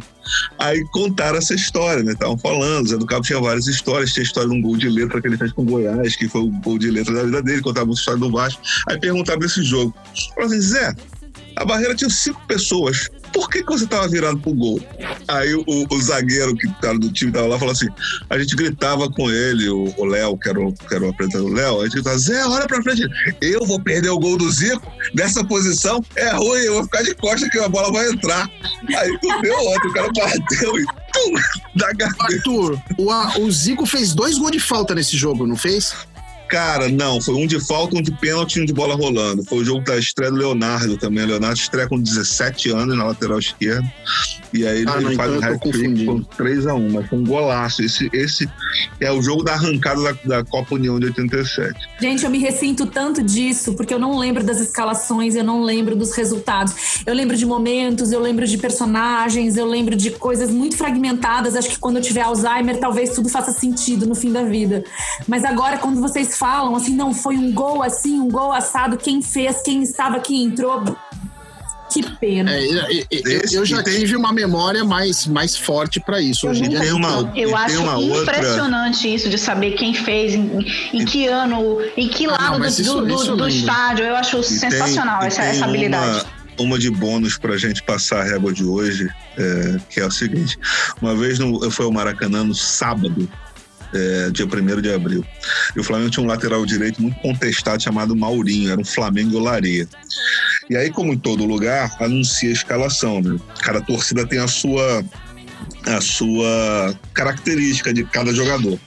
aí 0.58 0.84
contaram 0.92 1.38
essa 1.38 1.54
história, 1.54 2.02
né? 2.02 2.12
Estavam 2.12 2.38
falando, 2.38 2.88
Zé 2.88 2.96
do 2.96 3.06
Carmo 3.06 3.24
tinha 3.24 3.40
várias 3.40 3.66
histórias, 3.66 4.12
tinha 4.12 4.22
a 4.22 4.26
história 4.26 4.48
de 4.48 4.54
um 4.54 4.62
gol 4.62 4.76
de 4.76 4.88
letra 4.88 5.20
que 5.20 5.26
ele 5.26 5.36
fez 5.36 5.52
com 5.52 5.64
Goiás, 5.64 6.14
que 6.14 6.28
foi 6.28 6.42
o 6.42 6.48
gol 6.48 6.78
de 6.78 6.90
letra 6.90 7.12
da 7.12 7.24
vida 7.24 7.42
dele, 7.42 7.60
contava 7.60 7.86
muita 7.86 8.00
história 8.00 8.20
do 8.20 8.30
Vasco. 8.30 8.62
Aí 8.88 8.98
perguntaram 8.98 9.40
desse 9.40 9.62
jogo. 9.62 9.94
Falaram 10.34 10.52
assim, 10.52 10.60
Zé, 10.60 10.94
a 11.56 11.64
barreira 11.64 11.94
tinha 11.94 12.10
cinco 12.10 12.40
pessoas. 12.46 13.08
Por 13.42 13.50
que, 13.50 13.64
que 13.64 13.72
você 13.72 13.84
tava 13.88 14.06
virado 14.06 14.38
pro 14.38 14.54
gol? 14.54 14.80
Aí 15.26 15.52
o, 15.52 15.64
o 15.66 16.00
zagueiro 16.00 16.54
que 16.54 16.68
era 16.80 16.96
do 16.96 17.10
time 17.10 17.32
tava 17.32 17.48
lá 17.48 17.58
falou 17.58 17.72
assim: 17.72 17.88
a 18.30 18.38
gente 18.38 18.54
gritava 18.54 19.10
com 19.10 19.28
ele, 19.28 19.68
o 19.68 20.04
Léo, 20.04 20.38
que 20.38 20.48
era 20.48 20.60
o, 20.60 20.72
que 20.72 20.94
era 20.94 21.04
o 21.04 21.10
apresentador 21.10 21.52
Léo, 21.52 21.80
a 21.80 21.84
gente 21.84 21.94
gritava, 21.94 22.18
Zé, 22.18 22.46
olha 22.46 22.68
pra 22.68 22.80
frente. 22.80 23.02
Eu 23.40 23.66
vou 23.66 23.80
perder 23.80 24.10
o 24.10 24.18
gol 24.20 24.38
do 24.38 24.48
Zico 24.48 24.86
nessa 25.12 25.44
posição, 25.44 26.00
é 26.14 26.30
ruim, 26.30 26.60
eu 26.60 26.74
vou 26.74 26.84
ficar 26.84 27.02
de 27.02 27.16
costas 27.16 27.50
que 27.50 27.58
a 27.58 27.68
bola 27.68 27.92
vai 27.92 28.10
entrar. 28.10 28.48
Aí 28.96 29.18
tu 29.18 29.42
deu 29.42 29.58
outro, 29.58 29.90
o 29.90 29.92
cara 29.92 30.08
bateu 30.14 30.78
e 30.78 30.84
tum, 31.12 31.32
da 31.74 31.92
gaveta. 31.94 32.24
Arthur, 32.24 32.80
o, 32.96 33.40
o 33.40 33.50
Zico 33.50 33.84
fez 33.86 34.14
dois 34.14 34.38
gols 34.38 34.52
de 34.52 34.60
falta 34.60 34.94
nesse 34.94 35.16
jogo, 35.16 35.48
não 35.48 35.56
fez? 35.56 35.96
Cara, 36.52 36.90
não, 36.90 37.18
foi 37.18 37.34
um 37.34 37.46
de 37.46 37.58
falta, 37.58 37.96
um 37.96 38.02
de 38.02 38.12
pênalti 38.12 38.56
e 38.56 38.60
um 38.60 38.66
de 38.66 38.74
bola 38.74 38.94
rolando. 38.94 39.42
Foi 39.42 39.60
o 39.60 39.64
jogo 39.64 39.82
da 39.86 39.96
estreia 39.96 40.30
do 40.30 40.36
Leonardo 40.36 40.98
também. 40.98 41.24
O 41.24 41.28
Leonardo 41.28 41.56
estreia 41.58 41.88
com 41.88 41.98
17 41.98 42.68
anos 42.68 42.94
na 42.94 43.04
lateral 43.04 43.38
esquerda. 43.38 43.90
E 44.52 44.66
aí 44.66 44.80
ele, 44.80 44.90
Ah, 44.90 45.00
não, 45.00 45.08
ele 45.08 45.16
faz 45.16 45.32
então 45.32 45.50
um 45.50 45.54
hat-trick 45.54 46.04
com 46.04 46.22
3x1, 46.22 46.92
mas 46.92 47.08
foi 47.08 47.18
um 47.18 47.24
golaço. 47.24 47.82
Esse, 47.82 48.10
esse 48.12 48.46
é 49.00 49.10
o 49.10 49.22
jogo 49.22 49.42
da 49.42 49.54
arrancada 49.54 50.02
da, 50.02 50.12
da 50.26 50.44
Copa 50.44 50.74
União 50.74 51.00
de 51.00 51.06
87. 51.06 51.74
Gente, 51.98 52.22
eu 52.22 52.30
me 52.30 52.38
ressinto 52.38 52.84
tanto 52.84 53.22
disso, 53.22 53.72
porque 53.72 53.94
eu 53.94 53.98
não 53.98 54.18
lembro 54.18 54.44
das 54.44 54.60
escalações, 54.60 55.34
eu 55.34 55.42
não 55.42 55.62
lembro 55.62 55.96
dos 55.96 56.14
resultados. 56.14 56.74
Eu 57.06 57.14
lembro 57.14 57.34
de 57.34 57.46
momentos, 57.46 58.12
eu 58.12 58.20
lembro 58.20 58.46
de 58.46 58.58
personagens, 58.58 59.56
eu 59.56 59.64
lembro 59.64 59.96
de 59.96 60.10
coisas 60.10 60.50
muito 60.50 60.76
fragmentadas. 60.76 61.56
Acho 61.56 61.70
que 61.70 61.78
quando 61.78 61.96
eu 61.96 62.02
tiver 62.02 62.20
Alzheimer, 62.20 62.78
talvez 62.78 63.14
tudo 63.14 63.30
faça 63.30 63.52
sentido 63.52 64.06
no 64.06 64.14
fim 64.14 64.30
da 64.30 64.42
vida. 64.42 64.84
Mas 65.26 65.44
agora, 65.44 65.78
quando 65.78 65.98
vocês 65.98 66.36
falam 66.42 66.74
assim, 66.74 66.96
não, 66.96 67.14
foi 67.14 67.36
um 67.38 67.52
gol 67.52 67.84
assim, 67.84 68.18
um 68.18 68.28
gol 68.28 68.50
assado, 68.52 68.96
quem 68.96 69.22
fez, 69.22 69.62
quem 69.62 69.80
estava 69.80 70.16
aqui 70.16 70.42
entrou. 70.42 70.82
Que 71.92 72.02
pena. 72.16 72.50
É, 72.52 72.64
eu, 72.66 72.74
eu- 72.74 73.06
eu- 73.10 73.40
Esse 73.44 73.54
eu 73.54 73.64
já 73.66 73.80
tem- 73.82 73.98
tive 74.00 74.16
uma 74.16 74.32
memória 74.32 74.82
mais, 74.82 75.24
mais 75.26 75.56
forte 75.56 76.00
pra 76.00 76.20
isso. 76.20 76.48
Hoje 76.48 76.64
E 76.64 76.68
dia, 76.68 76.80
tem 76.80 76.92
uma, 76.92 77.30
Eu 77.36 77.54
acho 77.56 77.76
tem 77.76 77.84
uma 77.84 77.96
outra. 77.98 78.22
impressionante 78.38 79.14
isso 79.14 79.28
de 79.28 79.38
saber 79.38 79.72
quem 79.72 79.94
fez, 79.94 80.34
em, 80.34 80.66
em 80.94 81.04
que 81.04 81.28
ano, 81.28 81.80
em 81.96 82.08
que 82.08 82.26
Ah, 82.26 82.30
lado 82.32 82.52
não, 82.52 82.58
mas 82.58 82.76
do, 82.76 82.82
isso- 82.82 83.00
do- 83.02 83.14
isso 83.14 83.30
eu 83.30 83.36
do 83.36 83.46
estádio. 83.46 84.04
Eu 84.06 84.16
acho 84.16 84.36
E 84.38 84.40
tem- 84.40 84.42
sensacional 84.58 85.22
e 85.22 85.26
essa, 85.26 85.42
tem 85.42 85.50
essa 85.50 85.64
habilidade. 85.66 86.26
Uma, 86.58 86.64
uma 86.70 86.78
de 86.78 86.90
bônus 86.90 87.36
pra 87.38 87.56
gente 87.58 87.82
passar 87.84 88.20
a 88.22 88.24
régua 88.24 88.52
de 88.52 88.64
hoje, 88.64 89.08
é, 89.38 89.76
que 89.90 90.00
é 90.00 90.06
o 90.06 90.10
seguinte: 90.10 90.58
uma 91.00 91.14
vez 91.14 91.38
no, 91.38 91.62
eu 91.62 91.70
fui 91.70 91.84
ao 91.84 91.92
Maracanã 91.92 92.42
no 92.42 92.54
sábado, 92.54 93.28
é, 93.94 94.30
dia 94.30 94.46
1 94.46 94.80
de 94.80 94.92
abril, 94.92 95.24
e 95.76 95.80
o 95.80 95.84
Flamengo 95.84 96.10
tinha 96.10 96.24
um 96.24 96.28
lateral 96.28 96.64
direito 96.64 97.00
muito 97.00 97.18
contestado 97.20 97.82
chamado 97.82 98.16
Maurinho, 98.16 98.70
era 98.70 98.80
um 98.80 98.84
Flamengo 98.84 99.36
Olaria. 99.38 99.88
E 100.70 100.76
aí, 100.76 100.90
como 100.90 101.12
em 101.12 101.18
todo 101.18 101.44
lugar, 101.44 101.94
anuncia 102.00 102.48
a 102.48 102.52
escalação, 102.52 103.20
né? 103.20 103.38
Cada 103.62 103.80
torcida 103.80 104.26
tem 104.26 104.38
a 104.38 104.48
sua, 104.48 105.04
a 105.86 106.00
sua 106.00 106.98
característica 107.12 107.92
de 107.92 108.04
cada 108.04 108.32
jogador. 108.32 108.78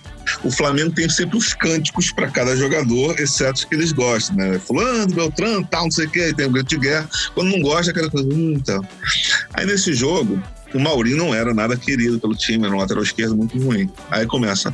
O 0.44 0.50
Flamengo 0.50 0.92
tem 0.92 1.08
sempre 1.08 1.38
os 1.38 1.54
cânticos 1.54 2.12
para 2.12 2.30
cada 2.30 2.56
jogador, 2.56 3.20
exceto 3.20 3.60
os 3.60 3.66
que 3.66 3.76
eles 3.76 3.92
gostam, 3.92 4.36
né? 4.36 4.60
Fulano, 4.60 5.14
Beltrano, 5.14 5.68
tal, 5.70 5.84
não 5.84 5.92
sei 5.92 6.06
o 6.06 6.10
quê, 6.10 6.34
tem 6.34 6.48
um 6.48 6.52
grito 6.52 6.70
de 6.70 6.78
guerra. 6.78 7.08
Quando 7.34 7.52
não 7.52 7.62
gosta, 7.62 7.92
aquela 7.92 8.10
coisa, 8.10 8.28
hum, 8.28 8.60
tal. 8.66 8.84
Aí 9.54 9.66
nesse 9.66 9.94
jogo, 9.94 10.42
o 10.76 10.80
Maurinho 10.80 11.18
não 11.18 11.34
era 11.34 11.54
nada 11.54 11.78
querido 11.78 12.20
pelo 12.20 12.36
time, 12.36 12.66
era 12.66 12.76
um 12.76 12.80
lateral 12.80 13.04
esquerdo 13.04 13.36
muito 13.36 13.58
ruim. 13.58 13.90
Aí 14.12 14.26
começa, 14.28 14.74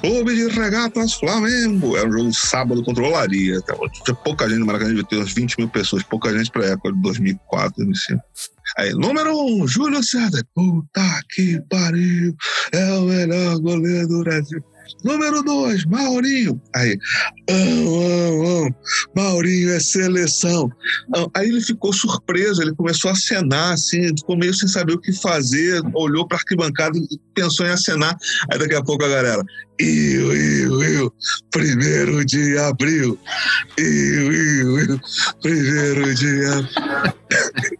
Clube 0.00 0.34
de 0.34 0.48
Regatas 0.48 1.14
Flamengo. 1.14 1.96
Era 1.96 2.08
um 2.08 2.12
jogo 2.12 2.34
sábado 2.34 2.82
contra 2.82 3.02
o 3.02 3.06
Olaria. 3.06 3.60
Tinha 4.04 4.14
pouca 4.14 4.48
gente 4.48 4.60
no 4.60 4.66
Maracanã, 4.66 4.90
devia 4.90 5.04
ter 5.04 5.16
umas 5.16 5.32
20 5.32 5.58
mil 5.58 5.68
pessoas, 5.68 6.02
pouca 6.02 6.36
gente 6.36 6.50
pra 6.50 6.66
época 6.66 6.92
de 6.92 7.02
2004, 7.02 7.84
2005. 7.84 8.22
Aí, 8.76 8.92
número 8.92 9.34
um, 9.34 9.66
Júlio 9.66 10.02
César. 10.02 10.44
Puta 10.54 11.20
que 11.30 11.60
pariu. 11.70 12.34
É 12.72 12.92
o 12.94 13.02
melhor 13.02 13.58
goleiro 13.58 14.06
do 14.08 14.20
Brasil. 14.20 14.62
Número 15.04 15.42
dois, 15.42 15.84
Maurinho. 15.84 16.60
Aí, 16.74 16.98
ão, 17.48 18.02
ão, 18.02 18.64
ão. 18.64 18.74
Maurinho 19.14 19.70
é 19.70 19.80
seleção. 19.80 20.70
Ão. 21.14 21.30
Aí 21.34 21.48
ele 21.48 21.60
ficou 21.60 21.92
surpreso, 21.92 22.62
ele 22.62 22.74
começou 22.74 23.10
a 23.10 23.12
acenar, 23.12 23.72
assim, 23.72 24.08
ficou 24.16 24.36
meio 24.36 24.54
sem 24.54 24.68
saber 24.68 24.94
o 24.94 25.00
que 25.00 25.12
fazer, 25.12 25.82
olhou 25.94 26.26
para 26.26 26.38
arquibancada 26.38 26.98
e 26.98 27.06
pensou 27.34 27.66
em 27.66 27.70
acenar. 27.70 28.16
Aí 28.50 28.58
daqui 28.58 28.74
a 28.74 28.82
pouco 28.82 29.04
a 29.04 29.08
galera, 29.08 29.42
iu, 29.80 30.82
iu, 30.82 31.12
primeiro 31.50 32.24
de 32.24 32.58
abril, 32.58 33.18
iu, 33.78 34.32
iu, 34.32 35.00
primeiro 35.42 36.14
de 36.14 36.44
abril. 36.46 36.68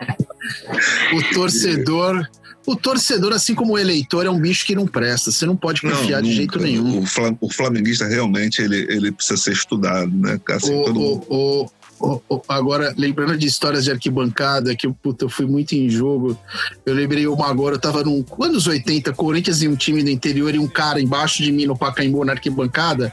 o 1.13 1.35
torcedor. 1.35 2.27
O 2.71 2.77
torcedor, 2.77 3.33
assim 3.33 3.55
como 3.55 3.73
o 3.73 3.79
eleitor, 3.79 4.27
é 4.27 4.31
um 4.31 4.39
bicho 4.39 4.67
que 4.67 4.75
não 4.75 4.87
presta. 4.87 5.31
Você 5.33 5.47
não 5.47 5.57
pode 5.57 5.81
confiar 5.81 6.21
de 6.21 6.29
nunca. 6.29 6.37
jeito 6.37 6.59
nenhum. 6.59 6.99
O, 6.99 7.07
flam- 7.07 7.37
o 7.41 7.51
flamenguista 7.51 8.07
realmente 8.07 8.61
ele, 8.61 8.77
ele 8.91 9.11
precisa 9.11 9.41
ser 9.41 9.53
estudado, 9.53 10.11
né? 10.15 10.39
Assim, 10.51 10.75
O- 10.75 10.85
todo 10.85 11.01
o- 11.01 11.71
o- 12.01 12.23
o- 12.29 12.43
agora, 12.49 12.95
lembrando 12.97 13.37
de 13.39 13.47
histórias 13.47 13.85
de 13.85 13.91
arquibancada, 13.91 14.77
que 14.77 14.87
puta, 14.89 15.25
eu 15.25 15.29
fui 15.31 15.47
muito 15.47 15.73
em 15.75 15.89
jogo. 15.89 16.39
Eu 16.85 16.95
lembrei 16.95 17.27
uma 17.27 17.49
agora, 17.49 17.77
eu 17.77 17.81
tava 17.81 18.05
num. 18.05 18.23
Anos 18.41 18.67
80, 18.67 19.13
Corinthians 19.15 19.63
e 19.63 19.69
um 19.69 19.75
time 19.75 20.03
do 20.03 20.11
interior 20.11 20.55
e 20.55 20.59
um 20.59 20.69
cara 20.69 21.01
embaixo 21.01 21.43
de 21.43 21.51
mim 21.51 21.65
no 21.67 21.77
Pacaembu, 21.77 22.25
na 22.25 22.33
arquibancada, 22.35 23.11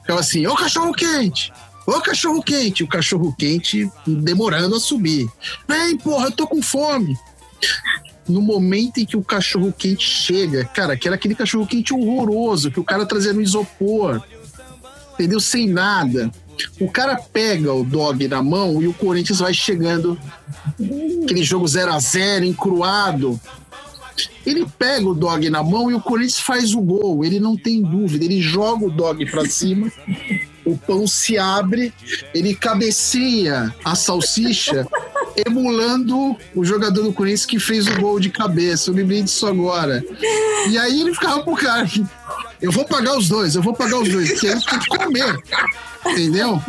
ficava 0.00 0.20
assim: 0.20 0.46
Ô 0.46 0.54
cachorro 0.56 0.92
quente! 0.94 1.52
Ô 1.86 2.00
cachorro 2.00 2.42
quente! 2.42 2.82
O 2.82 2.88
cachorro 2.88 3.34
quente 3.38 3.88
demorando 4.06 4.74
a 4.74 4.80
subir. 4.80 5.28
Vem, 5.68 5.96
porra, 5.98 6.28
eu 6.28 6.32
tô 6.32 6.46
com 6.46 6.62
fome. 6.62 7.14
No 8.28 8.40
momento 8.40 8.98
em 8.98 9.06
que 9.06 9.16
o 9.16 9.22
cachorro 9.22 9.72
quente 9.72 10.04
chega, 10.04 10.64
cara, 10.64 10.96
que 10.96 11.06
era 11.06 11.14
aquele 11.14 11.34
cachorro 11.34 11.66
quente 11.66 11.94
horroroso 11.94 12.70
que 12.70 12.80
o 12.80 12.84
cara 12.84 13.06
trazia 13.06 13.32
no 13.32 13.40
isopor, 13.40 14.22
entendeu? 15.14 15.38
Sem 15.38 15.68
nada. 15.68 16.30
O 16.80 16.90
cara 16.90 17.16
pega 17.16 17.72
o 17.72 17.84
dog 17.84 18.26
na 18.26 18.42
mão 18.42 18.82
e 18.82 18.88
o 18.88 18.94
Corinthians 18.94 19.40
vai 19.40 19.54
chegando. 19.54 20.18
Aquele 21.22 21.42
jogo 21.42 21.68
0 21.68 21.92
a 21.92 21.98
0 21.98 22.44
encruado. 22.44 23.38
Ele 24.44 24.66
pega 24.78 25.06
o 25.06 25.14
dog 25.14 25.50
na 25.50 25.62
mão 25.62 25.90
e 25.90 25.94
o 25.94 26.00
Corinthians 26.00 26.40
faz 26.40 26.74
o 26.74 26.80
gol. 26.80 27.24
Ele 27.24 27.38
não 27.38 27.56
tem 27.56 27.82
dúvida. 27.82 28.24
Ele 28.24 28.40
joga 28.40 28.86
o 28.86 28.90
dog 28.90 29.24
pra 29.30 29.44
cima. 29.46 29.92
O 30.64 30.76
pão 30.76 31.06
se 31.06 31.38
abre, 31.38 31.92
ele 32.34 32.54
cabeceia 32.54 33.74
a 33.84 33.94
salsicha 33.94 34.86
emulando 35.44 36.36
o 36.54 36.64
jogador 36.64 37.02
do 37.02 37.12
Corinthians 37.12 37.46
que 37.46 37.58
fez 37.58 37.86
o 37.86 38.00
gol 38.00 38.20
de 38.20 38.30
cabeça. 38.30 38.90
Eu 38.90 38.94
lembrei 38.94 39.22
disso 39.22 39.46
agora. 39.46 40.04
E 40.68 40.78
aí 40.78 41.00
ele 41.00 41.12
ficava 41.12 41.42
pro 41.42 41.54
cara. 41.56 41.86
Eu 42.60 42.72
vou 42.72 42.84
pagar 42.84 43.16
os 43.16 43.28
dois, 43.28 43.54
eu 43.54 43.62
vou 43.62 43.74
pagar 43.74 43.98
os 43.98 44.08
dois, 44.08 44.32
porque 44.32 44.48
gente 44.48 44.66
tem 44.66 44.78
que 44.78 44.86
comer. 44.86 45.38
Entendeu? 46.12 46.60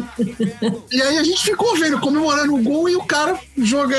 E 0.91 1.01
aí 1.01 1.17
a 1.17 1.23
gente 1.23 1.43
ficou 1.43 1.75
vendo, 1.75 1.99
comemorando 1.99 2.55
o 2.55 2.61
gol 2.61 2.89
e 2.89 2.95
o 2.95 3.03
cara 3.03 3.39
joga 3.57 3.97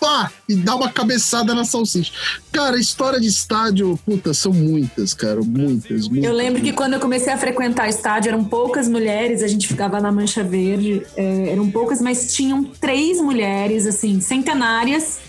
pá, 0.00 0.32
e 0.48 0.56
dá 0.56 0.74
uma 0.74 0.90
cabeçada 0.90 1.54
na 1.54 1.64
salsicha. 1.64 2.12
Cara, 2.50 2.76
história 2.76 3.20
de 3.20 3.28
estádio, 3.28 3.96
puta, 4.04 4.34
são 4.34 4.52
muitas, 4.52 5.14
cara, 5.14 5.40
muitas, 5.40 6.08
muitas. 6.08 6.28
Eu 6.28 6.32
lembro 6.32 6.60
que 6.60 6.72
quando 6.72 6.94
eu 6.94 7.00
comecei 7.00 7.32
a 7.32 7.38
frequentar 7.38 7.88
estádio, 7.88 8.30
eram 8.30 8.42
poucas 8.42 8.88
mulheres, 8.88 9.42
a 9.42 9.46
gente 9.46 9.68
ficava 9.68 10.00
na 10.00 10.10
Mancha 10.10 10.42
Verde, 10.42 11.06
é, 11.16 11.50
eram 11.50 11.70
poucas, 11.70 12.02
mas 12.02 12.34
tinham 12.34 12.64
três 12.64 13.20
mulheres, 13.20 13.86
assim, 13.86 14.20
centenárias, 14.20 15.20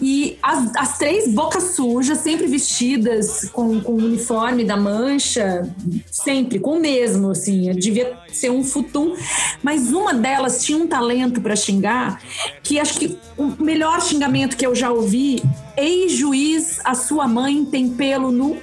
e 0.00 0.38
as, 0.42 0.74
as 0.76 0.98
três 0.98 1.28
bocas 1.32 1.74
sujas, 1.74 2.18
sempre 2.18 2.46
vestidas 2.46 3.48
com, 3.52 3.80
com 3.80 3.92
o 3.92 3.96
uniforme 3.96 4.64
da 4.64 4.76
Mancha, 4.76 5.68
sempre, 6.10 6.58
com 6.58 6.76
o 6.76 6.80
mesmo, 6.80 7.30
assim, 7.30 7.72
devia 7.72 8.16
ser 8.32 8.50
um 8.50 8.62
futum, 8.62 9.16
mas 9.62 9.92
uma 9.92 10.14
delas 10.14 10.64
tinha 10.64 10.78
um 10.78 10.86
talento 10.86 11.40
para 11.40 11.56
xingar, 11.56 12.20
que 12.62 12.78
acho 12.78 12.98
que 12.98 13.18
o 13.36 13.62
melhor 13.62 14.00
xingamento 14.00 14.56
que 14.56 14.66
eu 14.66 14.74
já 14.74 14.90
ouvi, 14.90 15.42
ex-juiz, 15.76 16.80
a 16.84 16.94
sua 16.94 17.26
mãe 17.26 17.64
tem 17.64 17.88
pelo 17.90 18.30
no... 18.30 18.56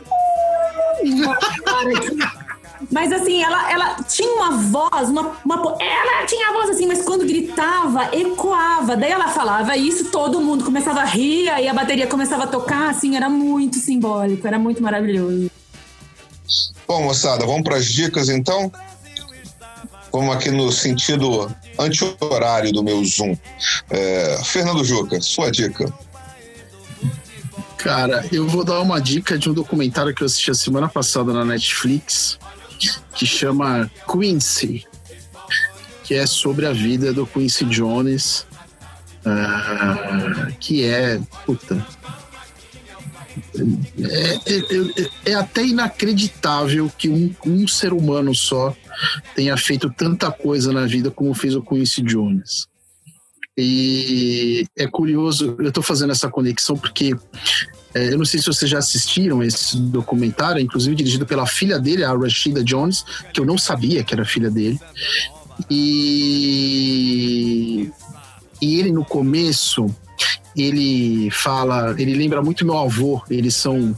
Mas 2.92 3.12
assim, 3.12 3.42
ela, 3.42 3.72
ela 3.72 3.96
tinha 4.04 4.32
uma 4.34 4.52
voz, 4.52 5.10
uma, 5.10 5.38
uma, 5.44 5.76
ela 5.80 6.26
tinha 6.26 6.50
a 6.50 6.54
voz 6.54 6.70
assim, 6.70 6.86
mas 6.86 7.04
quando 7.04 7.26
gritava, 7.26 8.10
ecoava. 8.16 8.96
Daí 8.96 9.12
ela 9.12 9.28
falava 9.30 9.76
isso, 9.76 10.06
todo 10.06 10.42
mundo 10.42 10.64
começava 10.64 11.02
a 11.02 11.06
rir, 11.06 11.50
aí 11.50 11.68
a 11.68 11.74
bateria 11.74 12.08
começava 12.08 12.44
a 12.44 12.48
tocar, 12.48 12.90
assim, 12.90 13.16
era 13.16 13.30
muito 13.30 13.78
simbólico, 13.78 14.48
era 14.48 14.60
muito 14.60 14.82
maravilhoso. 14.82 15.50
Bom, 16.88 17.04
moçada, 17.04 17.46
vamos 17.46 17.64
para 17.64 17.78
as 17.78 17.86
dicas 17.86 18.30
então? 18.30 18.72
Vamos 20.12 20.36
aqui 20.36 20.50
no 20.50 20.72
sentido 20.72 21.54
anti-horário 21.78 22.72
do 22.72 22.84
meu 22.84 23.04
Zoom. 23.04 23.36
É, 23.90 24.40
Fernando 24.44 24.84
Juca, 24.84 25.20
sua 25.20 25.52
dica. 25.52 25.92
Cara, 27.78 28.26
eu 28.32 28.48
vou 28.48 28.64
dar 28.64 28.80
uma 28.82 29.00
dica 29.00 29.38
de 29.38 29.50
um 29.50 29.54
documentário 29.54 30.16
que 30.16 30.24
eu 30.24 30.26
assisti 30.26 30.50
a 30.50 30.56
semana 30.56 30.88
passada 30.88 31.34
na 31.34 31.44
Netflix, 31.46 32.40
que 33.16 33.26
chama 33.26 33.90
Quincy, 34.12 34.86
que 36.04 36.14
é 36.14 36.26
sobre 36.28 36.66
a 36.66 36.74
vida 36.74 37.14
do 37.14 37.26
Quincy 37.26 37.66
Jones, 37.66 38.46
uh, 39.26 40.54
que 40.60 40.84
é, 40.84 41.20
puta, 41.46 41.86
é, 43.58 44.54
é, 44.54 44.58
é, 44.58 45.32
é, 45.32 45.34
até 45.34 45.66
inacreditável 45.66 46.92
que 46.98 47.10
um, 47.10 47.34
um, 47.46 47.68
ser 47.68 47.92
humano 47.92 48.34
só 48.34 48.76
tenha 49.36 49.58
feito 49.58 49.90
tanta 49.90 50.32
coisa 50.32 50.72
na 50.72 50.86
vida 50.86 51.12
como 51.12 51.34
fez 51.34 51.56
o 51.56 51.62
Quincy 51.62 52.02
Jones. 52.02 52.68
E 53.58 54.66
é 54.78 54.86
curioso, 54.88 55.56
eu 55.60 55.68
estou 55.68 55.84
fazendo 55.84 56.12
essa 56.12 56.30
conexão 56.30 56.78
porque 56.78 57.16
é, 57.96 58.12
eu 58.12 58.18
não 58.18 58.26
sei 58.26 58.42
se 58.42 58.48
vocês 58.48 58.70
já 58.70 58.80
assistiram 58.80 59.42
esse 59.42 59.78
documentário, 59.78 60.62
inclusive 60.62 60.94
dirigido 60.98 61.26
pela 61.26 61.48
filha 61.48 61.80
dele, 61.80 62.04
a 62.04 62.14
Rashida 62.14 62.62
Jones, 62.62 63.06
que 63.34 63.40
eu 63.40 63.46
não 63.46 63.58
sabia 63.58 64.04
que 64.04 64.14
era 64.14 64.26
filha 64.26 64.52
dele. 64.52 64.78
E, 65.70 66.70
e 68.62 68.80
ele 68.82 68.92
no 68.92 69.06
começo, 69.06 69.86
ele 70.58 71.32
fala, 71.32 71.96
ele 71.98 72.14
lembra 72.16 72.42
muito 72.42 72.66
meu 72.66 72.78
avô, 72.78 73.24
eles 73.30 73.56
são 73.56 73.96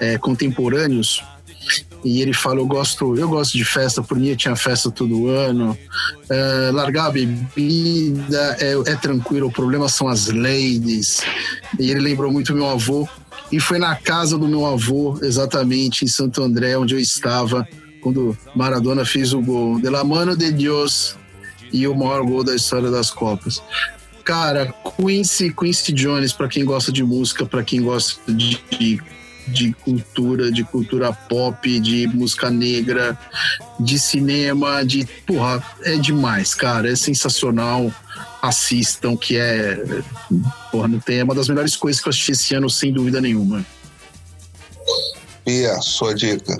é, 0.00 0.16
contemporâneos. 0.16 1.22
E 2.06 2.22
ele 2.22 2.32
fala, 2.32 2.60
eu 2.60 2.66
gosto, 2.66 3.16
eu 3.16 3.28
gosto 3.28 3.58
de 3.58 3.64
festa, 3.64 4.00
por 4.00 4.16
mim 4.16 4.34
tinha 4.36 4.54
festa 4.54 4.90
todo 4.90 5.28
ano. 5.28 5.76
É, 6.30 6.70
largar 6.72 7.06
a 7.06 7.10
bebida 7.10 8.56
é, 8.60 8.92
é 8.92 8.94
tranquilo, 8.94 9.48
o 9.48 9.52
problema 9.52 9.88
são 9.88 10.06
as 10.06 10.28
ladies. 10.28 11.22
E 11.80 11.90
ele 11.90 12.00
lembrou 12.00 12.30
muito 12.30 12.54
meu 12.54 12.68
avô, 12.68 13.08
e 13.50 13.58
foi 13.58 13.78
na 13.78 13.96
casa 13.96 14.38
do 14.38 14.46
meu 14.46 14.64
avô, 14.66 15.18
exatamente 15.20 16.04
em 16.04 16.08
Santo 16.08 16.42
André, 16.42 16.76
onde 16.78 16.94
eu 16.94 17.00
estava, 17.00 17.66
quando 18.00 18.36
Maradona 18.54 19.04
fez 19.04 19.32
o 19.32 19.40
gol. 19.40 19.80
De 19.80 19.90
la 19.90 20.04
mano 20.04 20.36
de 20.36 20.52
Deus 20.52 21.16
e 21.72 21.88
o 21.88 21.94
maior 21.94 22.22
gol 22.24 22.44
da 22.44 22.54
história 22.54 22.90
das 22.90 23.10
Copas. 23.10 23.60
Cara, 24.24 24.72
Quincy, 24.96 25.52
Quincy 25.52 25.92
Jones, 25.92 26.32
para 26.32 26.48
quem 26.48 26.64
gosta 26.64 26.92
de 26.92 27.02
música, 27.02 27.44
para 27.46 27.62
quem 27.62 27.82
gosta 27.82 28.32
de, 28.32 29.00
de, 29.46 29.72
cultura, 29.72 30.50
de 30.50 30.64
cultura 30.64 31.12
pop, 31.12 31.80
de 31.80 32.06
música 32.08 32.50
negra, 32.50 33.18
de 33.78 33.98
cinema, 33.98 34.84
de. 34.84 35.06
Porra, 35.26 35.62
é 35.82 35.96
demais, 35.96 36.54
cara. 36.54 36.90
É 36.90 36.96
sensacional 36.96 37.92
assistam, 38.42 39.16
que 39.16 39.36
é. 39.36 39.78
Porra, 40.70 40.88
não 40.88 41.00
tem, 41.00 41.18
é 41.18 41.24
uma 41.24 41.34
das 41.34 41.48
melhores 41.48 41.76
coisas 41.76 42.00
que 42.00 42.08
eu 42.08 42.10
assisti 42.10 42.32
esse 42.32 42.54
ano, 42.54 42.68
sem 42.70 42.92
dúvida 42.92 43.20
nenhuma. 43.20 43.64
Pia, 45.44 45.80
sua 45.80 46.14
dica. 46.14 46.58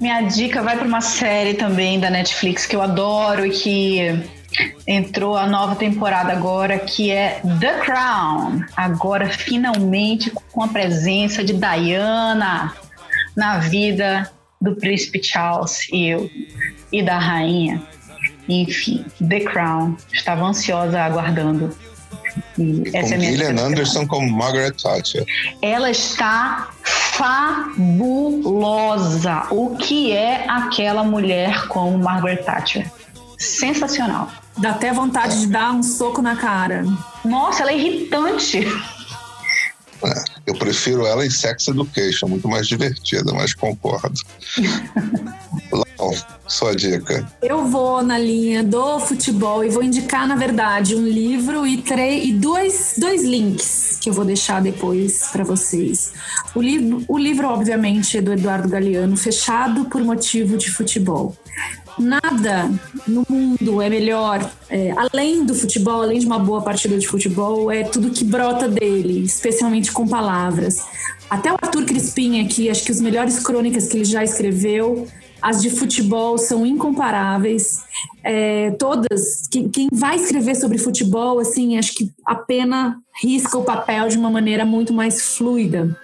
Minha 0.00 0.22
dica 0.22 0.62
vai 0.62 0.76
para 0.76 0.86
uma 0.86 1.00
série 1.00 1.54
também 1.54 1.98
da 1.98 2.08
Netflix 2.08 2.66
que 2.66 2.76
eu 2.76 2.82
adoro 2.82 3.44
e 3.44 3.50
que 3.50 4.37
entrou 4.86 5.36
a 5.36 5.46
nova 5.46 5.76
temporada 5.76 6.32
agora, 6.32 6.78
que 6.78 7.10
é 7.10 7.40
The 7.60 7.80
Crown. 7.80 8.64
Agora, 8.76 9.28
finalmente, 9.28 10.30
com 10.52 10.62
a 10.62 10.68
presença 10.68 11.44
de 11.44 11.52
Diana 11.52 12.74
na 13.36 13.58
vida 13.58 14.30
do 14.60 14.74
príncipe 14.74 15.22
Charles 15.22 15.88
e, 15.92 16.56
e 16.92 17.02
da 17.02 17.18
rainha. 17.18 17.82
Enfim, 18.48 19.04
The 19.26 19.40
Crown. 19.40 19.96
Estava 20.12 20.44
ansiosa 20.44 21.00
aguardando. 21.00 21.76
E 22.58 22.82
essa 22.94 23.16
com 23.16 23.22
é 23.22 23.26
Gillian 23.26 23.60
Anderson 23.60 24.06
como 24.06 24.30
Margaret 24.30 24.72
Thatcher. 24.72 25.24
Ela 25.62 25.90
está 25.90 26.70
fabulosa. 27.18 28.36
O 29.50 29.76
que 29.76 30.12
é 30.12 30.46
aquela 30.48 31.02
mulher 31.04 31.66
como 31.68 31.98
Margaret 31.98 32.38
Thatcher? 32.38 32.90
Sensacional. 33.38 34.30
Dá 34.58 34.70
até 34.70 34.92
vontade 34.92 35.40
de 35.40 35.46
dar 35.46 35.72
um 35.72 35.82
soco 35.82 36.20
na 36.20 36.36
cara. 36.36 36.84
Nossa, 37.24 37.62
ela 37.62 37.70
é 37.70 37.78
irritante. 37.78 38.66
É, 40.04 40.24
eu 40.46 40.54
prefiro 40.54 41.06
ela 41.06 41.26
em 41.26 41.30
Sex 41.30 41.68
Education, 41.68 42.28
muito 42.28 42.48
mais 42.48 42.68
divertida, 42.68 43.32
mas 43.32 43.54
concordo. 43.54 44.20
Lau, 45.72 46.14
sua 46.46 46.74
dica. 46.74 47.26
Eu 47.42 47.66
vou 47.66 48.02
na 48.02 48.18
linha 48.18 48.62
do 48.62 49.00
futebol 49.00 49.64
e 49.64 49.68
vou 49.68 49.82
indicar, 49.82 50.26
na 50.26 50.36
verdade, 50.36 50.94
um 50.94 51.06
livro 51.06 51.66
e, 51.66 51.82
e 52.24 52.32
dois, 52.32 52.94
dois 52.98 53.24
links 53.24 53.98
que 54.00 54.08
eu 54.08 54.12
vou 54.12 54.24
deixar 54.24 54.62
depois 54.62 55.28
para 55.32 55.42
vocês. 55.42 56.12
O 56.54 56.62
livro, 56.62 57.04
o 57.08 57.18
livro, 57.18 57.48
obviamente, 57.48 58.16
é 58.16 58.20
do 58.20 58.32
Eduardo 58.32 58.68
Galeano, 58.68 59.16
Fechado 59.16 59.86
por 59.86 60.02
Motivo 60.02 60.56
de 60.56 60.70
Futebol 60.70 61.36
nada 61.98 62.70
no 63.06 63.24
mundo 63.28 63.80
é 63.82 63.88
melhor, 63.88 64.50
é, 64.68 64.92
além 64.96 65.44
do 65.44 65.54
futebol, 65.54 66.02
além 66.02 66.18
de 66.18 66.26
uma 66.26 66.38
boa 66.38 66.62
partida 66.62 66.98
de 66.98 67.06
futebol, 67.06 67.70
é 67.70 67.84
tudo 67.84 68.10
que 68.10 68.24
brota 68.24 68.68
dele, 68.68 69.24
especialmente 69.24 69.92
com 69.92 70.06
palavras. 70.06 70.84
Até 71.28 71.52
o 71.52 71.56
Arthur 71.60 71.84
Crispim 71.84 72.44
aqui, 72.44 72.70
acho 72.70 72.84
que 72.84 72.92
as 72.92 73.00
melhores 73.00 73.38
crônicas 73.38 73.86
que 73.86 73.98
ele 73.98 74.04
já 74.04 74.24
escreveu, 74.24 75.06
as 75.40 75.62
de 75.62 75.70
futebol 75.70 76.38
são 76.38 76.66
incomparáveis. 76.66 77.82
É, 78.24 78.70
todas, 78.72 79.46
quem, 79.50 79.68
quem, 79.68 79.88
vai 79.92 80.16
escrever 80.16 80.54
sobre 80.54 80.78
futebol, 80.78 81.38
assim, 81.38 81.78
acho 81.78 81.94
que 81.94 82.10
a 82.24 82.34
pena 82.34 82.98
risca 83.22 83.58
o 83.58 83.64
papel 83.64 84.08
de 84.08 84.18
uma 84.18 84.30
maneira 84.30 84.64
muito 84.64 84.92
mais 84.92 85.36
fluida. 85.36 85.96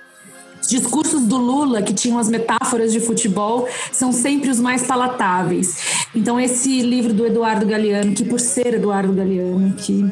Os 0.64 0.68
discursos 0.68 1.20
do 1.24 1.36
Lula, 1.36 1.82
que 1.82 1.92
tinham 1.92 2.18
as 2.18 2.30
metáforas 2.30 2.90
de 2.90 2.98
futebol, 2.98 3.68
são 3.92 4.10
sempre 4.12 4.48
os 4.48 4.58
mais 4.58 4.82
palatáveis. 4.82 5.76
Então, 6.14 6.40
esse 6.40 6.80
livro 6.80 7.12
do 7.12 7.26
Eduardo 7.26 7.66
Galeano, 7.66 8.14
que 8.14 8.24
por 8.24 8.40
ser 8.40 8.72
Eduardo 8.72 9.12
Galeano, 9.12 9.74
que 9.74 10.10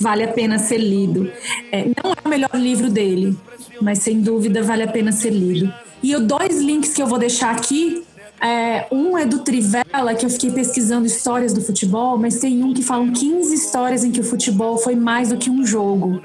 vale 0.00 0.24
a 0.24 0.28
pena 0.28 0.58
ser 0.58 0.78
lido. 0.78 1.30
É, 1.70 1.84
não 2.02 2.10
é 2.10 2.16
o 2.24 2.28
melhor 2.28 2.54
livro 2.54 2.88
dele, 2.88 3.36
mas 3.82 3.98
sem 3.98 4.22
dúvida 4.22 4.62
vale 4.62 4.82
a 4.82 4.88
pena 4.88 5.12
ser 5.12 5.30
lido. 5.30 5.70
E 6.02 6.16
os 6.16 6.22
dois 6.22 6.58
links 6.58 6.94
que 6.94 7.02
eu 7.02 7.06
vou 7.06 7.18
deixar 7.18 7.54
aqui 7.54 8.02
É, 8.42 8.86
um 8.90 9.18
é 9.18 9.26
do 9.26 9.40
Trivela, 9.40 10.14
que 10.14 10.24
eu 10.24 10.30
fiquei 10.30 10.50
pesquisando 10.50 11.06
histórias 11.06 11.52
do 11.52 11.60
futebol, 11.60 12.16
mas 12.16 12.38
tem 12.38 12.62
um 12.62 12.72
que 12.72 12.82
falam 12.82 13.12
15 13.12 13.54
histórias 13.54 14.02
em 14.02 14.10
que 14.10 14.20
o 14.20 14.24
futebol 14.24 14.78
foi 14.78 14.94
mais 14.94 15.28
do 15.28 15.36
que 15.36 15.50
um 15.50 15.64
jogo. 15.64 16.22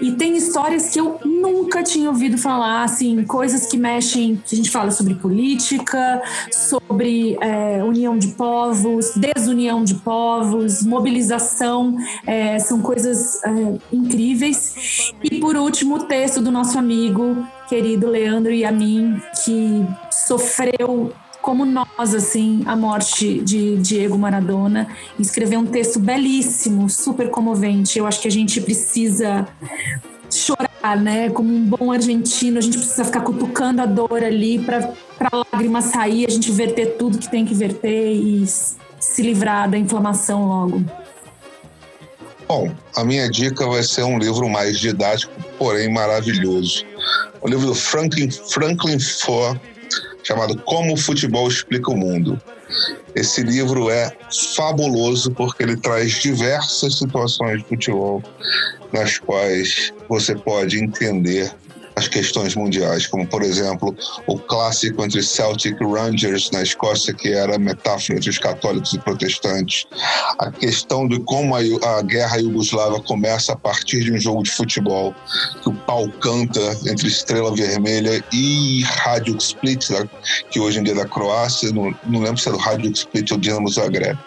E 0.00 0.12
tem 0.12 0.36
histórias 0.36 0.88
que 0.88 0.98
eu 0.98 1.18
nunca 1.24 1.82
tinha 1.82 2.08
ouvido 2.08 2.38
falar, 2.38 2.84
assim, 2.84 3.22
coisas 3.24 3.66
que 3.66 3.76
mexem, 3.76 4.40
que 4.46 4.54
a 4.54 4.56
gente 4.56 4.70
fala 4.70 4.90
sobre 4.90 5.14
política, 5.14 6.22
sobre 6.50 7.36
é, 7.40 7.84
união 7.84 8.16
de 8.16 8.28
povos, 8.28 9.12
desunião 9.14 9.84
de 9.84 9.94
povos, 9.96 10.82
mobilização, 10.82 11.96
é, 12.26 12.58
são 12.58 12.80
coisas 12.80 13.42
é, 13.44 13.50
incríveis. 13.92 15.12
E 15.22 15.38
por 15.38 15.56
último, 15.56 15.96
o 15.96 16.04
texto 16.04 16.40
do 16.40 16.50
nosso 16.50 16.78
amigo 16.78 17.46
querido 17.68 18.08
Leandro 18.08 18.52
Yamin, 18.52 19.20
que 19.44 19.86
sofreu 20.10 21.12
como 21.42 21.64
nós, 21.64 22.14
assim, 22.14 22.62
a 22.66 22.76
morte 22.76 23.40
de 23.40 23.76
Diego 23.78 24.18
Maradona, 24.18 24.88
escreveu 25.18 25.60
um 25.60 25.66
texto 25.66 25.98
belíssimo, 25.98 26.88
super 26.88 27.30
comovente. 27.30 27.98
Eu 27.98 28.06
acho 28.06 28.20
que 28.20 28.28
a 28.28 28.30
gente 28.30 28.60
precisa 28.60 29.46
chorar, 30.30 30.96
né? 30.96 31.30
Como 31.30 31.52
um 31.52 31.64
bom 31.64 31.90
argentino, 31.92 32.58
a 32.58 32.60
gente 32.60 32.78
precisa 32.78 33.04
ficar 33.04 33.22
cutucando 33.22 33.82
a 33.82 33.86
dor 33.86 34.22
ali 34.22 34.58
para 34.58 34.92
a 35.20 35.44
lágrima 35.52 35.80
sair, 35.82 36.26
a 36.26 36.30
gente 36.30 36.50
verter 36.52 36.96
tudo 36.96 37.18
que 37.18 37.30
tem 37.30 37.44
que 37.44 37.54
verter 37.54 38.12
e 38.12 38.46
se 38.46 39.22
livrar 39.22 39.70
da 39.70 39.78
inflamação 39.78 40.46
logo. 40.46 40.84
Bom, 42.46 42.70
a 42.96 43.04
minha 43.04 43.30
dica 43.30 43.66
vai 43.66 43.82
ser 43.82 44.02
um 44.02 44.18
livro 44.18 44.48
mais 44.48 44.78
didático, 44.78 45.32
porém 45.56 45.92
maravilhoso. 45.92 46.84
O 47.40 47.48
livro 47.48 47.66
do 47.66 47.74
Franklin, 47.74 48.28
Franklin 48.30 48.98
Ford, 48.98 49.58
chamado 50.22 50.56
Como 50.62 50.94
o 50.94 50.96
Futebol 50.96 51.48
Explica 51.48 51.90
o 51.90 51.96
Mundo. 51.96 52.40
Esse 53.14 53.42
livro 53.42 53.90
é 53.90 54.12
fabuloso 54.54 55.30
porque 55.32 55.62
ele 55.62 55.76
traz 55.76 56.12
diversas 56.12 56.98
situações 56.98 57.58
de 57.58 57.68
futebol 57.68 58.22
nas 58.92 59.18
quais 59.18 59.92
você 60.08 60.34
pode 60.34 60.82
entender 60.82 61.52
as 62.00 62.08
questões 62.08 62.54
mundiais, 62.56 63.06
como 63.06 63.26
por 63.26 63.42
exemplo 63.42 63.94
o 64.26 64.38
clássico 64.38 65.04
entre 65.04 65.22
Celtic 65.22 65.78
Rangers 65.80 66.50
na 66.50 66.62
Escócia, 66.62 67.12
que 67.12 67.28
era 67.28 67.58
metáfora 67.58 68.16
entre 68.16 68.30
os 68.30 68.38
católicos 68.38 68.94
e 68.94 68.98
protestantes, 68.98 69.86
a 70.38 70.50
questão 70.50 71.06
de 71.06 71.20
como 71.20 71.54
a, 71.54 71.60
a 71.98 72.02
guerra 72.02 72.38
iugoslava 72.38 73.00
começa 73.02 73.52
a 73.52 73.56
partir 73.56 74.02
de 74.04 74.12
um 74.12 74.18
jogo 74.18 74.42
de 74.42 74.50
futebol, 74.50 75.14
que 75.62 75.68
o 75.68 75.74
pau 75.74 76.08
canta 76.20 76.60
entre 76.86 77.06
Estrela 77.06 77.54
Vermelha 77.54 78.24
e 78.32 78.82
Rádio 78.82 79.36
Split, 79.36 79.88
que 80.50 80.58
hoje 80.58 80.78
em 80.78 80.82
dia 80.82 80.94
é 80.94 80.96
da 80.96 81.06
Croácia, 81.06 81.70
não, 81.70 81.94
não 82.06 82.20
lembro 82.20 82.38
se 82.38 82.48
é 82.48 82.52
do 82.52 82.58
Rádio 82.58 82.90
Split 82.92 83.30
ou 83.30 83.38
Dinamo 83.38 83.68
Zagreb, 83.68 84.18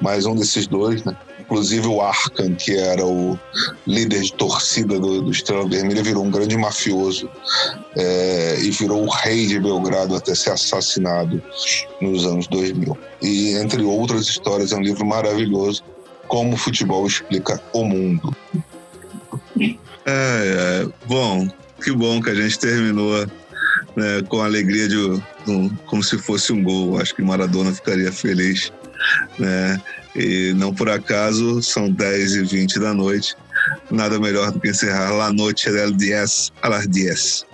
mas 0.00 0.26
um 0.26 0.34
desses 0.34 0.66
dois, 0.66 1.04
né? 1.04 1.16
Inclusive 1.50 1.88
o 1.88 2.00
Arkan, 2.00 2.54
que 2.54 2.76
era 2.76 3.04
o 3.04 3.36
líder 3.84 4.20
de 4.20 4.32
torcida 4.34 5.00
do, 5.00 5.20
do 5.20 5.32
Estrela 5.32 5.68
Vermelha, 5.68 6.00
virou 6.00 6.24
um 6.24 6.30
grande 6.30 6.56
mafioso 6.56 7.28
é, 7.96 8.56
e 8.60 8.70
virou 8.70 9.04
o 9.04 9.10
rei 9.10 9.48
de 9.48 9.58
Belgrado 9.58 10.14
até 10.14 10.32
ser 10.32 10.50
assassinado 10.50 11.42
nos 12.00 12.24
anos 12.24 12.46
2000. 12.46 12.96
E 13.20 13.56
entre 13.56 13.82
outras 13.82 14.28
histórias, 14.28 14.70
é 14.70 14.76
um 14.76 14.80
livro 14.80 15.04
maravilhoso, 15.04 15.82
Como 16.28 16.54
o 16.54 16.56
Futebol 16.56 17.04
Explica 17.04 17.60
o 17.72 17.84
Mundo. 17.84 18.32
É, 19.58 19.66
é, 20.06 20.88
bom, 21.08 21.48
que 21.82 21.90
bom 21.90 22.22
que 22.22 22.30
a 22.30 22.34
gente 22.34 22.60
terminou 22.60 23.26
né, 23.96 24.22
com 24.28 24.40
a 24.40 24.44
alegria 24.44 24.88
de, 24.88 24.96
um, 25.48 25.68
como 25.86 26.04
se 26.04 26.16
fosse 26.16 26.52
um 26.52 26.62
gol. 26.62 27.00
Acho 27.00 27.12
que 27.12 27.22
Maradona 27.22 27.74
ficaria 27.74 28.12
feliz. 28.12 28.72
Né? 29.36 29.80
E 30.14 30.52
não 30.54 30.74
por 30.74 30.88
acaso, 30.88 31.62
são 31.62 31.90
10 31.90 32.32
e 32.34 32.42
20 32.44 32.78
da 32.80 32.92
noite. 32.92 33.36
Nada 33.90 34.18
melhor 34.18 34.50
do 34.50 34.58
que 34.60 34.68
encerrar 34.70 35.10
La 35.12 35.32
Noche 35.32 35.70
del 35.70 35.92
10 35.92 36.52
a 36.62 36.68
las 36.68 36.86
10. 36.86 37.46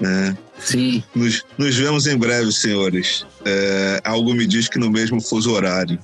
Né? 0.00 0.36
Sim. 0.58 1.02
Nos, 1.14 1.44
nos 1.58 1.76
vemos 1.76 2.06
em 2.06 2.16
breve, 2.16 2.50
senhores. 2.52 3.24
É, 3.44 4.00
algo 4.04 4.34
me 4.34 4.46
diz 4.46 4.68
que 4.68 4.78
no 4.78 4.90
mesmo 4.90 5.20
fuso 5.20 5.52
horário. 5.52 5.98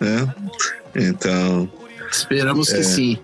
Né? 0.00 0.34
Então. 0.94 1.70
Esperamos 2.10 2.68
que 2.68 2.78
É. 2.78 2.82
sim. 2.82 3.18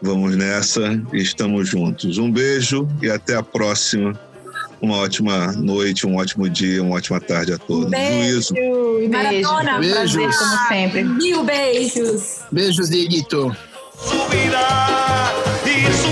Vamos 0.00 0.36
nessa 0.36 1.02
e 1.12 1.18
estamos 1.20 1.68
juntos. 1.68 2.18
Um 2.18 2.30
beijo 2.30 2.88
e 3.02 3.10
até 3.10 3.34
a 3.34 3.42
próxima. 3.42 4.18
Uma 4.80 4.98
ótima 4.98 5.52
noite, 5.52 6.06
um 6.06 6.16
ótimo 6.16 6.48
dia, 6.48 6.82
uma 6.82 6.96
ótima 6.96 7.20
tarde 7.20 7.52
a 7.52 7.58
todos. 7.58 7.90
Juízo. 7.90 8.54
E 8.56 9.08
Maradona, 9.08 9.78
Beijos. 9.78 10.12
Prazer, 10.14 10.30
como 10.38 10.68
sempre. 10.68 11.04
mil 11.04 11.44
beijos. 11.44 12.40
Beijos, 12.52 12.88
Dieguito. 12.88 13.56
su 14.00 14.28
vida 14.28 15.32
y 15.66 15.84
es 15.86 16.06